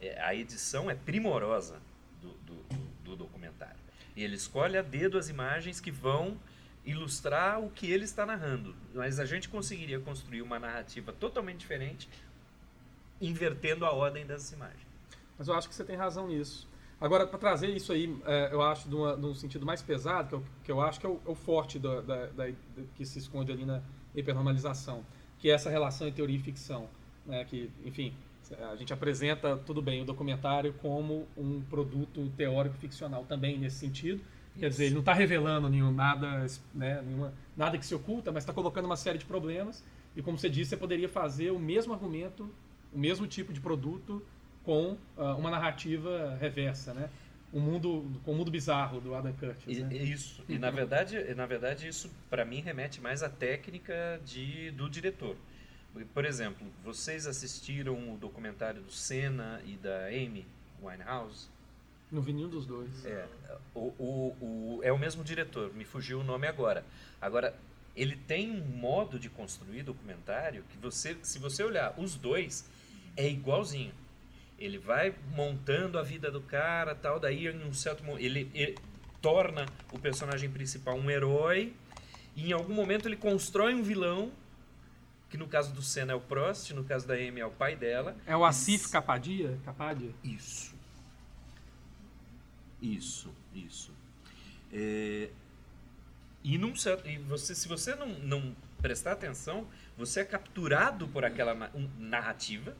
É, 0.00 0.20
a 0.22 0.34
edição 0.34 0.90
é 0.90 0.94
primorosa 0.94 1.80
do, 2.20 2.28
do, 2.28 2.54
do, 2.54 2.76
do 3.04 3.16
documentário. 3.16 3.76
E 4.14 4.22
ele 4.22 4.36
escolhe 4.36 4.78
a 4.78 4.82
dedo 4.82 5.18
as 5.18 5.28
imagens 5.28 5.80
que 5.80 5.90
vão 5.90 6.38
ilustrar 6.86 7.60
o 7.60 7.68
que 7.68 7.90
ele 7.90 8.04
está 8.04 8.24
narrando. 8.24 8.74
Mas 8.94 9.18
a 9.18 9.26
gente 9.26 9.48
conseguiria 9.48 9.98
construir 9.98 10.40
uma 10.40 10.58
narrativa 10.58 11.12
totalmente 11.12 11.58
diferente, 11.58 12.08
invertendo 13.20 13.84
a 13.84 13.92
ordem 13.92 14.24
das 14.24 14.52
imagens. 14.52 14.86
Mas 15.36 15.48
eu 15.48 15.54
acho 15.54 15.68
que 15.68 15.74
você 15.74 15.84
tem 15.84 15.96
razão 15.96 16.28
nisso. 16.28 16.68
Agora, 16.98 17.26
para 17.26 17.38
trazer 17.38 17.68
isso 17.68 17.92
aí, 17.92 18.16
é, 18.24 18.48
eu 18.52 18.62
acho, 18.62 18.88
de, 18.88 18.94
uma, 18.94 19.16
de, 19.16 19.26
um 19.26 19.34
sentido 19.34 19.66
mais 19.66 19.82
pesado, 19.82 20.28
que 20.28 20.34
eu, 20.34 20.44
que 20.64 20.72
eu 20.72 20.80
acho 20.80 20.98
que 20.98 21.04
é 21.04 21.08
o, 21.08 21.20
é 21.26 21.30
o 21.30 21.34
forte 21.34 21.78
da, 21.78 22.00
da, 22.00 22.26
da, 22.26 22.52
que 22.94 23.04
se 23.04 23.18
esconde 23.18 23.52
ali 23.52 23.66
na 23.66 23.82
hipernormalização, 24.14 25.04
que 25.38 25.50
é 25.50 25.52
essa 25.52 25.68
relação 25.68 26.06
entre 26.06 26.16
teoria 26.16 26.36
e 26.36 26.40
ficção. 26.40 26.88
Né, 27.26 27.44
que, 27.44 27.70
enfim, 27.84 28.14
a 28.70 28.76
gente 28.76 28.92
apresenta, 28.92 29.56
tudo 29.56 29.82
bem, 29.82 30.00
o 30.00 30.04
documentário 30.04 30.72
como 30.74 31.26
um 31.36 31.60
produto 31.62 32.30
teórico-ficcional 32.36 33.24
também 33.24 33.58
nesse 33.58 33.76
sentido. 33.76 34.22
Quer 34.58 34.70
dizer, 34.70 34.84
ele 34.86 34.94
não 34.94 35.00
está 35.00 35.12
revelando 35.12 35.68
nenhum, 35.68 35.92
nada, 35.92 36.46
né, 36.74 37.02
nenhuma, 37.02 37.32
nada 37.56 37.76
que 37.76 37.84
se 37.84 37.94
oculta, 37.94 38.32
mas 38.32 38.42
está 38.42 38.52
colocando 38.52 38.86
uma 38.86 38.96
série 38.96 39.18
de 39.18 39.24
problemas. 39.24 39.84
E 40.14 40.22
como 40.22 40.38
você 40.38 40.48
disse, 40.48 40.70
você 40.70 40.76
poderia 40.76 41.08
fazer 41.08 41.50
o 41.50 41.58
mesmo 41.58 41.92
argumento, 41.92 42.50
o 42.92 42.98
mesmo 42.98 43.26
tipo 43.26 43.52
de 43.52 43.60
produto 43.60 44.24
com 44.64 44.96
uh, 45.16 45.36
uma 45.38 45.50
narrativa 45.50 46.36
reversa, 46.40 46.94
né? 46.94 47.08
Um 47.52 47.60
mundo, 47.60 48.20
com 48.24 48.32
o 48.32 48.34
mundo 48.34 48.50
bizarro 48.50 49.00
do 49.00 49.14
Adam 49.14 49.32
Curtis. 49.32 49.78
Né? 49.78 49.94
Isso. 49.94 50.42
E 50.48 50.58
na 50.58 50.70
verdade, 50.70 51.16
na 51.34 51.46
verdade 51.46 51.86
isso 51.86 52.10
para 52.28 52.44
mim 52.44 52.60
remete 52.60 53.00
mais 53.00 53.22
à 53.22 53.28
técnica 53.28 54.20
de, 54.24 54.72
do 54.72 54.90
diretor. 54.90 55.36
Por 56.12 56.24
exemplo, 56.24 56.66
vocês 56.84 57.26
assistiram 57.26 58.12
o 58.12 58.18
documentário 58.18 58.82
do 58.82 58.92
Senna 58.92 59.62
e 59.64 59.76
da 59.76 60.08
Amy 60.08 60.44
Winehouse? 60.82 61.48
Não 62.10 62.22
vi 62.22 62.32
nenhum 62.32 62.48
dos 62.48 62.66
dois. 62.66 63.04
É, 63.04 63.26
o, 63.74 63.80
o, 63.98 64.36
o, 64.40 64.80
é 64.82 64.92
o 64.92 64.98
mesmo 64.98 65.24
diretor, 65.24 65.72
me 65.74 65.84
fugiu 65.84 66.20
o 66.20 66.24
nome 66.24 66.46
agora. 66.46 66.84
Agora, 67.20 67.54
ele 67.96 68.14
tem 68.14 68.50
um 68.50 68.64
modo 68.64 69.18
de 69.18 69.28
construir 69.28 69.82
documentário 69.82 70.62
que 70.70 70.76
você, 70.76 71.16
se 71.22 71.38
você 71.38 71.64
olhar 71.64 71.94
os 71.98 72.14
dois, 72.14 72.64
é 73.16 73.28
igualzinho. 73.28 73.92
Ele 74.58 74.78
vai 74.78 75.14
montando 75.34 75.98
a 75.98 76.02
vida 76.02 76.30
do 76.30 76.40
cara, 76.40 76.94
tal, 76.94 77.18
daí 77.18 77.46
em 77.46 77.64
um 77.64 77.72
certo 77.72 78.04
momento 78.04 78.24
ele, 78.24 78.50
ele 78.54 78.76
torna 79.20 79.66
o 79.92 79.98
personagem 79.98 80.50
principal 80.50 80.96
um 80.96 81.10
herói 81.10 81.74
e 82.34 82.50
em 82.50 82.52
algum 82.52 82.74
momento 82.74 83.08
ele 83.08 83.16
constrói 83.16 83.74
um 83.74 83.82
vilão 83.82 84.30
que 85.28 85.36
no 85.36 85.48
caso 85.48 85.74
do 85.74 85.82
Senna 85.82 86.12
é 86.12 86.14
o 86.14 86.20
Prost, 86.20 86.70
no 86.70 86.84
caso 86.84 87.06
da 87.06 87.14
Amy 87.14 87.40
é 87.40 87.46
o 87.46 87.50
pai 87.50 87.74
dela. 87.74 88.16
É 88.26 88.36
o 88.36 88.44
Asif 88.44 88.90
Capadia? 88.90 89.58
Capadia? 89.64 90.10
Isso. 90.22 90.75
Isso, 92.80 93.34
isso. 93.54 93.92
É, 94.72 95.30
e, 96.42 96.58
num 96.58 96.74
e 97.04 97.18
você, 97.18 97.54
se 97.54 97.66
você 97.66 97.94
não, 97.94 98.08
não 98.20 98.56
prestar 98.80 99.12
atenção, 99.12 99.66
você 99.96 100.20
é 100.20 100.24
capturado 100.24 101.08
por 101.08 101.24
aquela 101.24 101.70
narrativa 101.98 102.76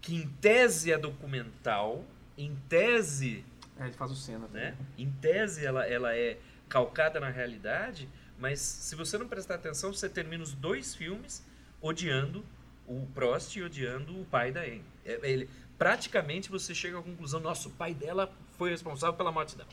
que 0.00 0.14
em 0.14 0.28
tese 0.28 0.92
é 0.92 0.98
documental, 0.98 2.04
em 2.36 2.54
tese. 2.68 3.42
É, 3.78 3.84
ele 3.84 3.94
faz 3.94 4.10
o 4.10 4.16
cena. 4.16 4.46
Né? 4.48 4.76
Em 4.98 5.10
tese 5.10 5.64
ela, 5.64 5.86
ela 5.86 6.14
é 6.14 6.38
calcada 6.68 7.18
na 7.18 7.30
realidade, 7.30 8.08
mas 8.38 8.60
se 8.60 8.94
você 8.94 9.16
não 9.16 9.26
prestar 9.26 9.54
atenção, 9.54 9.92
você 9.92 10.08
termina 10.08 10.42
os 10.42 10.52
dois 10.52 10.94
filmes 10.94 11.42
odiando 11.80 12.44
o 12.86 13.06
Prost 13.14 13.56
e 13.56 13.62
odiando 13.62 14.20
o 14.20 14.24
pai 14.26 14.52
da 14.52 14.60
Anne. 14.60 14.84
É, 15.06 15.18
ele, 15.22 15.48
praticamente 15.78 16.50
você 16.50 16.74
chega 16.74 16.98
à 16.98 17.02
conclusão: 17.02 17.40
nossa, 17.40 17.68
o 17.68 17.72
pai 17.72 17.94
dela 17.94 18.30
foi 18.56 18.70
responsável 18.70 19.16
pela 19.16 19.32
morte 19.32 19.56
dela. 19.56 19.68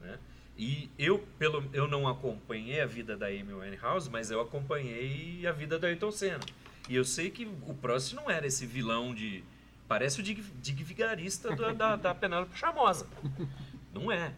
Né? 0.00 0.18
E 0.56 0.90
eu, 0.98 1.18
pelo, 1.38 1.68
eu 1.72 1.88
não 1.88 2.06
acompanhei 2.06 2.80
a 2.80 2.86
vida 2.86 3.16
da 3.16 3.26
Amy 3.26 3.52
Winehouse, 3.52 4.08
mas 4.08 4.30
eu 4.30 4.40
acompanhei 4.40 5.46
a 5.46 5.52
vida 5.52 5.78
da 5.78 5.88
Ayrton 5.88 6.12
Senna. 6.12 6.40
E 6.88 6.94
eu 6.94 7.04
sei 7.04 7.30
que 7.30 7.44
o 7.66 7.74
Prost 7.74 8.12
não 8.14 8.30
era 8.30 8.46
esse 8.46 8.66
vilão 8.66 9.14
de. 9.14 9.42
Parece 9.88 10.20
o 10.20 10.22
Dig, 10.22 10.40
Dig 10.62 10.82
Vigarista 10.84 11.54
da, 11.54 11.72
da, 11.72 11.96
da 11.96 12.14
Penélope 12.14 12.56
Charmosa. 12.56 13.06
Não 13.92 14.10
é. 14.10 14.32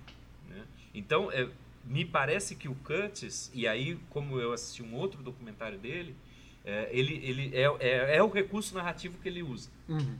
Né? 0.48 0.64
Então, 0.94 1.30
é, 1.30 1.48
me 1.84 2.04
parece 2.04 2.54
que 2.54 2.68
o 2.68 2.74
Curtis, 2.74 3.50
e 3.54 3.66
aí, 3.66 3.98
como 4.10 4.40
eu 4.40 4.52
assisti 4.52 4.82
um 4.82 4.94
outro 4.94 5.22
documentário 5.22 5.78
dele, 5.78 6.16
é, 6.64 6.88
ele, 6.90 7.14
ele 7.22 7.56
é, 7.56 7.64
é, 7.80 8.16
é, 8.16 8.22
o 8.22 8.28
recurso 8.28 8.74
narrativo 8.74 9.18
que 9.18 9.28
ele 9.28 9.42
usa. 9.42 9.70
Uhum. 9.88 10.18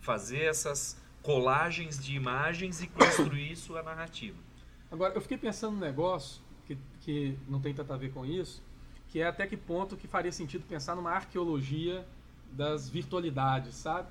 fazer 0.00 0.42
essas 0.42 0.99
colagens 1.22 2.02
de 2.02 2.14
imagens 2.14 2.82
e 2.82 2.86
construir 2.86 3.54
sua 3.56 3.82
narrativa. 3.82 4.38
Agora, 4.90 5.14
eu 5.14 5.20
fiquei 5.20 5.38
pensando 5.38 5.74
num 5.74 5.80
negócio 5.80 6.42
que, 6.66 6.78
que 7.00 7.38
não 7.48 7.60
tem 7.60 7.74
tanto 7.74 7.92
a 7.92 7.96
ver 7.96 8.12
com 8.12 8.24
isso, 8.24 8.62
que 9.08 9.20
é 9.20 9.26
até 9.26 9.46
que 9.46 9.56
ponto 9.56 9.96
que 9.96 10.06
faria 10.06 10.32
sentido 10.32 10.64
pensar 10.66 10.94
numa 10.94 11.10
arqueologia 11.10 12.06
das 12.52 12.88
virtualidades, 12.88 13.74
sabe? 13.74 14.08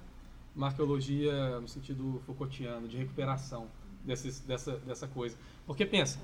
Uma 0.55 0.68
arqueologia 0.68 1.60
no 1.60 1.68
sentido 1.68 2.22
Foucaultiano, 2.26 2.88
de 2.88 2.97
recuperação 2.97 3.68
desses, 4.03 4.39
dessa, 4.41 4.78
dessa 4.78 5.07
coisa. 5.07 5.38
Porque 5.66 5.86
pensa, 5.86 6.20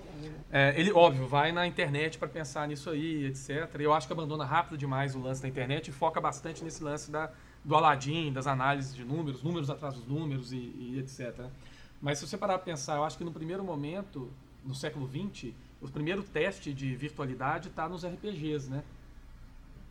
é, 0.52 0.74
ele, 0.80 0.92
óbvio, 0.92 1.28
vai 1.28 1.52
na 1.52 1.68
internet 1.68 2.18
para 2.18 2.28
pensar 2.28 2.68
nisso 2.68 2.90
aí, 2.90 3.26
etc. 3.26 3.70
Eu 3.80 3.94
acho 3.94 4.08
que 4.08 4.14
abandona 4.14 4.44
rápido 4.44 4.78
demais 4.78 5.16
o 5.16 5.20
lance 5.20 5.42
da 5.42 5.48
internet 5.48 5.90
e 5.90 5.92
foca 5.92 6.20
bastante 6.20 6.64
nesse 6.64 6.84
lance 6.84 7.12
da, 7.12 7.32
do 7.66 7.76
Aladdin, 7.76 8.32
das 8.32 8.46
análises 8.46 8.96
de 8.96 9.04
números, 9.04 9.42
números 9.42 9.70
atrás 9.70 9.96
dos 9.96 10.06
números 10.06 10.54
e, 10.54 10.58
e 10.58 11.00
etc. 11.00 11.48
Mas 12.00 12.20
se 12.20 12.28
você 12.28 12.38
parar 12.38 12.60
para 12.60 12.66
pensar, 12.66 12.96
eu 12.96 13.04
acho 13.04 13.18
que 13.18 13.24
no 13.24 13.32
primeiro 13.32 13.64
momento, 13.64 14.32
no 14.64 14.76
século 14.76 15.10
XX, 15.10 15.52
o 15.82 15.90
primeiro 15.90 16.22
teste 16.22 16.72
de 16.72 16.96
virtualidade 16.96 17.70
está 17.70 17.90
nos 17.90 18.06
RPGs, 18.06 18.70
né? 18.70 18.84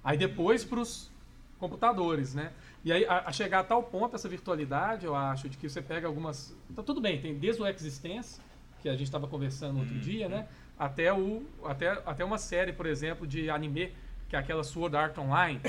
Aí 0.05 0.17
depois 0.17 0.65
para 0.65 0.81
os 0.81 1.11
computadores, 1.59 2.35
né? 2.35 2.53
E 2.85 2.93
aí 2.93 3.05
a, 3.07 3.29
a, 3.29 3.33
chegar 3.33 3.61
a 3.61 3.65
tal 3.65 3.83
ponto 3.83 4.15
essa 4.15 4.29
virtualidade, 4.29 5.07
eu 5.07 5.17
acho, 5.17 5.49
de 5.49 5.57
que 5.57 5.69
você 5.69 5.83
pega 5.83 6.07
algumas, 6.07 6.55
então 6.71 6.85
tudo 6.85 7.01
bem, 7.01 7.21
tem 7.21 7.37
desde 7.37 7.61
o 7.61 7.67
Existence, 7.67 8.41
que 8.83 8.89
a 8.89 8.93
gente 8.93 9.05
estava 9.05 9.27
conversando 9.27 9.81
outro 9.81 9.95
uhum. 9.95 10.01
dia, 10.01 10.29
né? 10.29 10.47
Até 10.79 11.13
o 11.13 11.43
até 11.65 11.91
até 12.05 12.25
uma 12.25 12.39
série, 12.39 12.73
por 12.73 12.87
exemplo, 12.87 13.27
de 13.27 13.49
anime 13.49 13.93
que 14.29 14.37
é 14.37 14.39
aquela 14.39 14.65
Sword 14.65 14.97
Art 14.97 15.17
Online, 15.19 15.61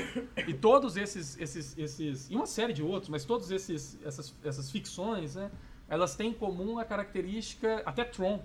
e 0.46 0.54
todos 0.54 0.96
esses, 0.96 1.38
esses, 1.38 1.76
esses, 1.78 2.30
e 2.30 2.34
uma 2.34 2.46
série 2.46 2.72
de 2.72 2.82
outros, 2.82 3.08
mas 3.08 3.24
todos 3.24 3.50
esses, 3.50 3.98
essas, 4.04 4.34
essas 4.42 4.70
ficções, 4.70 5.34
né, 5.34 5.50
elas 5.88 6.16
têm 6.16 6.30
em 6.30 6.34
comum 6.34 6.78
a 6.78 6.84
característica, 6.84 7.82
até 7.84 8.04
Tron, 8.04 8.42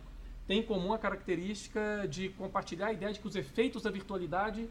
tem 0.47 0.59
em 0.59 0.63
comum 0.63 0.93
a 0.93 0.97
característica 0.97 2.05
de 2.09 2.29
compartilhar 2.29 2.87
a 2.87 2.93
ideia 2.93 3.13
de 3.13 3.19
que 3.19 3.27
os 3.27 3.35
efeitos 3.35 3.83
da 3.83 3.91
virtualidade, 3.91 4.69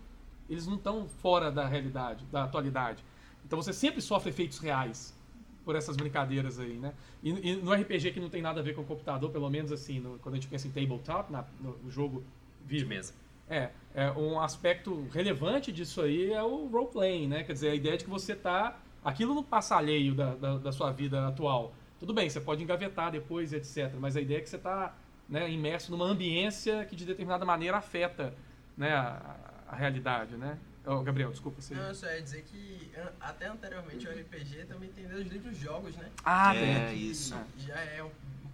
eles 0.49 0.67
não 0.67 0.77
estão 0.77 1.09
fora 1.09 1.51
da 1.51 1.67
realidade, 1.67 2.25
da 2.27 2.45
atualidade. 2.45 3.05
Então 3.45 3.61
você 3.61 3.73
sempre 3.73 4.01
sofre 4.03 4.31
efeitos 4.31 4.59
reais 4.59 5.17
por 5.65 5.75
essas 5.75 5.97
brincadeiras 5.97 6.59
aí, 6.59 6.75
né? 6.75 6.93
E, 7.23 7.31
e 7.31 7.57
no 7.57 7.73
RPG 7.73 8.13
que 8.13 8.21
não 8.21 8.29
tem 8.29 8.43
nada 8.43 8.61
a 8.61 8.63
ver 8.63 8.75
com 8.75 8.83
o 8.83 8.85
computador, 8.85 9.31
pelo 9.31 9.49
menos 9.49 9.73
assim, 9.73 10.01
no, 10.01 10.19
quando 10.19 10.35
a 10.35 10.39
gente 10.39 10.49
pensa 10.49 10.69
em 10.69 10.71
tabletop, 10.71 11.33
na, 11.33 11.45
no, 11.61 11.77
no 11.79 11.91
jogo. 11.91 12.23
De 12.67 12.85
mesa 12.85 13.15
é, 13.51 13.71
é, 13.95 14.11
um 14.13 14.41
aspecto 14.41 15.09
relevante 15.13 15.73
disso 15.73 16.01
aí 16.01 16.33
é 16.33 16.43
o 16.43 16.69
role-playing, 16.69 17.27
né? 17.27 17.43
Quer 17.43 17.53
dizer, 17.53 17.71
a 17.71 17.75
ideia 17.75 17.99
de 17.99 18.05
que 18.05 18.11
você 18.11 18.37
tá... 18.37 18.79
Aquilo 19.05 19.35
não 19.35 19.43
passa 19.43 19.77
alheio 19.77 20.15
da, 20.15 20.35
da, 20.37 20.59
da, 20.59 20.73
sua 20.73 20.93
vida 20.93 21.27
atual. 21.27 21.75
Tudo 21.99 22.15
bem, 22.15 22.29
você 22.29 22.41
pode 22.41 22.63
engavetar 22.63 23.11
depois, 23.11 23.53
etc. 23.53 23.93
Mas 23.99 24.17
a 24.17 24.21
ideia 24.21 24.39
é 24.39 24.41
que 24.41 24.49
você 24.49 24.57
está 24.57 24.95
né, 25.29 25.51
imerso 25.51 25.91
numa 25.91 26.05
ambiência 26.05 26.85
que 26.85 26.95
de 26.95 27.05
determinada 27.05 27.45
maneira 27.45 27.79
afeta 27.79 28.35
né, 28.77 28.93
a, 28.93 29.37
a 29.69 29.75
realidade, 29.75 30.37
né? 30.37 30.59
Oh, 30.87 31.03
Gabriel, 31.03 31.31
desculpa. 31.31 31.61
Você... 31.61 31.75
Não, 31.75 31.89
eu 31.89 31.95
só 31.95 32.07
ia 32.07 32.23
dizer 32.23 32.43
que 32.43 32.91
até 33.21 33.49
anteriormente 33.49 34.07
o 34.07 34.11
RPG 34.11 34.67
também 34.67 34.91
tem 34.91 35.07
os 35.07 35.27
livros 35.27 35.57
jogos, 35.57 35.97
né? 35.97 36.11
Ah, 36.25 36.55
é, 36.55 36.93
isso. 36.93 37.37
Já 37.59 37.79
é 37.81 38.03
um 38.03 38.11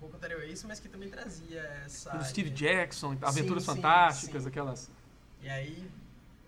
pouco 0.06 0.16
anterior 0.16 0.42
a 0.42 0.46
isso, 0.46 0.66
mas 0.66 0.80
que 0.80 0.88
também 0.88 1.08
trazia 1.08 1.60
essa. 1.84 2.10
Do 2.16 2.24
Steve 2.24 2.50
Jackson, 2.50 3.16
Aventuras 3.22 3.64
sim, 3.64 3.74
Fantásticas, 3.74 4.42
sim. 4.42 4.48
aquelas. 4.48 4.90
E 5.42 5.48
aí, 5.48 5.90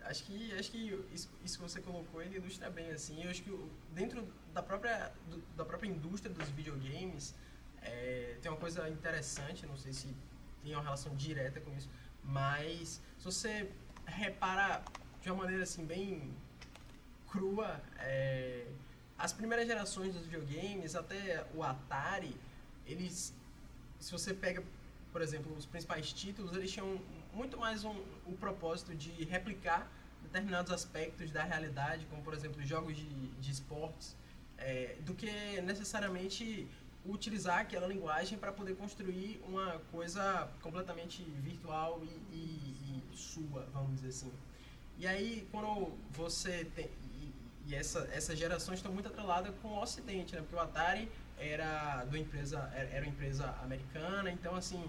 acho 0.03 0.23
que, 0.23 0.53
acho 0.57 0.71
que 0.71 1.05
isso, 1.13 1.29
isso 1.43 1.57
que 1.57 1.63
você 1.63 1.81
colocou 1.81 2.21
ele 2.21 2.37
ilustra 2.37 2.69
bem, 2.69 2.89
assim. 2.91 3.23
Eu 3.23 3.29
acho 3.29 3.43
que 3.43 3.69
dentro 3.93 4.27
da 4.53 4.63
própria, 4.63 5.11
do, 5.29 5.37
da 5.55 5.65
própria 5.65 5.89
indústria 5.89 6.33
dos 6.33 6.49
videogames, 6.49 7.35
é, 7.81 8.37
tem 8.41 8.51
uma 8.51 8.57
coisa 8.59 8.89
interessante, 8.89 9.65
não 9.65 9.77
sei 9.77 9.93
se 9.93 10.15
tem 10.63 10.73
uma 10.73 10.83
relação 10.83 11.15
direta 11.15 11.61
com 11.61 11.73
isso, 11.75 11.89
mas 12.23 13.01
se 13.17 13.25
você 13.25 13.69
repara 14.05 14.83
de 15.21 15.29
uma 15.29 15.43
maneira 15.43 15.63
assim 15.63 15.85
bem 15.85 16.33
crua, 17.29 17.81
é, 17.99 18.65
as 19.17 19.33
primeiras 19.33 19.67
gerações 19.67 20.13
dos 20.13 20.25
videogames, 20.25 20.95
até 20.95 21.45
o 21.53 21.63
Atari, 21.63 22.35
eles 22.85 23.33
se 23.99 24.11
você 24.11 24.33
pega, 24.33 24.63
por 25.11 25.21
exemplo, 25.21 25.55
os 25.55 25.65
principais 25.65 26.11
títulos, 26.11 26.55
eles 26.55 26.71
tinham 26.71 26.99
muito 27.33 27.57
mais 27.57 27.83
um, 27.83 27.95
o 28.25 28.35
propósito 28.39 28.95
de 28.95 29.23
replicar 29.25 29.89
determinados 30.23 30.71
aspectos 30.71 31.31
da 31.31 31.43
realidade, 31.43 32.05
como 32.09 32.21
por 32.21 32.33
exemplo 32.33 32.63
jogos 32.63 32.95
de, 32.95 33.27
de 33.27 33.51
esportes, 33.51 34.15
é, 34.57 34.95
do 35.01 35.13
que 35.13 35.61
necessariamente 35.61 36.67
utilizar 37.05 37.59
aquela 37.59 37.87
linguagem 37.87 38.37
para 38.37 38.51
poder 38.51 38.75
construir 38.75 39.41
uma 39.47 39.79
coisa 39.91 40.49
completamente 40.61 41.23
virtual 41.41 42.01
e, 42.03 42.35
e, 42.35 43.03
e, 43.13 43.17
sua, 43.17 43.65
vamos 43.73 43.95
dizer 43.95 44.09
assim. 44.09 44.31
E 44.97 45.07
aí, 45.07 45.47
quando 45.51 45.93
você 46.11 46.65
tem. 46.75 46.89
E, 47.15 47.33
e 47.67 47.75
essa, 47.75 47.99
essas 48.11 48.37
gerações 48.37 48.79
estão 48.79 48.91
muito 48.91 49.07
atreladas 49.07 49.53
com 49.61 49.69
o 49.69 49.81
Ocidente, 49.81 50.35
né? 50.35 50.41
Porque 50.41 50.55
o 50.55 50.59
Atari 50.59 51.09
era 51.39 52.05
do 52.05 52.17
empresa 52.17 52.69
era 52.73 53.05
uma 53.05 53.11
empresa 53.11 53.55
americana. 53.63 54.31
Então 54.31 54.55
assim 54.55 54.83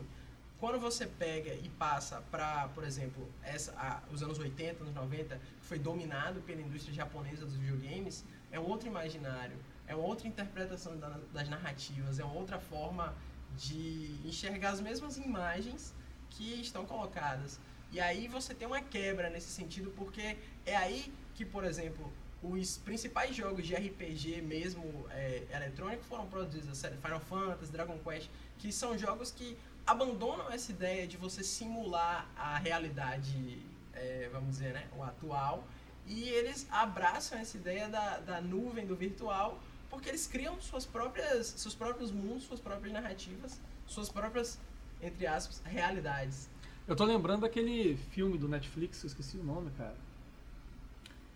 quando 0.59 0.79
você 0.79 1.07
pega 1.07 1.55
e 1.55 1.71
passa 1.71 2.23
para 2.31 2.69
por 2.69 2.85
exemplo 2.85 3.27
essa 3.43 3.73
a, 3.73 4.03
os 4.13 4.23
anos 4.23 4.39
80 4.39 4.83
anos 4.83 4.95
90 4.95 5.37
que 5.37 5.67
foi 5.67 5.79
dominado 5.79 6.41
pela 6.43 6.61
indústria 6.61 6.95
japonesa 6.95 7.47
dos 7.47 7.57
videogames 7.57 8.25
é 8.53 8.61
um 8.61 8.69
outro 8.69 8.87
imaginário 8.87 9.57
é 9.87 9.95
uma 9.95 10.05
outra 10.05 10.29
interpretação 10.29 10.99
da, 10.99 11.19
das 11.33 11.49
narrativas 11.49 12.19
é 12.19 12.25
uma 12.25 12.35
outra 12.35 12.59
forma 12.59 13.15
de 13.57 14.21
enxergar 14.25 14.71
as 14.71 14.81
mesmas 14.81 15.17
imagens 15.17 15.95
que 16.31 16.61
estão 16.61 16.87
colocadas. 16.87 17.59
E 17.93 18.01
aí 18.01 18.29
você 18.29 18.55
tem 18.55 18.67
uma 18.67 18.81
quebra 18.81 19.29
nesse 19.29 19.49
sentido 19.49 19.91
porque 19.97 20.37
é 20.65 20.77
aí 20.77 21.13
que 21.35 21.45
por 21.45 21.65
exemplo 21.65 22.13
os 22.43 22.79
principais 22.79 23.37
jogos 23.37 23.67
de 23.67 23.75
RPG 23.75 24.41
mesmo 24.41 25.07
é, 25.11 25.47
eletrônico 25.53 26.03
foram 26.05 26.27
produzidos, 26.27 26.81
Final 26.81 27.21
Fantasy, 27.21 27.71
Dragon 27.71 27.99
Quest, 27.99 28.31
que 28.59 28.73
são 28.73 28.97
jogos 28.97 29.31
que 29.31 29.57
abandonam 29.87 30.51
essa 30.51 30.73
ideia 30.73 31.07
de 31.07 31.17
você 31.17 31.45
simular 31.45 32.29
a 32.37 32.57
realidade, 32.57 33.63
é, 33.93 34.29
vamos 34.33 34.51
dizer, 34.51 34.73
né, 34.73 34.89
o 34.97 35.03
atual, 35.03 35.65
e 36.07 36.29
eles 36.29 36.67
abraçam 36.71 37.39
essa 37.39 37.57
ideia 37.57 37.89
da, 37.89 38.19
da 38.21 38.41
nuvem, 38.41 38.87
do 38.87 38.97
virtual, 38.97 39.61
porque 39.91 40.09
eles 40.09 40.27
criam 40.27 40.61
suas 40.61 40.87
próprias, 40.87 41.47
seus 41.47 41.75
próprios 41.75 42.11
mundos, 42.11 42.45
suas 42.45 42.61
próprias 42.61 42.93
narrativas, 42.93 43.61
suas 43.87 44.09
próprias, 44.09 44.59
entre 45.03 45.27
aspas, 45.27 45.61
realidades. 45.65 46.49
Eu 46.89 46.97
tô 46.97 47.05
lembrando 47.05 47.43
daquele 47.43 47.97
filme 47.97 48.39
do 48.39 48.49
Netflix, 48.49 49.03
eu 49.03 49.09
esqueci 49.09 49.37
o 49.37 49.45
nome, 49.45 49.71
cara 49.73 50.10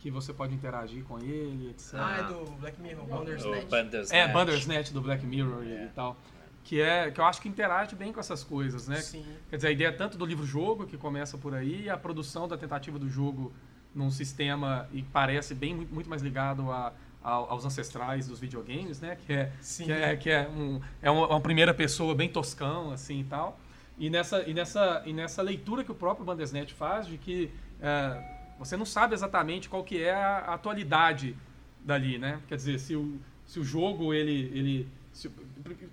que 0.04 0.10
você 0.10 0.34
pode 0.34 0.54
interagir 0.54 1.02
com 1.04 1.18
ele, 1.18 1.70
etc. 1.70 1.94
Ah, 1.94 2.18
é 2.18 2.22
do 2.24 2.50
Black 2.60 2.78
Mirror, 2.78 3.06
Bandersnatch. 3.06 3.68
Bandersnatch. 3.70 4.12
É, 4.12 4.30
Bandersnatch 4.30 4.92
do 4.92 5.00
Black 5.00 5.24
Mirror 5.24 5.62
é. 5.62 5.86
e 5.86 5.88
tal. 5.94 6.14
Que, 6.62 6.78
é, 6.78 7.10
que 7.10 7.18
eu 7.18 7.24
acho 7.24 7.40
que 7.40 7.48
interage 7.48 7.96
bem 7.96 8.12
com 8.12 8.20
essas 8.20 8.44
coisas, 8.44 8.86
né? 8.86 8.96
Sim. 8.96 9.24
Quer 9.48 9.56
dizer, 9.56 9.68
a 9.68 9.70
ideia 9.70 9.90
tanto 9.90 10.18
do 10.18 10.26
livro-jogo, 10.26 10.86
que 10.86 10.98
começa 10.98 11.38
por 11.38 11.54
aí, 11.54 11.88
a 11.88 11.96
produção 11.96 12.46
da 12.46 12.58
tentativa 12.58 12.98
do 12.98 13.08
jogo 13.08 13.50
num 13.94 14.10
sistema 14.10 14.86
e 14.92 15.02
parece 15.02 15.54
bem 15.54 15.74
muito 15.74 16.10
mais 16.10 16.20
ligado 16.20 16.70
a, 16.70 16.92
a, 17.22 17.30
aos 17.30 17.64
ancestrais 17.64 18.28
dos 18.28 18.38
videogames, 18.38 19.00
né? 19.00 19.16
Que 19.26 19.32
é, 19.32 19.52
Sim. 19.62 19.84
que 19.86 19.92
é, 19.92 20.16
que 20.16 20.28
é, 20.28 20.46
um, 20.46 20.82
é 21.00 21.10
uma, 21.10 21.28
uma, 21.28 21.40
primeira 21.40 21.72
pessoa 21.72 22.14
bem 22.14 22.28
toscão, 22.28 22.90
assim 22.90 23.20
e 23.20 23.24
tal. 23.24 23.58
E 23.96 24.10
nessa, 24.10 24.42
e 24.42 24.52
nessa, 24.52 25.02
e 25.06 25.14
nessa 25.14 25.40
leitura 25.40 25.82
que 25.82 25.90
o 25.90 25.94
próprio 25.94 26.26
Bandersnatch 26.26 26.74
faz 26.74 27.06
de 27.06 27.16
que... 27.16 27.50
É, 27.80 28.33
você 28.58 28.76
não 28.76 28.86
sabe 28.86 29.14
exatamente 29.14 29.68
qual 29.68 29.84
que 29.84 30.02
é 30.02 30.14
a 30.14 30.54
atualidade 30.54 31.36
dali, 31.84 32.18
né? 32.18 32.40
Quer 32.48 32.56
dizer, 32.56 32.78
se 32.78 32.96
o, 32.96 33.18
se 33.46 33.58
o 33.60 33.64
jogo, 33.64 34.14
ele... 34.14 34.50
ele 34.56 34.88
se, 35.12 35.30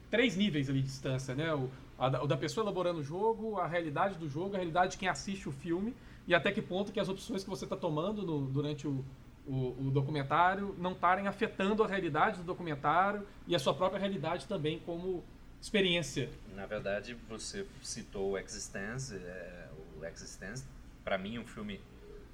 três 0.10 0.36
níveis 0.36 0.70
ali 0.70 0.82
de 0.82 0.88
distância, 0.88 1.36
né? 1.36 1.54
O, 1.54 1.70
a, 1.98 2.24
o 2.24 2.28
da 2.28 2.38
pessoa 2.38 2.64
elaborando 2.64 3.00
o 3.00 3.04
jogo, 3.04 3.60
a 3.60 3.68
realidade 3.68 4.18
do 4.18 4.28
jogo, 4.28 4.56
a 4.56 4.58
realidade 4.58 4.94
de 4.94 4.98
quem 4.98 5.08
assiste 5.08 5.48
o 5.48 5.52
filme 5.52 5.94
e 6.28 6.34
até 6.34 6.52
que 6.52 6.62
ponto 6.62 6.92
que 6.92 7.00
as 7.00 7.10
opções 7.10 7.44
que 7.44 7.50
você 7.50 7.66
está 7.66 7.76
tomando 7.76 8.24
no, 8.24 8.48
durante 8.48 8.88
o, 8.88 9.04
o, 9.48 9.88
o, 9.88 9.92
documentário 9.92 10.76
não 10.80 10.94
estarem 10.94 11.28
afetando 11.28 11.84
a 11.84 11.88
realidade 11.88 12.38
do 12.38 12.44
documentário 12.44 13.28
e 13.48 13.56
a 13.56 13.60
sua 13.60 13.74
própria 13.74 14.00
realidade 14.00 14.48
também 14.48 14.80
como 14.80 15.24
experiência. 15.62 16.30
Na 16.56 16.66
verdade, 16.66 17.16
você 17.30 17.66
citou 17.82 18.32
o 18.32 18.38
Existence, 18.38 19.16
é, 19.16 19.70
o 20.00 20.06
Existence, 20.06 20.66
para 21.04 21.18
mim 21.18 21.38
um 21.38 21.46
filme 21.46 21.80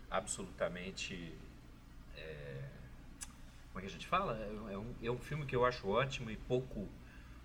absolutamente. 0.10 1.34
É, 2.16 2.70
como 3.70 3.80
é 3.80 3.82
que 3.82 3.88
a 3.88 3.92
gente 3.92 4.08
fala? 4.08 4.38
É, 4.38 4.74
é 4.74 4.78
um, 4.78 4.96
é 5.04 5.12
um 5.12 5.20
filme 5.20 5.46
que 5.46 5.56
eu 5.56 5.66
acho 5.66 5.88
ótimo 5.88 6.32
e 6.32 6.38
pouco, 6.38 6.88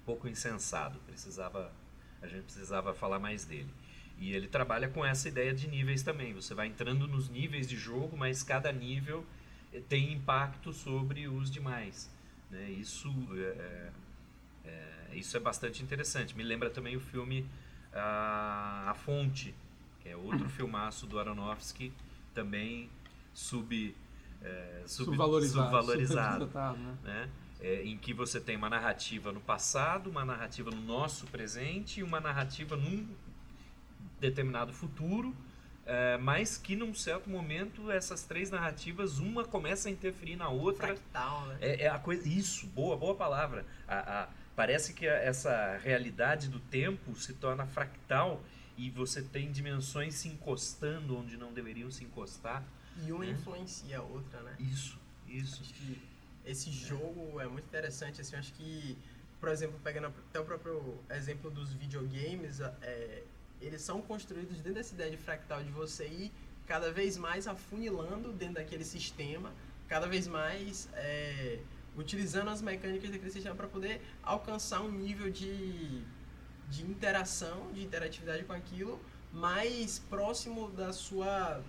pouco 0.05 0.29
insensado. 0.29 0.99
Precisava, 1.07 1.73
a 2.21 2.27
gente 2.27 2.45
precisava 2.45 2.95
falar 2.95 3.19
mais 3.19 3.45
dele. 3.45 3.73
E 4.19 4.33
ele 4.35 4.47
trabalha 4.47 4.89
com 4.89 5.05
essa 5.05 5.29
ideia 5.29 5.53
de 5.53 5.67
níveis 5.69 6.03
também. 6.03 6.33
Você 6.35 6.55
vai 6.55 6.69
entrando 6.69 7.09
nos 7.09 7.29
níveis 7.29 7.69
de 7.69 7.77
jogo, 7.77 8.17
mas 8.17 8.43
cada 8.43 8.71
nível 8.73 9.27
tem 9.89 10.13
impacto 10.13 10.73
sobre 10.73 11.27
os 11.27 11.51
demais. 11.51 12.11
Né? 12.51 12.71
Isso, 12.71 13.11
é, 13.35 13.91
é, 14.65 15.09
isso 15.15 15.37
é 15.37 15.41
bastante 15.41 15.83
interessante. 15.83 16.37
Me 16.37 16.43
lembra 16.43 16.71
também 16.71 16.97
o 16.97 17.01
filme 17.01 17.47
A, 17.93 18.91
a 18.91 18.95
Fonte, 18.95 19.55
que 20.01 20.09
é 20.09 20.17
outro 20.17 20.49
filmaço 20.51 21.07
do 21.07 21.19
Aronofsky, 21.19 21.93
também 22.35 22.91
sub, 23.33 23.95
é, 24.43 24.83
sub 24.87 25.07
subvalorizado, 25.07 25.71
subvalorizado 25.77 26.47
né? 26.47 26.97
né? 27.05 27.31
É, 27.61 27.83
em 27.85 27.97
que 27.97 28.13
você 28.13 28.41
tem 28.41 28.57
uma 28.57 28.69
narrativa 28.69 29.33
no 29.33 29.41
passado, 29.41 30.11
uma 30.11 30.25
narrativa 30.25 30.71
no 30.71 30.81
nosso 30.81 31.27
presente 31.27 32.01
e 32.01 32.03
uma 32.03 32.21
narrativa 32.21 32.77
num 32.77 33.07
determinado 34.19 34.73
futuro, 34.73 35.35
é, 35.85 36.17
mas 36.17 36.57
que 36.57 36.77
num 36.77 36.95
certo 36.95 37.29
momento 37.29 37.91
essas 37.91 38.23
três 38.23 38.51
narrativas 38.51 39.19
uma 39.19 39.45
começa 39.45 39.89
a 39.89 39.93
interferir 39.93 40.37
na 40.37 40.49
outra. 40.49 40.89
Fractal, 40.89 41.47
né? 41.47 41.59
É, 41.61 41.85
é 41.85 41.89
a 41.89 41.99
coisa 41.99 42.29
isso, 42.29 42.67
boa, 42.69 42.97
boa 42.97 43.15
palavra. 43.15 43.65
A, 43.87 44.23
a, 44.23 44.29
parece 44.55 44.93
que 44.93 45.07
essa 45.07 45.79
realidade 45.83 46.49
do 46.49 46.61
tempo 46.61 47.15
se 47.17 47.33
torna 47.35 47.67
fractal 47.67 48.41
e 48.77 48.91
você 48.91 49.23
tem 49.23 49.51
dimensões 49.53 50.15
se 50.15 50.29
encostando 50.29 51.17
onde 51.17 51.37
não 51.37 51.53
deveriam 51.53 51.91
se 51.91 52.05
encostar. 52.05 52.65
E 53.07 53.13
uma 53.13 53.25
né? 53.25 53.33
influencia 53.33 53.99
a 53.99 54.03
outra, 54.03 54.43
né? 54.43 54.57
Isso, 54.59 54.99
isso. 55.27 55.63
Acho 55.63 55.75
que 55.75 56.03
esse 56.45 56.71
jogo 56.71 57.41
é 57.41 57.47
muito 57.47 57.65
interessante, 57.65 58.21
assim, 58.21 58.37
acho 58.37 58.53
que, 58.55 58.97
por 59.41 59.49
exemplo, 59.49 59.79
pegando 59.83 60.09
até 60.09 60.41
o 60.41 60.45
próprio 60.45 60.99
exemplo 61.11 61.51
dos 61.51 61.73
videogames, 61.73 62.61
é, 62.61 63.23
eles 63.61 63.81
são 63.83 64.03
construídos 64.03 64.57
dentro 64.57 64.75
dessa 64.75 64.95
ideia 64.95 65.11
de 65.11 65.17
fractal 65.17 65.63
de 65.63 65.71
você 65.71 66.07
ir 66.07 66.33
cada 66.67 66.93
vez 66.93 67.17
mais 67.17 67.47
afunilando 67.47 68.33
dentro 68.33 68.55
daquele 68.55 68.85
sistema, 68.85 69.53
cada 69.89 70.07
vez 70.07 70.27
mais 70.27 70.89
é, 70.95 71.61
utilizando 71.97 72.49
as 72.49 72.63
mecânicas 72.63 73.11
daquele 73.11 73.31
sistema 73.31 73.55
para 73.55 73.69
poder 73.69 74.01
alcançar 74.23 74.81
um 74.81 74.91
nível 74.91 75.31
de, 75.31 76.03
de 76.73 76.83
interação, 76.83 77.71
de 77.73 77.85
interatividade 77.85 78.45
com 78.45 78.55
aquilo 78.55 78.99
mais 79.31 79.99
próximo 79.99 80.71
da 80.71 80.91
sua 80.93 81.63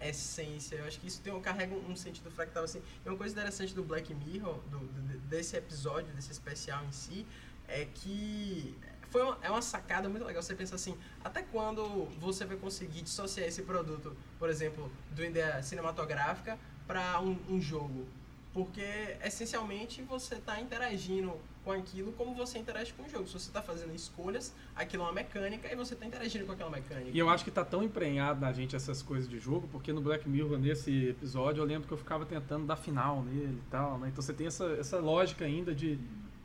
essência. 0.00 0.76
Eu 0.76 0.86
acho 0.86 0.98
que 0.98 1.06
isso 1.06 1.20
tem, 1.20 1.38
carrega 1.40 1.74
um 1.74 1.94
sentido 1.94 2.30
fractal 2.30 2.64
assim. 2.64 2.82
E 3.04 3.08
uma 3.08 3.18
coisa 3.18 3.34
interessante 3.34 3.74
do 3.74 3.84
Black 3.84 4.14
Mirror, 4.14 4.58
do, 4.70 4.78
do, 4.78 5.18
desse 5.28 5.56
episódio, 5.56 6.12
desse 6.14 6.32
especial 6.32 6.82
em 6.84 6.92
si, 6.92 7.26
é 7.68 7.86
que 7.94 8.74
foi 9.10 9.22
uma, 9.22 9.38
é 9.42 9.50
uma 9.50 9.62
sacada 9.62 10.08
muito 10.08 10.24
legal. 10.24 10.42
Você 10.42 10.54
pensa 10.54 10.74
assim, 10.74 10.96
até 11.22 11.42
quando 11.42 12.06
você 12.18 12.46
vai 12.46 12.56
conseguir 12.56 13.02
dissociar 13.02 13.46
esse 13.46 13.62
produto, 13.62 14.16
por 14.38 14.48
exemplo, 14.48 14.90
do 15.10 15.22
ideia 15.22 15.62
cinematográfica 15.62 16.58
para 16.86 17.20
um, 17.20 17.38
um 17.48 17.60
jogo? 17.60 18.06
Porque, 18.54 19.18
essencialmente, 19.22 20.00
você 20.02 20.36
está 20.36 20.58
interagindo 20.58 21.38
com 21.66 21.72
aquilo 21.72 22.12
como 22.12 22.32
você 22.32 22.60
interage 22.60 22.92
com 22.92 23.02
o 23.02 23.08
jogo. 23.08 23.26
Se 23.26 23.32
você 23.32 23.48
está 23.48 23.60
fazendo 23.60 23.92
escolhas, 23.92 24.54
aquilo 24.76 25.02
é 25.02 25.06
uma 25.06 25.12
mecânica 25.12 25.70
e 25.70 25.74
você 25.74 25.94
está 25.94 26.06
interagindo 26.06 26.46
com 26.46 26.52
aquela 26.52 26.70
mecânica. 26.70 27.10
E 27.12 27.18
eu 27.18 27.28
acho 27.28 27.42
que 27.42 27.50
está 27.50 27.64
tão 27.64 27.82
emprenhado 27.82 28.40
na 28.40 28.52
gente 28.52 28.76
essas 28.76 29.02
coisas 29.02 29.28
de 29.28 29.40
jogo, 29.40 29.66
porque 29.72 29.92
no 29.92 30.00
Black 30.00 30.28
Mirror, 30.28 30.60
nesse 30.60 31.08
episódio, 31.08 31.60
eu 31.60 31.64
lembro 31.64 31.88
que 31.88 31.92
eu 31.92 31.98
ficava 31.98 32.24
tentando 32.24 32.66
dar 32.66 32.76
final 32.76 33.20
nele 33.24 33.60
e 33.66 33.68
tal, 33.68 33.98
né? 33.98 34.10
Então 34.12 34.22
você 34.22 34.32
tem 34.32 34.46
essa, 34.46 34.64
essa 34.78 34.98
lógica 34.98 35.44
ainda 35.44 35.74
de, 35.74 35.98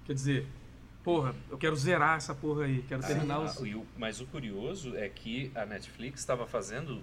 quer 0.06 0.14
dizer, 0.16 0.48
porra, 1.04 1.36
eu 1.52 1.58
quero 1.58 1.76
zerar 1.76 2.18
essa 2.18 2.34
porra 2.34 2.64
aí, 2.64 2.82
quero 2.88 3.04
terminar 3.04 3.36
ah, 3.36 3.42
os... 3.42 3.60
O, 3.60 3.86
mas 3.96 4.20
o 4.22 4.26
curioso 4.26 4.98
é 4.98 5.08
que 5.08 5.52
a 5.54 5.68
Netflix 5.68 6.20
estava 6.20 6.48
fazendo, 6.48 7.00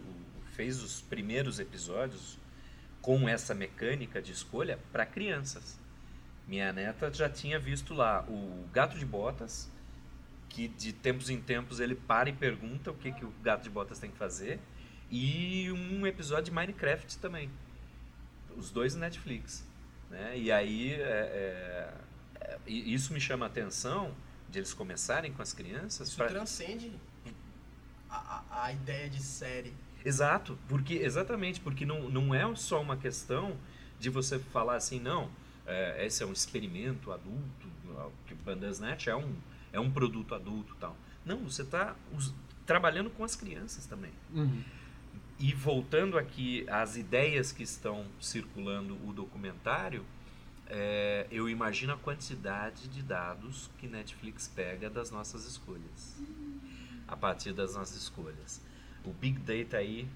fez 0.56 0.82
os 0.82 1.00
primeiros 1.02 1.60
episódios 1.60 2.36
com 3.00 3.28
essa 3.28 3.54
mecânica 3.54 4.20
de 4.20 4.32
escolha 4.32 4.76
para 4.90 5.06
crianças. 5.06 5.77
Minha 6.48 6.72
neta 6.72 7.12
já 7.12 7.28
tinha 7.28 7.58
visto 7.58 7.94
lá 7.94 8.24
o 8.26 8.66
Gato 8.72 8.98
de 8.98 9.04
Botas, 9.04 9.70
que 10.48 10.66
de 10.66 10.92
tempos 10.92 11.28
em 11.28 11.40
tempos 11.40 11.78
ele 11.78 11.94
para 11.94 12.30
e 12.30 12.32
pergunta 12.32 12.90
o 12.90 12.94
que, 12.94 13.12
que 13.12 13.24
o 13.24 13.32
Gato 13.42 13.62
de 13.62 13.70
Botas 13.70 13.98
tem 13.98 14.10
que 14.10 14.16
fazer, 14.16 14.58
e 15.10 15.70
um 15.70 16.06
episódio 16.06 16.46
de 16.46 16.50
Minecraft 16.50 17.18
também. 17.18 17.50
Os 18.56 18.70
dois 18.70 18.94
Netflix. 18.94 19.64
Né? 20.10 20.38
E 20.38 20.50
aí 20.50 20.94
é, 20.94 20.96
é, 20.96 21.94
é, 22.40 22.58
isso 22.66 23.12
me 23.12 23.20
chama 23.20 23.46
a 23.46 23.48
atenção 23.48 24.14
de 24.48 24.58
eles 24.58 24.72
começarem 24.72 25.32
com 25.32 25.42
as 25.42 25.52
crianças. 25.52 26.08
Isso 26.08 26.16
pra... 26.16 26.28
transcende 26.28 26.90
a, 28.08 28.42
a, 28.50 28.64
a 28.64 28.72
ideia 28.72 29.08
de 29.08 29.22
série 29.22 29.74
Exato, 30.04 30.58
porque 30.68 30.94
exatamente, 30.94 31.60
porque 31.60 31.84
não, 31.84 32.08
não 32.08 32.34
é 32.34 32.54
só 32.54 32.80
uma 32.80 32.96
questão 32.96 33.56
de 33.98 34.08
você 34.08 34.38
falar 34.38 34.76
assim, 34.76 35.00
não, 35.00 35.28
é, 35.68 36.06
esse 36.06 36.22
é 36.22 36.26
um 36.26 36.32
experimento 36.32 37.12
adulto, 37.12 37.68
que 38.26 38.34
o 38.34 38.36
Bandersnatch 38.36 39.08
é 39.08 39.16
um, 39.16 39.34
é 39.72 39.78
um 39.78 39.90
produto 39.90 40.34
adulto 40.34 40.74
tal. 40.80 40.96
Não, 41.24 41.38
você 41.44 41.62
está 41.62 41.94
trabalhando 42.66 43.10
com 43.10 43.24
as 43.24 43.36
crianças 43.36 43.86
também. 43.86 44.12
Uhum. 44.34 44.62
E 45.38 45.54
voltando 45.54 46.18
aqui 46.18 46.66
às 46.68 46.96
ideias 46.96 47.52
que 47.52 47.62
estão 47.62 48.06
circulando 48.20 48.94
o 49.06 49.12
documentário, 49.12 50.04
é, 50.66 51.26
eu 51.30 51.48
imagino 51.48 51.92
a 51.92 51.96
quantidade 51.96 52.88
de 52.88 53.02
dados 53.02 53.70
que 53.78 53.86
Netflix 53.86 54.48
pega 54.48 54.90
das 54.90 55.10
nossas 55.10 55.46
escolhas. 55.46 56.20
A 57.06 57.16
partir 57.16 57.52
das 57.52 57.74
nossas 57.74 57.96
escolhas 57.96 58.60
o 59.04 59.12
Big 59.12 59.38
Data 59.40 59.78
aí 59.78 60.08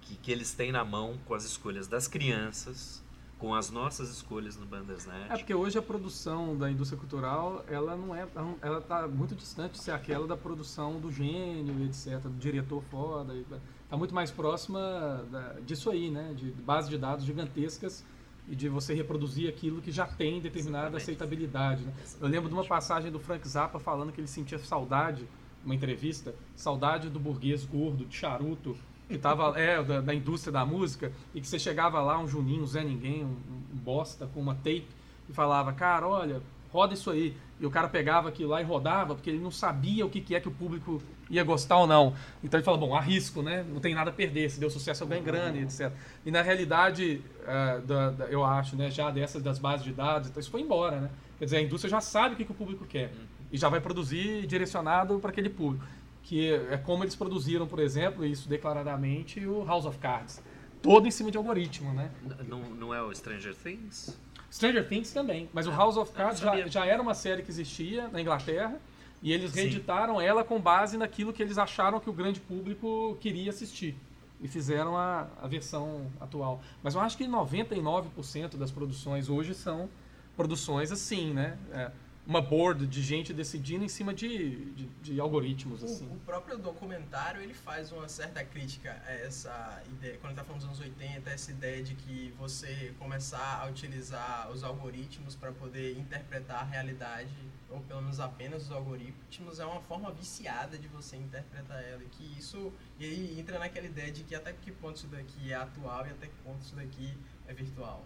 que, 0.00 0.16
que 0.16 0.32
eles 0.32 0.52
têm 0.52 0.72
na 0.72 0.84
mão 0.84 1.18
com 1.26 1.34
as 1.34 1.44
escolhas 1.44 1.86
das 1.86 2.08
crianças, 2.08 3.02
com 3.40 3.54
as 3.54 3.70
nossas 3.70 4.10
escolhas 4.10 4.56
no 4.58 4.66
Bandersnatch. 4.66 5.30
É 5.30 5.36
porque 5.36 5.54
hoje 5.54 5.78
a 5.78 5.82
produção 5.82 6.54
da 6.56 6.70
indústria 6.70 6.98
cultural, 7.00 7.64
ela 7.66 7.96
não 7.96 8.14
é, 8.14 8.28
ela 8.60 8.78
está 8.78 9.08
muito 9.08 9.34
distante 9.34 9.72
de 9.72 9.78
ser 9.78 9.92
aquela 9.92 10.26
da 10.26 10.36
produção 10.36 11.00
do 11.00 11.10
gênio, 11.10 11.82
etc, 11.86 12.20
do 12.20 12.38
diretor 12.38 12.82
foda, 12.90 13.34
está 13.34 13.96
muito 13.96 14.14
mais 14.14 14.30
próxima 14.30 15.24
da, 15.30 15.54
disso 15.64 15.90
aí, 15.90 16.10
né, 16.10 16.34
de 16.36 16.50
base 16.50 16.90
de 16.90 16.98
dados 16.98 17.24
gigantescas 17.24 18.04
e 18.46 18.54
de 18.54 18.68
você 18.68 18.92
reproduzir 18.92 19.48
aquilo 19.48 19.80
que 19.80 19.90
já 19.90 20.06
tem 20.06 20.40
determinada 20.40 20.88
Exatamente. 20.88 21.02
aceitabilidade. 21.02 21.84
Né? 21.84 21.92
Eu 22.20 22.28
lembro 22.28 22.48
de 22.48 22.54
uma 22.54 22.64
passagem 22.64 23.10
do 23.10 23.18
Frank 23.18 23.48
Zappa 23.48 23.78
falando 23.78 24.12
que 24.12 24.20
ele 24.20 24.28
sentia 24.28 24.58
saudade 24.58 25.26
uma 25.64 25.74
entrevista, 25.74 26.34
saudade 26.54 27.08
do 27.08 27.20
burguês 27.20 27.64
gordo, 27.64 28.04
de 28.04 28.16
charuto, 28.16 28.76
que 29.10 29.18
tava, 29.18 29.58
é, 29.58 29.82
da, 29.82 30.00
da, 30.00 30.14
indústria 30.14 30.52
da 30.52 30.64
música, 30.64 31.12
e 31.34 31.40
que 31.40 31.48
você 31.48 31.58
chegava 31.58 32.00
lá, 32.00 32.18
um 32.18 32.28
Juninho, 32.28 32.62
um 32.62 32.66
Zé 32.66 32.84
Ninguém, 32.84 33.24
um, 33.24 33.36
um 33.72 33.76
bosta 33.76 34.26
com 34.32 34.40
uma 34.40 34.54
tape, 34.54 34.86
e 35.28 35.32
falava, 35.32 35.72
cara, 35.72 36.06
olha, 36.06 36.40
roda 36.72 36.94
isso 36.94 37.10
aí. 37.10 37.36
E 37.58 37.66
o 37.66 37.70
cara 37.70 37.88
pegava 37.88 38.28
aquilo 38.28 38.50
lá 38.50 38.60
e 38.60 38.64
rodava, 38.64 39.14
porque 39.14 39.28
ele 39.28 39.40
não 39.40 39.50
sabia 39.50 40.06
o 40.06 40.08
que, 40.08 40.20
que 40.20 40.34
é 40.34 40.40
que 40.40 40.48
o 40.48 40.50
público 40.50 41.02
ia 41.28 41.42
gostar 41.42 41.78
ou 41.78 41.86
não. 41.86 42.14
Então 42.42 42.58
ele 42.58 42.64
fala, 42.64 42.78
bom, 42.78 42.94
arrisco, 42.94 43.42
né? 43.42 43.64
Não 43.68 43.80
tem 43.80 43.94
nada 43.94 44.10
a 44.10 44.12
perder, 44.12 44.48
se 44.50 44.58
deu 44.58 44.70
sucesso 44.70 45.02
eu 45.02 45.08
ganho 45.08 45.22
grana, 45.22 45.58
etc. 45.58 45.92
E 46.24 46.30
na 46.30 46.40
realidade, 46.40 47.20
uh, 47.42 47.82
da, 47.82 48.10
da, 48.10 48.24
eu 48.26 48.44
acho, 48.44 48.76
né, 48.76 48.90
já 48.90 49.10
dessas 49.10 49.42
das 49.42 49.58
bases 49.58 49.84
de 49.84 49.92
dados, 49.92 50.30
então 50.30 50.40
isso 50.40 50.50
foi 50.50 50.62
embora, 50.62 51.00
né? 51.00 51.10
Quer 51.38 51.44
dizer, 51.46 51.56
a 51.58 51.62
indústria 51.62 51.90
já 51.90 52.00
sabe 52.00 52.34
o 52.34 52.36
que, 52.36 52.44
que 52.44 52.52
o 52.52 52.54
público 52.54 52.84
quer 52.86 53.12
e 53.52 53.58
já 53.58 53.68
vai 53.68 53.80
produzir 53.80 54.46
direcionado 54.46 55.18
para 55.18 55.30
aquele 55.30 55.50
público. 55.50 55.84
Que 56.22 56.52
é 56.52 56.76
como 56.76 57.02
eles 57.02 57.16
produziram, 57.16 57.66
por 57.66 57.78
exemplo, 57.78 58.24
isso 58.24 58.48
declaradamente, 58.48 59.44
o 59.46 59.64
House 59.64 59.86
of 59.86 59.98
Cards. 59.98 60.42
Todo 60.82 61.06
em 61.06 61.10
cima 61.10 61.30
de 61.30 61.36
algoritmo, 61.36 61.92
né? 61.92 62.10
Não, 62.46 62.60
não 62.60 62.94
é 62.94 63.02
o 63.02 63.14
Stranger 63.14 63.54
Things? 63.54 64.16
Stranger 64.50 64.88
Things 64.88 65.12
também, 65.12 65.48
mas 65.52 65.66
o 65.66 65.70
House 65.70 65.96
of 65.96 66.12
Cards 66.12 66.40
já, 66.40 66.66
já 66.66 66.86
era 66.86 67.00
uma 67.00 67.14
série 67.14 67.42
que 67.42 67.50
existia 67.50 68.08
na 68.08 68.20
Inglaterra 68.20 68.80
e 69.22 69.32
eles 69.32 69.54
reeditaram 69.54 70.18
Sim. 70.18 70.24
ela 70.24 70.42
com 70.42 70.60
base 70.60 70.96
naquilo 70.96 71.32
que 71.32 71.42
eles 71.42 71.58
acharam 71.58 72.00
que 72.00 72.10
o 72.10 72.12
grande 72.12 72.40
público 72.40 73.16
queria 73.20 73.50
assistir 73.50 73.96
e 74.40 74.48
fizeram 74.48 74.96
a, 74.96 75.28
a 75.40 75.46
versão 75.46 76.06
atual. 76.18 76.62
Mas 76.82 76.94
eu 76.94 77.00
acho 77.00 77.16
que 77.16 77.24
99% 77.26 78.56
das 78.56 78.70
produções 78.70 79.28
hoje 79.28 79.54
são 79.54 79.88
produções 80.36 80.90
assim, 80.90 81.32
né? 81.32 81.58
É, 81.72 81.90
uma 82.26 82.40
board 82.40 82.86
de 82.86 83.02
gente 83.02 83.32
decidindo 83.32 83.84
em 83.84 83.88
cima 83.88 84.12
de, 84.14 84.72
de, 84.72 84.86
de 85.02 85.20
algoritmos. 85.20 85.82
Assim. 85.82 86.06
O, 86.06 86.14
o, 86.14 86.20
próprio 86.20 86.58
documentário 86.58 87.40
ele 87.40 87.54
faz 87.54 87.90
uma 87.92 88.08
certa 88.08 88.44
crítica 88.44 89.02
a 89.06 89.12
essa 89.12 89.82
ideia, 89.86 90.16
quando 90.18 90.32
está 90.32 90.44
falando 90.44 90.60
dos 90.60 90.68
anos 90.68 90.80
80, 90.80 91.30
essa 91.30 91.50
ideia 91.50 91.82
de 91.82 91.94
que 91.94 92.32
você 92.38 92.94
começar 92.98 93.60
a 93.62 93.68
utilizar 93.68 94.50
os 94.50 94.62
algoritmos 94.62 95.34
para 95.34 95.50
poder 95.52 95.98
interpretar 95.98 96.60
a 96.60 96.64
realidade, 96.64 97.30
ou 97.68 97.80
pelo 97.80 98.02
menos 98.02 98.20
apenas 98.20 98.64
os 98.64 98.72
algoritmos, 98.72 99.58
é 99.58 99.64
uma 99.64 99.80
forma 99.82 100.10
viciada 100.12 100.76
de 100.78 100.88
você 100.88 101.16
interpretar 101.16 101.82
ela. 101.82 102.02
E 102.02 102.08
que 102.08 102.38
isso 102.38 102.72
e 102.98 103.04
aí 103.04 103.40
entra 103.40 103.58
naquela 103.58 103.86
ideia 103.86 104.12
de 104.12 104.22
que 104.24 104.34
até 104.34 104.52
que 104.52 104.70
ponto 104.70 104.96
isso 104.96 105.06
daqui 105.06 105.52
é 105.52 105.54
atual 105.54 106.06
e 106.06 106.10
até 106.10 106.26
que 106.26 106.34
ponto 106.44 106.60
isso 106.60 106.76
daqui 106.76 107.12
é 107.48 107.54
virtual. 107.54 108.04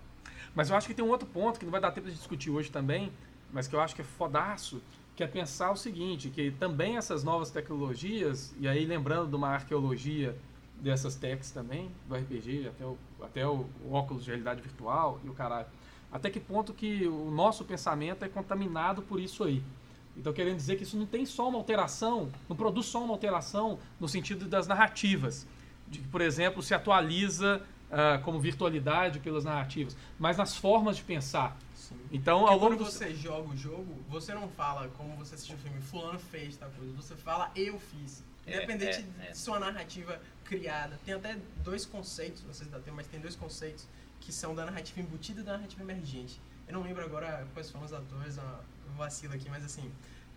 Mas 0.54 0.70
eu 0.70 0.76
acho 0.76 0.86
que 0.86 0.94
tem 0.94 1.04
um 1.04 1.08
outro 1.08 1.26
ponto 1.26 1.58
que 1.58 1.64
não 1.64 1.72
vai 1.72 1.80
dar 1.80 1.90
tempo 1.90 2.08
de 2.08 2.14
discutir 2.14 2.50
hoje 2.50 2.70
também, 2.70 3.12
mas 3.54 3.68
que 3.68 3.74
eu 3.74 3.80
acho 3.80 3.94
que 3.94 4.02
é 4.02 4.04
fodaço, 4.04 4.82
que 5.14 5.22
é 5.22 5.26
pensar 5.28 5.70
o 5.70 5.76
seguinte, 5.76 6.28
que 6.28 6.50
também 6.50 6.96
essas 6.96 7.22
novas 7.22 7.50
tecnologias, 7.52 8.52
e 8.58 8.66
aí 8.66 8.84
lembrando 8.84 9.30
de 9.30 9.36
uma 9.36 9.48
arqueologia 9.48 10.36
dessas 10.80 11.14
techs 11.14 11.52
também, 11.52 11.88
do 12.08 12.16
RPG, 12.16 12.66
até 12.68 12.84
o, 12.84 12.98
até 13.22 13.46
o, 13.46 13.66
óculos 13.90 14.24
de 14.24 14.30
realidade 14.30 14.60
virtual 14.60 15.20
e 15.24 15.28
o 15.28 15.32
caralho, 15.32 15.68
até 16.10 16.28
que 16.28 16.40
ponto 16.40 16.74
que 16.74 17.06
o 17.06 17.30
nosso 17.30 17.64
pensamento 17.64 18.24
é 18.24 18.28
contaminado 18.28 19.02
por 19.02 19.20
isso 19.20 19.44
aí. 19.44 19.62
Então, 20.16 20.32
querendo 20.32 20.56
dizer 20.56 20.76
que 20.76 20.82
isso 20.82 20.96
não 20.96 21.06
tem 21.06 21.24
só 21.24 21.48
uma 21.48 21.58
alteração, 21.58 22.30
não 22.48 22.56
produz 22.56 22.86
só 22.86 23.02
uma 23.02 23.14
alteração 23.14 23.78
no 24.00 24.08
sentido 24.08 24.46
das 24.46 24.66
narrativas. 24.66 25.46
De 25.88 26.00
que, 26.00 26.08
por 26.08 26.20
exemplo, 26.20 26.62
se 26.62 26.74
atualiza 26.74 27.62
uh, 27.90 28.22
como 28.22 28.38
virtualidade 28.38 29.20
pelas 29.20 29.44
narrativas, 29.44 29.96
mas 30.18 30.36
nas 30.36 30.56
formas 30.56 30.96
de 30.96 31.02
pensar. 31.02 31.56
Sim. 31.74 31.96
Então, 32.12 32.40
Porque 32.40 32.52
ao 32.52 32.58
longo 32.58 32.76
quando 32.76 32.84
do... 32.84 32.90
você 32.90 33.14
joga 33.14 33.50
o 33.50 33.56
jogo, 33.56 34.02
você 34.08 34.34
não 34.34 34.48
fala 34.48 34.88
como 34.96 35.16
você 35.16 35.34
assistiu 35.34 35.56
o 35.56 35.58
filme, 35.58 35.80
fulano 35.80 36.18
fez 36.18 36.56
tal 36.56 36.70
coisa, 36.70 36.92
você 36.94 37.14
fala 37.14 37.50
eu 37.54 37.78
fiz. 37.78 38.22
É, 38.46 38.56
Independente 38.56 39.04
é, 39.20 39.26
é. 39.26 39.30
de 39.30 39.38
sua 39.38 39.58
narrativa 39.58 40.20
criada. 40.44 40.98
Tem 41.04 41.14
até 41.14 41.36
dois 41.62 41.86
conceitos, 41.86 42.44
não 42.44 42.52
sei 42.52 42.66
se 42.66 42.72
dá 42.72 42.78
tempo, 42.78 42.96
mas 42.96 43.06
tem 43.06 43.18
dois 43.20 43.34
conceitos 43.34 43.86
que 44.20 44.32
são 44.32 44.54
da 44.54 44.64
narrativa 44.64 45.00
embutida 45.00 45.40
e 45.40 45.44
da 45.44 45.52
narrativa 45.52 45.82
emergente. 45.82 46.40
Eu 46.66 46.74
não 46.74 46.82
lembro 46.82 47.04
agora 47.04 47.46
quais 47.52 47.70
foram 47.70 47.84
os 47.84 47.92
atores, 47.92 48.38
um 48.38 48.96
vacilo 48.96 49.34
aqui, 49.34 49.48
mas 49.50 49.64
assim, 49.64 49.90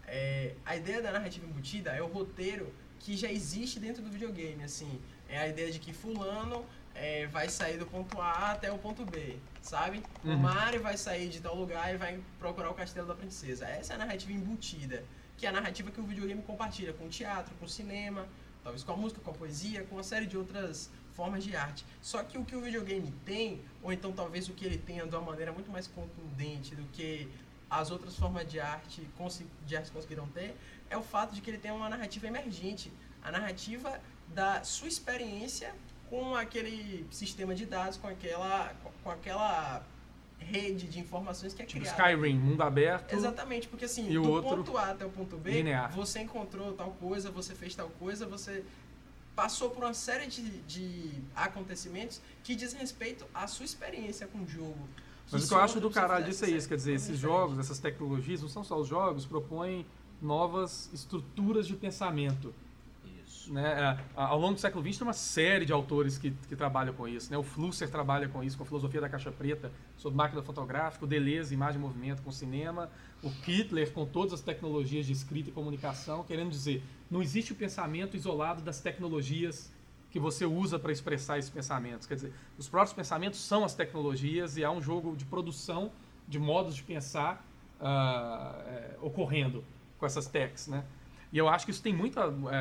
é, 0.06 0.56
a 0.66 0.76
ideia 0.76 1.02
da 1.02 1.12
narrativa 1.12 1.46
embutida 1.46 1.92
é 1.92 2.02
o 2.02 2.08
roteiro 2.08 2.74
que 3.00 3.16
já 3.16 3.32
existe 3.32 3.80
dentro 3.80 4.02
do 4.02 4.10
videogame, 4.10 4.64
assim, 4.64 5.00
é 5.30 5.38
a 5.38 5.48
ideia 5.48 5.72
de 5.72 5.80
que 5.80 5.94
fulano 5.94 6.66
é, 7.00 7.28
vai 7.28 7.48
sair 7.48 7.78
do 7.78 7.86
ponto 7.86 8.20
A 8.20 8.52
até 8.52 8.72
o 8.72 8.78
ponto 8.78 9.06
B, 9.06 9.38
sabe? 9.62 10.04
O 10.24 10.30
Uhum. 10.30 10.38
Mario 10.38 10.82
vai 10.82 10.98
sair 10.98 11.30
de 11.30 11.40
tal 11.40 11.56
lugar 11.56 11.94
e 11.94 11.98
vai 11.98 12.20
procurar 12.40 12.70
o 12.72 12.74
castelo 12.74 13.08
da 13.08 13.16
princesa. 13.16 13.68
Essa 13.68 13.94
é 13.94 13.96
a 13.96 14.00
narrativa 14.00 14.32
embutida, 14.34 15.04
que 15.38 15.46
é 15.46 15.50
a 15.50 15.52
narrativa 15.52 15.92
que 15.92 16.02
o 16.02 16.04
videogame 16.04 16.42
compartilha 16.42 16.94
com 16.94 17.06
o 17.06 17.10
teatro, 17.10 17.54
com 17.60 17.66
o 17.66 17.70
cinema, 17.70 18.28
talvez 18.64 18.84
com 18.84 18.92
a 18.92 18.98
música, 18.98 19.22
com 19.22 19.30
a 19.32 19.34
poesia, 19.34 19.84
com 19.84 19.96
uma 19.96 20.04
série 20.04 20.26
de 20.26 20.36
outras 20.38 20.90
formas 21.14 21.44
de 21.44 21.56
arte. 21.56 21.86
Só 22.02 22.24
que 22.24 22.38
o 22.38 22.44
que 22.44 22.56
o 22.56 22.62
videogame 22.62 23.12
tem, 23.26 23.62
ou 23.84 23.94
então 23.94 24.12
talvez 24.12 24.50
o 24.50 24.54
que 24.54 24.66
ele 24.66 24.78
tenha 24.78 25.06
de 25.06 25.16
uma 25.16 25.22
maneira 25.22 25.52
muito 25.52 25.72
mais 25.72 25.88
contundente 25.88 26.76
do 26.76 26.84
que 26.92 27.30
as 27.70 27.92
outras 27.92 28.16
formas 28.16 28.50
de 28.50 28.60
arte, 28.60 29.08
de 29.66 29.76
arte 29.78 29.92
conseguiram 29.92 30.28
ter, 30.30 30.56
é 30.90 30.98
o 30.98 31.04
fato 31.04 31.34
de 31.36 31.42
que 31.42 31.50
ele 31.50 31.58
tem 31.58 31.70
uma 31.72 31.90
narrativa 31.90 32.26
emergente. 32.28 32.92
A 33.24 33.32
narrativa 33.32 34.00
da 34.34 34.64
sua 34.64 34.88
experiência 34.88 35.74
com 36.10 36.36
aquele 36.36 37.06
sistema 37.12 37.54
de 37.54 37.66
dados, 37.66 37.98
com 37.98 38.08
aquela, 38.08 38.74
com 39.04 39.12
aquela 39.12 39.84
rede 40.40 40.88
de 40.88 41.00
informações 41.00 41.54
que 41.54 41.62
é 41.62 41.66
Tipo 41.66 41.82
criada. 41.82 42.14
Skyrim, 42.14 42.38
mundo 42.38 42.62
aberto. 42.62 43.14
Exatamente, 43.14 43.68
porque 43.68 43.86
assim, 43.86 44.10
do 44.12 44.42
ponto 44.42 44.78
A 44.78 44.92
até 44.92 45.06
o 45.06 45.10
ponto 45.10 45.36
B, 45.38 45.52
linear. 45.52 45.92
você 45.94 46.22
encontrou 46.22 46.74
tal 46.74 46.92
coisa, 46.92 47.30
você 47.30 47.54
fez 47.54 47.76
tal 47.76 47.90
coisa, 48.00 48.26
você 48.26 48.64
passou 49.36 49.70
por 49.70 49.84
uma 49.84 49.94
série 49.94 50.28
de, 50.28 50.42
de 50.62 51.12
acontecimentos 51.36 52.22
que 52.44 52.56
diz 52.56 52.74
respeito 52.74 53.26
à 53.34 53.46
sua 53.48 53.66
experiência 53.66 54.28
com 54.28 54.40
o 54.40 54.48
jogo. 54.48 54.88
Mas 55.32 55.44
o 55.44 55.48
que 55.48 55.54
eu 55.54 55.60
acho 55.60 55.80
do 55.80 55.90
caralho 55.92 56.26
disso 56.26 56.46
é 56.46 56.50
isso, 56.50 56.68
quer 56.68 56.78
dizer, 56.78 56.94
esses 56.94 57.20
jogos, 57.20 57.60
essas 57.60 57.80
tecnologias, 57.80 58.42
não 58.42 58.50
são 58.50 58.64
só 58.64 58.80
os 58.80 58.88
jogos, 58.88 59.26
propõem 59.26 59.86
novas 60.22 60.90
estruturas 60.94 61.68
de 61.68 61.76
pensamento. 61.76 62.54
Né? 63.50 63.98
É, 63.98 63.98
Ao 64.16 64.40
longo 64.40 64.56
do 64.56 64.60
século 64.60 64.84
XX 64.84 65.00
tem 65.00 65.08
uma 65.08 65.14
série 65.14 65.66
de 65.66 65.74
autores 65.74 66.18
que, 66.18 66.32
que 66.32 66.56
trabalham 66.56 66.94
com 66.94 67.08
isso. 67.08 67.32
Né? 67.32 67.38
O 67.38 67.44
Flusser 67.44 67.90
trabalha 67.90 68.28
com 68.28 68.44
isso, 68.44 68.58
com 68.58 68.64
a 68.64 68.66
filosofia 68.66 69.02
da 69.02 69.10
caixa 69.10 69.32
preta, 69.32 69.72
sobre 69.98 70.18
máquina 70.18 70.42
fotográfica, 70.42 71.06
o 71.06 71.08
Deleuze, 71.08 71.54
imagem 71.54 71.80
e 71.80 71.82
movimento 71.82 72.22
com 72.22 72.32
cinema, 72.32 72.90
o 73.24 73.30
Kittler 73.30 73.92
com 73.92 74.06
todas 74.06 74.34
as 74.34 74.42
tecnologias 74.42 75.06
de 75.06 75.14
escrita 75.14 75.50
e 75.50 75.54
comunicação, 75.54 76.24
querendo 76.24 76.50
dizer, 76.50 76.84
não 77.10 77.22
existe 77.22 77.52
o 77.52 77.56
pensamento 77.56 78.16
isolado 78.16 78.62
das 78.62 78.80
tecnologias 78.80 79.72
que 80.12 80.20
você 80.20 80.46
usa 80.46 80.80
para 80.80 80.92
expressar 80.92 81.38
esses 81.38 81.50
pensamentos. 81.50 82.08
Quer 82.08 82.16
dizer, 82.16 82.34
os 82.58 82.68
próprios 82.68 82.94
pensamentos 82.94 83.40
são 83.40 83.64
as 83.64 83.76
tecnologias 83.76 84.58
e 84.58 84.64
há 84.64 84.72
um 84.72 84.82
jogo 84.82 85.16
de 85.16 85.26
produção 85.26 85.92
de 86.28 86.40
modos 86.40 86.76
de 86.76 86.84
pensar 86.84 87.46
ah, 87.80 88.56
é, 88.68 88.98
ocorrendo 89.02 89.64
com 89.98 90.06
essas 90.06 90.28
techs, 90.28 90.68
né? 90.68 90.84
E 91.32 91.38
eu 91.38 91.48
acho 91.50 91.66
que 91.66 91.72
isso 91.72 91.82
tem 91.84 91.94
muita, 91.94 92.22
é, 92.22 92.56
é, 92.56 92.60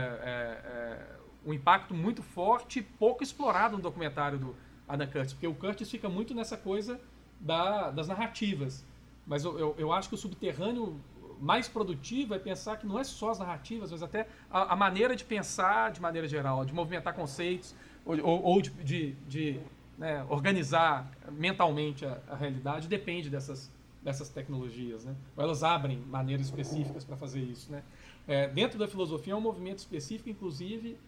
é, 0.65 1.07
um 1.45 1.53
impacto 1.53 1.95
muito 1.95 2.23
forte 2.23 2.83
pouco 2.83 3.23
explorado 3.23 3.77
no 3.77 3.83
documentário 3.83 4.39
do 4.39 4.57
Adam 4.89 5.07
Curtis, 5.07 5.33
porque 5.33 5.47
o 5.47 5.55
Curtis 5.55 5.91
fica 5.91 6.09
muito 6.09 6.35
nessa 6.35 6.57
coisa 6.57 7.01
da- 7.41 7.91
das 7.91 8.09
narrativas. 8.09 8.85
Mas 9.27 9.45
eu, 9.45 9.59
eu, 9.59 9.75
eu 9.79 9.93
acho 9.93 10.09
que 10.09 10.15
o 10.15 10.19
subterrâneo 10.19 11.01
mais 11.41 11.69
produtivo 11.69 12.35
é 12.35 12.39
pensar 12.39 12.77
que 12.77 12.87
não 12.87 12.99
é 12.99 13.05
só 13.05 13.31
as 13.31 13.39
narrativas, 13.39 13.91
mas 13.93 14.03
até 14.03 14.27
a, 14.51 14.73
a 14.73 14.77
maneira 14.77 15.15
de 15.15 15.25
pensar 15.25 15.91
de 15.91 16.01
maneira 16.01 16.27
geral, 16.27 16.65
de 16.65 16.73
movimentar 16.73 17.15
conceitos 17.15 17.75
ou, 18.05 18.19
ou, 18.23 18.43
ou 18.43 18.63
de, 18.63 18.71
de, 18.71 19.13
de, 19.29 19.61
né, 19.99 20.25
organizar 20.29 21.11
mentalmente 21.31 22.05
a, 22.07 22.19
a 22.29 22.37
realidade 22.37 22.89
depende 22.89 23.29
dessas, 23.29 23.71
dessas 24.03 24.29
tecnologias. 24.29 25.05
Né? 25.05 25.15
Ou 25.37 25.45
elas 25.45 25.63
abrem 25.63 25.99
maneiras 25.99 26.47
específicas 26.47 27.05
para 27.05 27.17
fazer 27.17 27.41
isso. 27.41 27.71
Né? 27.71 27.83
É, 28.29 28.49
dentro 28.49 28.79
da 28.79 28.89
filosofia 28.89 29.33
é 29.33 29.37
um 29.37 29.41
movimento 29.41 29.79
específico, 29.79 30.29
inclusive, 30.29 30.99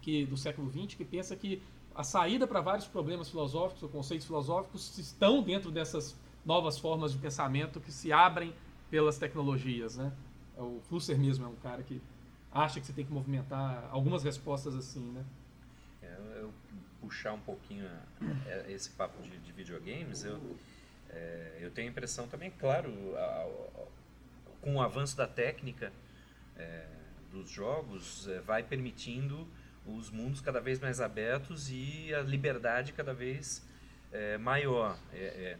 que 0.00 0.24
do 0.24 0.36
século 0.36 0.70
XX, 0.70 0.94
que 0.94 1.04
pensa 1.04 1.36
que 1.36 1.62
a 1.94 2.02
saída 2.02 2.46
para 2.46 2.60
vários 2.60 2.86
problemas 2.86 3.28
filosóficos 3.28 3.82
ou 3.82 3.88
conceitos 3.88 4.26
filosóficos 4.26 4.96
estão 4.98 5.42
dentro 5.42 5.70
dessas 5.70 6.16
novas 6.46 6.78
formas 6.78 7.12
de 7.12 7.18
pensamento 7.18 7.80
que 7.80 7.92
se 7.92 8.12
abrem 8.12 8.54
pelas 8.90 9.18
tecnologias, 9.18 9.96
né? 9.96 10.12
O 10.56 10.80
Flusser 10.88 11.18
mesmo 11.18 11.44
é 11.44 11.48
um 11.48 11.56
cara 11.56 11.82
que 11.82 12.00
acha 12.50 12.80
que 12.80 12.86
você 12.86 12.92
tem 12.92 13.04
que 13.04 13.12
movimentar 13.12 13.86
algumas 13.90 14.22
respostas 14.24 14.74
assim, 14.74 15.00
né? 15.12 15.24
É, 16.02 16.16
eu 16.40 16.52
puxar 17.00 17.32
um 17.34 17.40
pouquinho 17.40 17.86
a- 17.86 18.70
esse 18.70 18.90
papo 18.90 19.20
de, 19.22 19.36
de 19.38 19.52
videogames, 19.52 20.24
eu, 20.24 20.40
é, 21.10 21.58
eu 21.60 21.70
tenho 21.70 21.88
a 21.88 21.90
impressão 21.90 22.26
também, 22.28 22.50
claro, 22.52 22.90
a- 23.16 23.20
a- 23.20 23.86
com 24.62 24.76
o 24.76 24.80
avanço 24.80 25.16
da 25.16 25.26
técnica 25.26 25.92
é, 26.58 26.86
dos 27.30 27.50
jogos, 27.50 28.28
é, 28.28 28.40
vai 28.40 28.62
permitindo 28.62 29.46
os 29.86 30.10
mundos 30.10 30.40
cada 30.40 30.60
vez 30.60 30.78
mais 30.78 31.00
abertos 31.00 31.70
e 31.70 32.12
a 32.14 32.20
liberdade 32.20 32.92
cada 32.92 33.14
vez 33.14 33.66
é, 34.12 34.36
maior. 34.36 34.98
É, 35.12 35.18
é, 35.18 35.58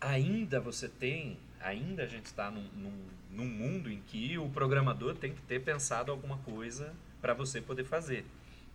ainda 0.00 0.60
você 0.60 0.88
tem, 0.88 1.38
ainda 1.60 2.04
a 2.04 2.06
gente 2.06 2.26
está 2.26 2.50
num, 2.50 2.68
num, 2.74 3.06
num 3.30 3.44
mundo 3.46 3.90
em 3.90 4.00
que 4.00 4.38
o 4.38 4.48
programador 4.48 5.14
tem 5.14 5.34
que 5.34 5.42
ter 5.42 5.60
pensado 5.60 6.10
alguma 6.10 6.38
coisa 6.38 6.94
para 7.20 7.34
você 7.34 7.60
poder 7.60 7.84
fazer. 7.84 8.24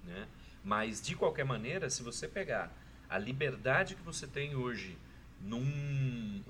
Né? 0.04 0.28
Mas, 0.64 1.02
de 1.02 1.16
qualquer 1.16 1.46
maneira, 1.46 1.90
se 1.90 2.04
você 2.04 2.28
pegar 2.28 2.72
a 3.10 3.18
liberdade 3.18 3.96
que 3.96 4.02
você 4.02 4.28
tem 4.28 4.56
hoje 4.56 4.98
num... 5.42 6.44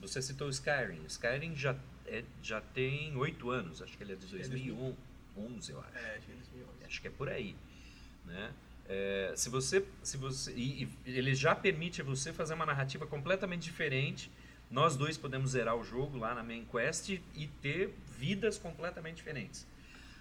Você 0.00 0.22
citou 0.22 0.48
Skyrim. 0.48 1.04
Skyrim 1.06 1.54
já, 1.54 1.76
é, 2.12 2.24
já 2.42 2.60
tem 2.60 3.16
oito 3.16 3.50
anos, 3.50 3.80
acho 3.80 3.96
que 3.96 4.04
ele 4.04 4.12
é 4.12 4.16
de 4.16 4.26
que 4.26 4.36
é 4.36 4.48
2011, 4.48 5.72
eu 5.72 5.80
acho. 5.80 5.96
É, 5.96 6.16
acho 6.16 6.26
que 6.26 6.32
é 6.32 6.36
2011. 6.36 6.84
Acho 6.84 7.00
que 7.00 7.08
é 7.08 7.10
por 7.10 7.28
aí. 7.28 7.56
Né? 8.26 8.52
É, 8.88 9.32
se 9.34 9.48
você, 9.48 9.86
se 10.02 10.16
você, 10.18 10.52
e, 10.52 10.84
e 11.06 11.18
ele 11.18 11.34
já 11.34 11.54
permite 11.54 12.02
você 12.02 12.32
fazer 12.32 12.54
uma 12.54 12.66
narrativa 12.66 13.06
completamente 13.06 13.62
diferente. 13.62 14.30
Nós 14.70 14.96
dois 14.96 15.18
podemos 15.18 15.50
zerar 15.50 15.76
o 15.76 15.84
jogo 15.84 16.16
lá 16.16 16.34
na 16.34 16.42
main 16.42 16.64
quest 16.64 17.10
e, 17.10 17.46
ter 17.60 17.94
vidas 18.18 18.56
completamente 18.56 19.16
diferentes. 19.16 19.66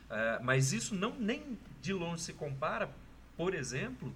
É, 0.10 0.40
mas 0.44 0.74
isso 0.74 0.94
não 0.94 1.18
nem 1.18 1.58
de 1.82 1.94
longe 1.94 2.24
se 2.24 2.34
compara, 2.34 2.90
por 3.38 3.54
exemplo, 3.54 4.14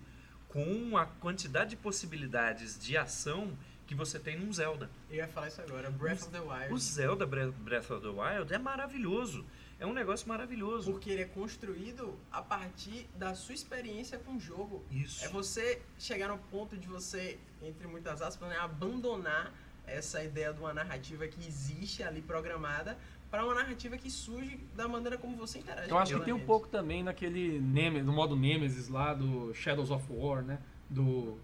com 0.50 0.98
a 0.98 1.06
quantidade 1.06 1.72
de 1.72 1.76
possibilidades 1.78 2.78
de 2.78 2.98
ação 2.98 3.58
que 3.88 3.94
você 3.96 4.18
tem 4.20 4.38
num 4.40 4.52
Zelda. 4.52 4.90
Eu 5.10 5.18
ia 5.18 5.28
falar 5.28 5.48
isso 5.48 5.62
agora, 5.62 5.90
Breath 5.92 6.24
of 6.24 6.30
the 6.32 6.40
Wild. 6.40 6.74
O 6.74 6.78
Zelda 6.78 7.26
Bre- 7.26 7.52
Breath 7.52 7.92
of 7.92 8.02
the 8.02 8.08
Wild 8.10 8.54
é 8.54 8.58
maravilhoso. 8.58 9.46
É 9.80 9.86
um 9.86 9.94
negócio 9.94 10.28
maravilhoso. 10.28 10.92
Porque 10.92 11.10
ele 11.10 11.22
é 11.22 11.26
construído 11.26 12.18
a 12.32 12.42
partir 12.42 13.08
da 13.16 13.36
sua 13.36 13.54
experiência 13.54 14.18
com 14.18 14.36
o 14.36 14.40
jogo. 14.40 14.84
Isso. 14.90 15.24
É 15.24 15.28
você 15.28 15.82
chegar 16.00 16.30
no 16.30 16.38
ponto 16.38 16.78
de 16.78 16.88
você, 16.88 17.38
entre 17.62 17.86
muitas 17.88 18.22
aspas, 18.22 18.48
né, 18.50 18.58
abandonar 18.58 19.54
essa 19.86 20.24
ideia 20.24 20.52
de 20.54 20.60
uma 20.60 20.74
narrativa 20.74 21.28
que 21.28 21.46
existe 21.46 22.02
ali 22.02 22.22
programada 22.22 22.98
para 23.30 23.44
uma 23.44 23.54
narrativa 23.54 23.98
que 23.98 24.10
surge 24.10 24.58
da 24.76 24.88
maneira 24.88 25.18
como 25.18 25.36
você 25.36 25.60
interage. 25.60 25.90
Eu 25.92 25.98
acho 25.98 26.18
que 26.18 26.26
tem 26.26 26.34
um 26.34 26.40
pouco 26.40 26.68
também 26.70 27.04
naquele 27.04 27.60
Neme- 27.60 28.02
no 28.02 28.14
modo 28.14 28.36
Nemesis 28.36 28.88
lá 28.88 29.14
do 29.14 29.54
Shadows 29.54 29.92
of 29.92 30.06
War, 30.10 30.42
né? 30.42 30.58
Do 30.90 31.38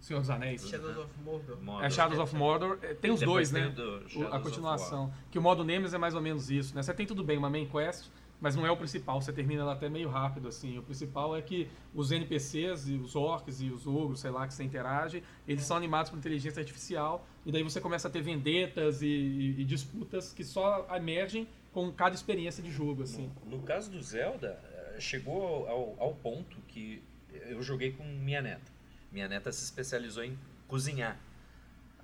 Senhor 0.00 0.20
dos 0.20 0.30
Anéis. 0.30 0.68
Shadows 0.68 0.96
of 0.98 1.10
Mordor. 1.24 1.56
Mordor. 1.62 1.84
É 1.84 1.90
Shadows 1.90 2.18
of 2.20 2.34
Mordor. 2.36 2.78
é, 2.82 2.94
Tem 2.94 3.10
os 3.10 3.20
dois, 3.20 3.50
tem 3.50 3.62
né? 3.62 3.68
do 3.70 4.02
a 4.32 4.38
continuação. 4.40 5.12
Que 5.30 5.38
o 5.38 5.42
modo 5.42 5.64
Nemesis 5.64 5.94
é 5.94 5.98
mais 5.98 6.14
ou 6.14 6.20
menos 6.20 6.50
isso, 6.50 6.74
né? 6.74 6.82
Você 6.82 6.94
tem 6.94 7.06
tudo 7.06 7.24
bem, 7.24 7.36
uma 7.36 7.50
main 7.50 7.66
quest, 7.66 8.08
mas 8.40 8.54
não 8.54 8.64
é 8.66 8.70
o 8.70 8.76
principal. 8.76 9.20
Você 9.20 9.32
termina 9.32 9.62
ela 9.62 9.72
até 9.72 9.88
meio 9.88 10.08
rápido, 10.08 10.46
assim. 10.46 10.78
O 10.78 10.82
principal 10.82 11.34
é 11.36 11.42
que 11.42 11.68
os 11.94 12.12
NPCs 12.12 12.88
e 12.88 12.94
os 12.94 13.16
orcs 13.16 13.60
e 13.60 13.70
os 13.70 13.86
ogros, 13.86 14.20
sei 14.20 14.30
lá, 14.30 14.46
que 14.46 14.54
você 14.54 14.62
interage, 14.62 15.22
eles 15.48 15.64
são 15.64 15.76
animados 15.76 16.10
por 16.10 16.18
inteligência 16.18 16.60
artificial. 16.60 17.26
E 17.44 17.50
daí 17.50 17.62
você 17.64 17.80
começa 17.80 18.06
a 18.06 18.10
ter 18.10 18.20
vendetas 18.22 19.02
e, 19.02 19.06
e- 19.06 19.60
e 19.62 19.64
disputas 19.64 20.32
que 20.32 20.44
só 20.44 20.86
emergem 20.94 21.48
com 21.72 21.90
cada 21.90 22.14
experiência 22.14 22.62
de 22.62 22.70
jogo, 22.70 23.02
assim. 23.02 23.30
No, 23.44 23.56
no 23.56 23.62
caso 23.62 23.90
do 23.90 24.00
Zelda, 24.00 24.58
eh, 24.72 24.96
chegou 25.00 25.66
ao, 25.68 25.96
ao 25.98 26.14
ponto 26.14 26.58
que 26.68 27.02
eu 27.48 27.60
joguei 27.62 27.92
com 27.92 28.04
minha 28.04 28.40
neta. 28.40 28.75
Minha 29.16 29.28
neta 29.28 29.50
se 29.50 29.64
especializou 29.64 30.22
em 30.22 30.38
cozinhar 30.68 31.18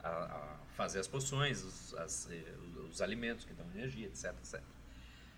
a, 0.03 0.09
a 0.09 0.57
fazer 0.75 0.99
as 0.99 1.07
poções, 1.07 1.63
os, 1.63 1.95
as, 1.99 2.27
eh, 2.31 2.55
os 2.91 3.03
alimentos 3.03 3.45
que 3.45 3.53
dão 3.53 3.67
energia, 3.75 4.07
etc, 4.07 4.35
etc. 4.39 4.63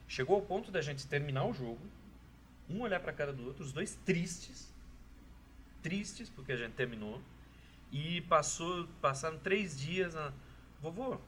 Chegou 0.06 0.36
ao 0.36 0.42
ponto 0.42 0.70
da 0.70 0.80
gente 0.80 1.04
terminar 1.04 1.44
o 1.44 1.52
jogo, 1.52 1.84
um 2.70 2.82
olhar 2.82 3.00
para 3.00 3.10
a 3.10 3.12
cara 3.12 3.32
do 3.32 3.44
outro, 3.44 3.64
os 3.64 3.72
dois 3.72 3.98
tristes, 4.06 4.72
tristes 5.82 6.30
porque 6.30 6.52
a 6.52 6.56
gente 6.56 6.74
terminou, 6.74 7.20
e 7.90 8.20
passou, 8.20 8.86
passaram 9.00 9.36
três 9.40 9.76
dias. 9.76 10.14
Na... 10.14 10.32
Vovô, 10.80 11.18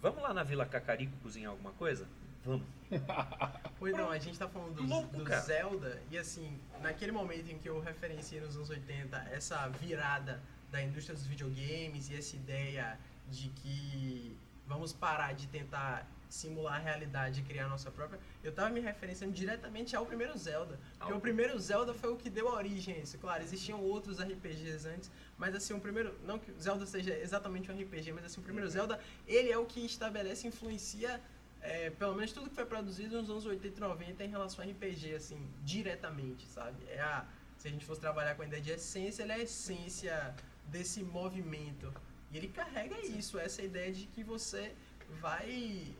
vamos 0.00 0.20
lá 0.20 0.34
na 0.34 0.42
Vila 0.42 0.66
Cacarico 0.66 1.16
cozinhar 1.22 1.52
alguma 1.52 1.70
coisa? 1.74 2.08
Vamos. 2.44 2.66
Pois 3.78 3.96
não, 3.96 4.10
a 4.10 4.18
gente 4.18 4.38
tá 4.38 4.48
falando 4.48 4.74
do, 4.74 4.84
Louco, 4.84 5.16
do. 5.16 5.24
Zelda, 5.40 6.00
e 6.08 6.16
assim, 6.16 6.56
naquele 6.80 7.10
momento 7.10 7.50
em 7.50 7.58
que 7.58 7.68
eu 7.68 7.80
referenciei 7.80 8.40
nos 8.40 8.54
anos 8.54 8.70
80 8.70 9.16
essa 9.32 9.68
virada 9.68 10.40
da 10.70 10.80
indústria 10.80 11.16
dos 11.16 11.26
videogames 11.26 12.08
e 12.08 12.16
essa 12.16 12.36
ideia 12.36 12.96
de 13.28 13.48
que 13.48 14.36
vamos 14.68 14.92
parar 14.92 15.34
de 15.34 15.48
tentar 15.48 16.06
simular 16.32 16.76
a 16.76 16.78
realidade 16.78 17.40
e 17.40 17.42
criar 17.44 17.66
a 17.66 17.68
nossa 17.68 17.90
própria, 17.90 18.18
eu 18.42 18.50
tava 18.52 18.70
me 18.70 18.80
referenciando 18.80 19.34
diretamente 19.34 19.94
ao 19.94 20.06
primeiro 20.06 20.36
Zelda. 20.38 20.80
Porque 20.98 21.12
o 21.12 21.20
primeiro 21.20 21.58
Zelda 21.60 21.92
foi 21.92 22.10
o 22.10 22.16
que 22.16 22.30
deu 22.30 22.46
origem 22.46 22.94
a 22.94 22.98
isso. 22.98 23.18
Claro, 23.18 23.42
existiam 23.42 23.78
outros 23.82 24.18
RPGs 24.18 24.88
antes, 24.88 25.10
mas 25.36 25.54
assim, 25.54 25.74
o 25.74 25.80
primeiro, 25.80 26.18
não 26.24 26.38
que 26.38 26.50
o 26.50 26.58
Zelda 26.58 26.86
seja 26.86 27.14
exatamente 27.18 27.70
um 27.70 27.78
RPG, 27.78 28.12
mas 28.12 28.24
assim, 28.24 28.40
o 28.40 28.42
primeiro 28.42 28.68
Zelda, 28.70 28.98
ele 29.26 29.52
é 29.52 29.58
o 29.58 29.66
que 29.66 29.84
estabelece 29.84 30.46
influencia 30.46 31.20
é, 31.62 31.90
pelo 31.90 32.14
menos 32.14 32.32
tudo 32.32 32.50
que 32.50 32.56
foi 32.56 32.66
produzido 32.66 33.16
nos 33.16 33.30
anos 33.30 33.46
80 33.46 33.76
e 33.76 33.80
90 33.80 34.24
em 34.24 34.28
relação 34.28 34.64
a 34.64 34.68
RPG, 34.68 35.14
assim, 35.14 35.48
diretamente, 35.62 36.44
sabe? 36.46 36.84
É 36.88 37.00
a, 37.00 37.24
se 37.56 37.68
a 37.68 37.70
gente 37.70 37.86
fosse 37.86 38.00
trabalhar 38.00 38.34
com 38.34 38.42
a 38.42 38.46
ideia 38.46 38.60
de 38.60 38.72
essência, 38.72 39.22
ele 39.22 39.32
é 39.32 39.36
a 39.36 39.38
essência 39.38 40.34
desse 40.66 41.04
movimento. 41.04 41.92
E 42.32 42.36
ele 42.36 42.48
carrega 42.48 42.98
isso, 43.06 43.38
essa 43.38 43.62
ideia 43.62 43.92
de 43.92 44.06
que 44.06 44.24
você 44.24 44.74
vai. 45.20 45.94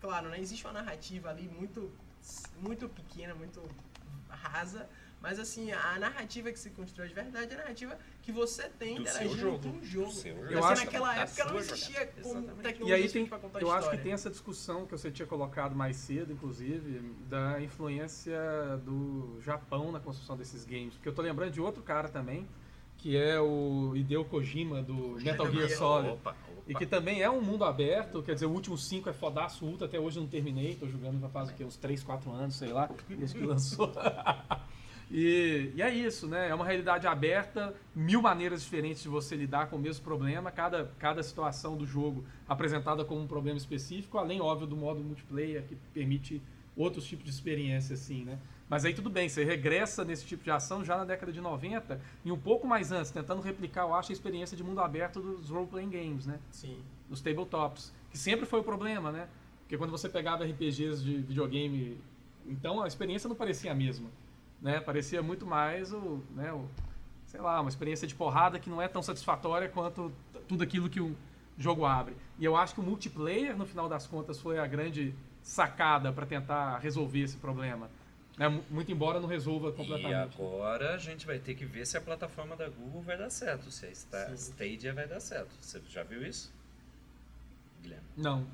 Claro, 0.00 0.28
né? 0.28 0.38
Existe 0.38 0.64
uma 0.66 0.74
narrativa 0.74 1.30
ali 1.30 1.48
muito, 1.48 1.90
muito 2.60 2.88
pequena, 2.88 3.34
muito 3.34 3.62
rasa, 4.28 4.88
mas 5.20 5.38
assim, 5.38 5.72
a 5.72 5.98
narrativa 5.98 6.52
que 6.52 6.58
se 6.58 6.70
constrói 6.70 7.08
de 7.08 7.14
verdade 7.14 7.52
é 7.52 7.54
a 7.54 7.62
narrativa 7.62 7.98
que 8.28 8.32
você 8.32 8.68
tem 8.68 8.96
Do 8.96 9.00
interagindo 9.00 9.36
jogo. 9.38 9.58
com 9.58 9.78
o 9.78 9.82
jogo. 9.82 10.06
Mas, 10.12 10.22
jogo. 10.22 10.38
Eu 10.50 10.58
assim, 10.58 10.72
acho- 10.72 10.84
naquela 10.84 11.14
da 11.14 11.20
época 11.22 11.44
não 11.46 11.58
existia 11.58 12.06
como 12.22 12.42
tecnologia 12.56 12.98
E 12.98 13.02
aí 13.02 13.08
tem, 13.08 13.24
pra 13.24 13.38
contar 13.38 13.62
eu 13.62 13.72
acho 13.72 13.88
que 13.88 13.96
tem 13.96 14.12
essa 14.12 14.28
discussão 14.28 14.84
que 14.84 14.92
você 14.92 15.10
tinha 15.10 15.24
colocado 15.26 15.74
mais 15.74 15.96
cedo, 15.96 16.30
inclusive, 16.30 17.00
da 17.26 17.58
influência 17.62 18.38
do 18.84 19.40
Japão 19.40 19.90
na 19.90 19.98
construção 19.98 20.36
desses 20.36 20.66
games. 20.66 20.92
Porque 20.92 21.08
eu 21.08 21.14
tô 21.14 21.22
lembrando 21.22 21.52
de 21.52 21.60
outro 21.62 21.82
cara 21.82 22.06
também, 22.10 22.46
que 22.98 23.16
é 23.16 23.40
o 23.40 23.92
Hideo 23.96 24.26
Kojima 24.26 24.82
do 24.82 25.16
Metal 25.22 25.50
Gear 25.50 25.66
Gear. 25.68 25.78
Solid. 25.78 26.10
Opa, 26.12 26.30
opa. 26.32 26.36
E 26.66 26.74
que 26.74 26.84
também 26.84 27.22
é 27.22 27.30
um 27.30 27.40
mundo 27.40 27.64
aberto, 27.64 28.22
quer 28.22 28.34
dizer, 28.34 28.44
o 28.44 28.50
último 28.50 28.76
5 28.76 29.08
é 29.08 29.12
fodaço 29.14 29.64
ultra, 29.64 29.86
até 29.86 29.98
hoje 29.98 30.18
eu 30.18 30.22
não 30.24 30.28
terminei, 30.28 30.74
tô 30.74 30.86
jogando 30.86 31.18
já 31.18 31.30
faz 31.30 31.48
o 31.48 31.54
quê? 31.54 31.64
uns 31.64 31.78
3, 31.78 32.02
4 32.02 32.30
anos, 32.30 32.56
sei 32.56 32.74
lá, 32.74 32.90
desde 33.08 33.38
que 33.38 33.46
lançou. 33.46 33.90
e, 35.10 35.72
e 35.74 35.82
é 35.82 35.92
isso, 35.92 36.26
né? 36.26 36.48
É 36.48 36.54
uma 36.54 36.64
realidade 36.64 37.06
aberta, 37.06 37.74
mil 37.94 38.20
maneiras 38.20 38.62
diferentes 38.62 39.02
de 39.02 39.08
você 39.08 39.34
lidar 39.34 39.68
com 39.68 39.76
o 39.76 39.78
mesmo 39.78 40.04
problema, 40.04 40.50
cada, 40.50 40.92
cada 40.98 41.22
situação 41.22 41.76
do 41.76 41.86
jogo 41.86 42.24
apresentada 42.46 43.04
como 43.04 43.22
um 43.22 43.26
problema 43.26 43.56
específico, 43.56 44.18
além, 44.18 44.40
óbvio, 44.40 44.66
do 44.66 44.76
modo 44.76 45.00
multiplayer, 45.00 45.62
que 45.62 45.76
permite 45.94 46.42
outros 46.76 47.04
tipos 47.04 47.24
de 47.24 47.30
experiência, 47.30 47.94
assim, 47.94 48.24
né? 48.24 48.38
Mas 48.68 48.84
aí 48.84 48.92
tudo 48.92 49.08
bem, 49.08 49.28
você 49.30 49.44
regressa 49.44 50.04
nesse 50.04 50.26
tipo 50.26 50.44
de 50.44 50.50
ação 50.50 50.84
já 50.84 50.96
na 50.96 51.04
década 51.04 51.32
de 51.32 51.40
90 51.40 51.98
e 52.22 52.30
um 52.30 52.38
pouco 52.38 52.66
mais 52.66 52.92
antes, 52.92 53.10
tentando 53.10 53.40
replicar, 53.40 53.82
eu 53.82 53.94
acho, 53.94 54.12
a 54.12 54.14
experiência 54.14 54.56
de 54.56 54.62
mundo 54.62 54.80
aberto 54.80 55.20
dos 55.20 55.48
role-playing 55.48 55.88
games, 55.88 56.26
né? 56.26 56.38
Sim. 56.50 56.78
Dos 57.08 57.22
tabletops, 57.22 57.94
que 58.10 58.18
sempre 58.18 58.44
foi 58.44 58.60
o 58.60 58.64
problema, 58.64 59.10
né? 59.10 59.26
Porque 59.62 59.78
quando 59.78 59.90
você 59.90 60.08
pegava 60.08 60.44
RPGs 60.44 61.02
de 61.02 61.16
videogame, 61.16 61.98
então 62.46 62.82
a 62.82 62.86
experiência 62.86 63.26
não 63.26 63.36
parecia 63.36 63.72
a 63.72 63.74
mesma, 63.74 64.10
né? 64.60 64.80
Parecia 64.80 65.22
muito 65.22 65.46
mais 65.46 65.92
o, 65.92 66.22
né, 66.34 66.52
o 66.52 66.68
sei 67.26 67.40
lá, 67.40 67.60
uma 67.60 67.68
experiência 67.68 68.06
de 68.08 68.14
porrada 68.14 68.58
que 68.58 68.70
não 68.70 68.80
é 68.80 68.88
tão 68.88 69.02
satisfatória 69.02 69.68
quanto 69.68 70.10
tudo 70.48 70.62
aquilo 70.64 70.88
que 70.88 71.00
o 71.00 71.14
jogo 71.58 71.84
abre. 71.84 72.16
E 72.38 72.44
eu 72.44 72.56
acho 72.56 72.74
que 72.74 72.80
o 72.80 72.82
multiplayer, 72.82 73.56
no 73.56 73.66
final 73.66 73.88
das 73.88 74.06
contas, 74.06 74.40
foi 74.40 74.58
a 74.58 74.66
grande 74.66 75.14
sacada 75.42 76.12
para 76.12 76.24
tentar 76.24 76.78
resolver 76.78 77.20
esse 77.20 77.36
problema. 77.36 77.90
Né? 78.38 78.48
Mu- 78.48 78.64
Muito 78.70 78.90
embora 78.92 79.18
não 79.20 79.28
resolva 79.28 79.68
E 79.70 79.72
completamente. 79.72 80.14
agora 80.36 80.94
a 80.94 80.98
gente 80.98 81.26
vai 81.26 81.38
ter 81.38 81.54
que 81.54 81.64
ver 81.66 81.86
se 81.86 81.96
a 81.96 82.00
plataforma 82.00 82.56
da 82.56 82.68
Google 82.68 83.02
vai 83.02 83.18
dar 83.18 83.28
certo, 83.30 83.70
se 83.70 83.84
a 83.86 83.90
Sta- 83.90 84.28
Sim. 84.28 84.52
Stadia 84.52 84.94
vai 84.94 85.06
dar 85.06 85.20
certo. 85.20 85.50
Você 85.60 85.82
já 85.88 86.02
viu 86.04 86.24
isso? 86.26 86.50
Guilherme? 87.82 88.04
Não, 88.16 88.46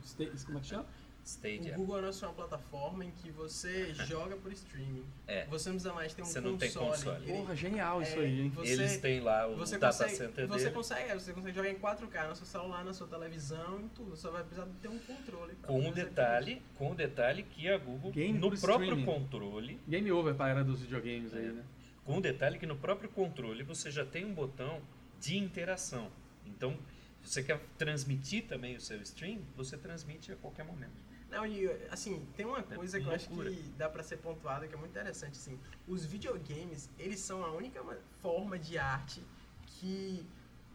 como 0.46 0.58
é 0.58 0.60
que 0.60 0.66
chama? 0.66 0.86
Stadia. 1.24 1.72
O 1.72 1.76
Google 1.78 1.96
anunciou 1.96 2.30
uma 2.30 2.36
plataforma 2.36 3.04
em 3.04 3.10
que 3.10 3.30
você 3.30 3.94
joga 4.06 4.36
por 4.36 4.52
streaming. 4.52 5.04
É. 5.26 5.46
Você 5.46 5.70
não 5.70 5.76
precisa 5.76 5.94
mais 5.94 6.12
ter 6.12 6.22
um 6.22 6.24
Você 6.26 6.34
console. 6.42 6.52
não 6.52 6.58
tem 6.58 6.70
console. 6.72 7.24
Ele- 7.24 7.32
Porra, 7.38 7.56
genial 7.56 8.02
isso 8.02 8.18
é, 8.18 8.24
aí, 8.24 8.40
hein? 8.42 8.48
Você, 8.54 8.72
Eles 8.72 8.96
têm 8.98 9.20
lá 9.20 9.46
o 9.48 9.56
você 9.56 9.78
data 9.78 9.96
consegue, 10.04 10.16
center 10.18 10.46
você 10.46 10.64
dele. 10.64 10.74
consegue, 10.76 11.10
é, 11.10 11.14
você 11.18 11.32
consegue 11.32 11.56
jogar 11.56 11.70
em 11.70 11.78
4K 11.78 12.28
no 12.28 12.36
seu 12.36 12.46
celular, 12.46 12.84
na 12.84 12.92
sua 12.92 13.06
televisão, 13.06 13.80
em 13.80 13.88
tudo. 13.88 14.14
Só 14.16 14.30
vai 14.30 14.42
precisar 14.44 14.68
ter 14.82 14.88
um 14.88 14.98
controle. 14.98 15.54
Com 15.62 15.80
o 15.80 15.82
fazer 15.84 16.04
detalhe, 16.04 16.62
com 16.76 16.90
o 16.90 16.94
detalhe 16.94 17.42
que 17.42 17.68
a 17.70 17.78
Google 17.78 18.10
Game 18.12 18.38
no 18.38 18.50
próprio 18.60 18.88
streaming. 18.90 19.04
controle, 19.06 19.80
Game 19.88 20.12
over 20.12 20.34
para 20.34 20.46
a 20.46 20.48
era 20.50 20.64
dos 20.64 20.80
videogames 20.82 21.32
aí, 21.32 21.46
É. 21.46 21.52
né? 21.52 21.64
com 22.04 22.18
o 22.18 22.20
detalhe 22.20 22.58
que 22.58 22.66
no 22.66 22.76
próprio 22.76 23.08
controle 23.08 23.62
você 23.62 23.90
já 23.90 24.04
tem 24.04 24.26
um 24.26 24.34
botão 24.34 24.82
de 25.18 25.38
interação. 25.38 26.10
Então, 26.44 26.76
se 27.22 27.32
você 27.32 27.42
quer 27.42 27.58
transmitir 27.78 28.44
também 28.46 28.76
o 28.76 28.80
seu 28.82 29.00
stream, 29.00 29.38
você 29.56 29.78
transmite 29.78 30.30
a 30.30 30.36
qualquer 30.36 30.66
momento. 30.66 30.92
Não, 31.34 31.44
e 31.44 31.68
assim, 31.90 32.24
tem 32.36 32.46
uma 32.46 32.62
coisa 32.62 33.00
que 33.00 33.06
eu 33.06 33.12
acho 33.12 33.28
que 33.28 33.72
dá 33.76 33.88
pra 33.88 34.02
ser 34.04 34.18
pontuada 34.18 34.68
que 34.68 34.74
é 34.74 34.76
muito 34.78 34.92
interessante, 34.92 35.32
assim. 35.36 35.58
Os 35.88 36.04
videogames, 36.04 36.88
eles 36.98 37.18
são 37.18 37.44
a 37.44 37.50
única 37.50 37.82
ma- 37.82 37.96
forma 38.22 38.56
de 38.56 38.78
arte 38.78 39.20
que 39.66 40.24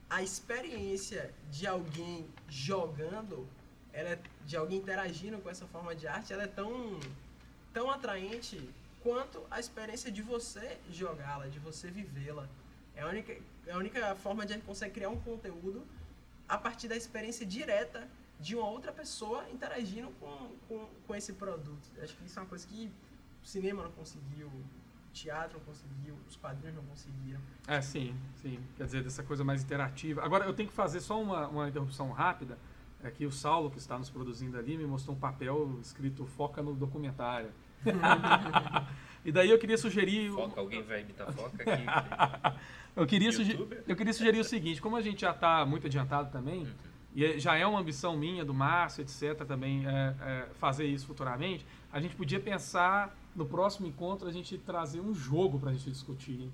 a 0.10 0.22
experiência 0.22 1.34
de 1.50 1.66
alguém 1.66 2.28
jogando, 2.50 3.48
ela 3.94 4.10
é, 4.10 4.20
de 4.46 4.58
alguém 4.58 4.80
interagindo 4.80 5.38
com 5.40 5.50
essa 5.50 5.66
forma 5.68 5.96
de 5.96 6.08
arte, 6.08 6.34
ela 6.34 6.44
é 6.44 6.48
tão, 6.48 7.00
tão 7.74 7.90
atraente 7.90 8.70
quanto 9.02 9.42
a 9.50 9.60
experiência 9.62 10.12
de 10.12 10.22
você 10.22 10.78
jogá-la, 10.92 11.48
de 11.48 11.60
você 11.60 11.90
vivê-la. 11.90 12.48
É 12.96 13.02
a 13.02 13.08
única, 13.08 13.32
é 13.66 13.72
a 13.72 13.78
única 13.78 14.14
forma 14.16 14.46
de 14.46 14.52
a 14.54 14.56
gente 14.58 14.66
conseguir 14.66 14.92
criar 14.92 15.10
um 15.10 15.20
conteúdo 15.22 15.88
a 16.50 16.58
partir 16.58 16.90
da 16.90 16.98
experiência 16.98 17.46
direta 17.46 18.06
de 18.40 18.56
uma 18.56 18.68
outra 18.68 18.92
pessoa 18.92 19.44
interagindo 19.52 20.10
com, 20.20 20.50
com, 20.68 20.88
com 21.06 21.16
esse 21.16 21.34
produto. 21.34 21.90
Acho 22.02 22.16
que 22.16 22.26
isso 22.26 22.40
é 22.40 22.42
uma 22.42 22.48
coisa 22.48 22.66
que 22.68 22.90
o 23.44 23.46
cinema 23.46 23.84
não 23.84 23.92
conseguiu, 23.92 24.48
o 24.48 24.64
teatro 25.14 25.58
não 25.58 25.66
conseguiu, 25.66 26.16
os 26.28 26.36
quadrinhos 26.38 26.76
não 26.76 26.84
conseguiram. 26.84 27.40
É, 27.68 27.82
sim, 27.82 28.16
sim. 28.42 28.60
Quer 28.78 28.86
dizer, 28.86 29.04
dessa 29.04 29.24
coisa 29.24 29.44
mais 29.44 29.62
interativa. 29.62 30.24
Agora, 30.24 30.46
eu 30.46 30.54
tenho 30.54 30.70
que 30.70 30.76
fazer 30.76 31.02
só 31.02 31.22
uma, 31.22 31.48
uma 31.48 31.68
interrupção 31.68 32.12
rápida. 32.12 32.58
É 33.04 33.10
que 33.10 33.26
o 33.26 33.32
Saulo, 33.32 33.70
que 33.72 33.78
está 33.78 33.98
nos 33.98 34.10
produzindo 34.10 34.58
ali, 34.58 34.78
me 34.78 34.86
mostrou 34.86 35.16
um 35.16 35.20
papel 35.20 35.78
escrito 35.82 36.26
Foca 36.26 36.62
no 36.62 36.74
documentário. 36.74 37.52
e 39.24 39.32
daí 39.32 39.50
eu 39.50 39.58
queria 39.58 39.78
sugerir... 39.78 40.32
Foca, 40.32 40.60
alguém 40.60 40.84
vai 40.84 41.02
imitar 41.02 41.32
foca 41.34 41.64
aqui. 41.64 42.60
Eu 42.96 43.06
queria, 43.08 43.32
suge- 43.32 43.52
Youtuber? 43.54 43.84
eu 43.88 43.96
queria 43.96 44.14
sugerir 44.14 44.40
o 44.40 44.44
seguinte, 44.44 44.82
como 44.82 44.98
a 44.98 45.02
gente 45.02 45.22
já 45.22 45.32
está 45.32 45.66
muito 45.66 45.88
adiantado 45.88 46.30
também, 46.30 46.68
e 47.16 47.26
é- 47.26 47.40
já 47.40 47.56
é 47.56 47.66
uma 47.66 47.80
ambição 47.80 48.16
minha, 48.18 48.46
do 48.46 48.54
Márcio, 48.54 49.02
etc., 49.02 49.46
também 49.46 49.86
é, 49.88 50.16
é, 50.22 50.50
fazer 50.56 50.86
isso 50.86 51.06
futuramente, 51.08 51.66
a 51.92 52.00
gente 52.00 52.16
podia 52.16 52.40
pensar 52.40 53.16
no 53.36 53.46
próximo 53.46 53.88
encontro 53.88 54.28
a 54.28 54.32
gente 54.32 54.58
trazer 54.58 55.00
um 55.00 55.14
jogo 55.14 55.60
para 55.60 55.72
a 55.72 55.74
gente 55.74 55.90
discutir. 55.90 56.42
hein? 56.42 56.52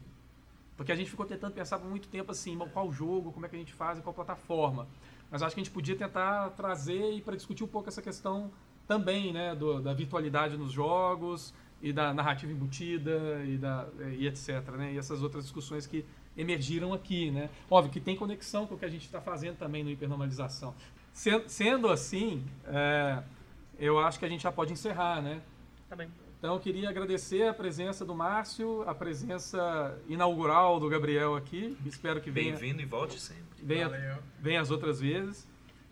Porque 0.77 0.91
a 0.91 0.95
gente 0.95 1.09
ficou 1.09 1.25
tentando 1.25 1.53
pensar 1.53 1.79
por 1.79 1.89
muito 1.89 2.07
tempo 2.09 2.31
assim, 2.31 2.57
"Bom, 2.57 2.67
qual 2.69 2.91
jogo, 2.91 3.31
como 3.31 3.45
é 3.45 3.49
que 3.49 3.55
a 3.55 3.59
gente 3.59 3.73
faz, 3.73 3.99
qual 4.01 4.13
plataforma. 4.13 4.87
Mas 5.31 5.41
acho 5.41 5.55
que 5.55 5.61
a 5.61 5.63
gente 5.63 5.73
podia 5.73 5.95
tentar 5.95 6.49
trazer 6.51 7.13
e 7.13 7.21
para 7.21 7.35
discutir 7.35 7.63
um 7.63 7.67
pouco 7.67 7.87
essa 7.89 8.01
questão 8.01 8.51
também, 8.87 9.31
né, 9.33 9.55
do- 9.55 9.81
da 9.81 9.93
virtualidade 9.93 10.57
nos 10.57 10.71
jogos 10.71 11.53
e 11.81 11.91
da 11.93 12.13
narrativa 12.13 12.51
embutida 12.51 13.41
e, 13.45 13.57
da, 13.57 13.87
e 14.17 14.27
etc, 14.27 14.69
né, 14.77 14.93
e 14.93 14.97
essas 14.97 15.23
outras 15.23 15.43
discussões 15.45 15.87
que 15.87 16.05
emergiram 16.37 16.93
aqui, 16.93 17.31
né. 17.31 17.49
Óbvio 17.69 17.91
que 17.93 17.99
tem 17.99 18.15
conexão 18.15 18.65
com 18.67 18.75
o 18.75 18.77
que 18.77 18.85
a 18.85 18.89
gente 18.89 19.05
está 19.05 19.21
fazendo 19.21 19.57
também 19.57 19.83
no 19.83 19.89
hipernormalização. 19.89 20.73
Sen- 21.13 21.43
Sendo 21.47 21.89
assim, 21.89 22.43
é, 22.65 23.21
eu 23.79 23.99
acho 23.99 24.19
que 24.19 24.25
a 24.25 24.29
gente 24.29 24.41
já 24.43 24.51
pode 24.51 24.73
encerrar, 24.73 25.21
né. 25.21 25.41
Tá 25.89 25.95
bem. 25.95 26.09
Então 26.37 26.53
eu 26.53 26.59
queria 26.59 26.89
agradecer 26.89 27.47
a 27.47 27.53
presença 27.53 28.05
do 28.05 28.13
Márcio, 28.13 28.83
a 28.87 28.93
presença 28.93 29.97
inaugural 30.07 30.79
do 30.79 30.87
Gabriel 30.89 31.35
aqui. 31.35 31.75
Espero 31.85 32.21
que 32.21 32.29
venha, 32.29 32.51
Bem-vindo 32.51 32.81
e 32.81 32.85
volte 32.85 33.19
sempre. 33.19 33.43
venha, 33.63 33.87
Valeu. 33.89 34.17
venha 34.39 34.61
as 34.61 34.69
outras 34.69 34.99
vezes. 34.99 35.47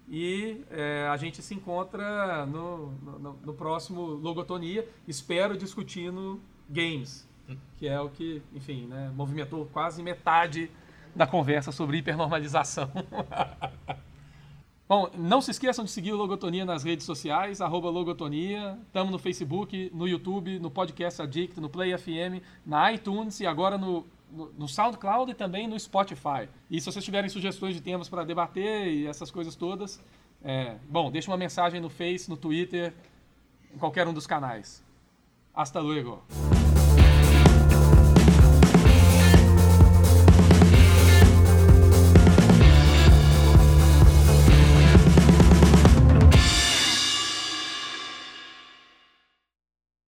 E 0.07 0.61
é, 0.69 1.07
a 1.09 1.15
gente 1.15 1.41
se 1.41 1.55
encontra 1.55 2.45
no, 2.45 2.91
no, 2.91 3.33
no 3.41 3.53
próximo 3.53 4.01
Logotonia, 4.01 4.87
espero 5.07 5.57
discutindo 5.57 6.39
games, 6.69 7.25
que 7.77 7.87
é 7.87 7.99
o 7.99 8.09
que, 8.09 8.41
enfim, 8.53 8.87
né, 8.87 9.11
movimentou 9.15 9.65
quase 9.71 10.01
metade 10.01 10.69
da 11.15 11.27
conversa 11.27 11.71
sobre 11.71 11.97
hipernormalização. 11.97 12.89
Bom, 14.87 15.09
não 15.17 15.41
se 15.41 15.51
esqueçam 15.51 15.85
de 15.85 15.91
seguir 15.91 16.11
o 16.11 16.17
Logotonia 16.17 16.65
nas 16.65 16.83
redes 16.83 17.05
sociais, 17.05 17.61
arroba 17.61 17.89
Logotonia. 17.89 18.77
Estamos 18.85 19.11
no 19.11 19.17
Facebook, 19.17 19.89
no 19.93 20.07
YouTube, 20.07 20.59
no 20.59 20.69
Podcast 20.69 21.21
Addict, 21.21 21.59
no 21.59 21.69
Play 21.69 21.97
FM, 21.97 22.43
na 22.65 22.91
iTunes 22.91 23.39
e 23.39 23.45
agora 23.47 23.77
no, 23.77 24.05
no, 24.31 24.51
no 24.53 24.67
SoundCloud 24.67 25.31
e 25.31 25.33
também 25.33 25.67
no 25.67 25.79
Spotify. 25.79 26.49
E 26.69 26.79
se 26.79 26.85
vocês 26.85 27.03
tiverem 27.03 27.29
sugestões 27.29 27.73
de 27.73 27.81
temas 27.81 28.09
para 28.09 28.23
debater 28.23 28.87
e 28.87 29.07
essas 29.07 29.31
coisas 29.31 29.55
todas, 29.55 30.01
é, 30.43 30.75
bom, 30.89 31.09
deixe 31.09 31.27
uma 31.29 31.37
mensagem 31.37 31.79
no 31.79 31.89
Face, 31.89 32.29
no 32.29 32.35
Twitter, 32.35 32.93
em 33.73 33.77
qualquer 33.77 34.07
um 34.07 34.13
dos 34.13 34.27
canais. 34.27 34.83
Hasta 35.55 35.79
luego. 35.79 36.21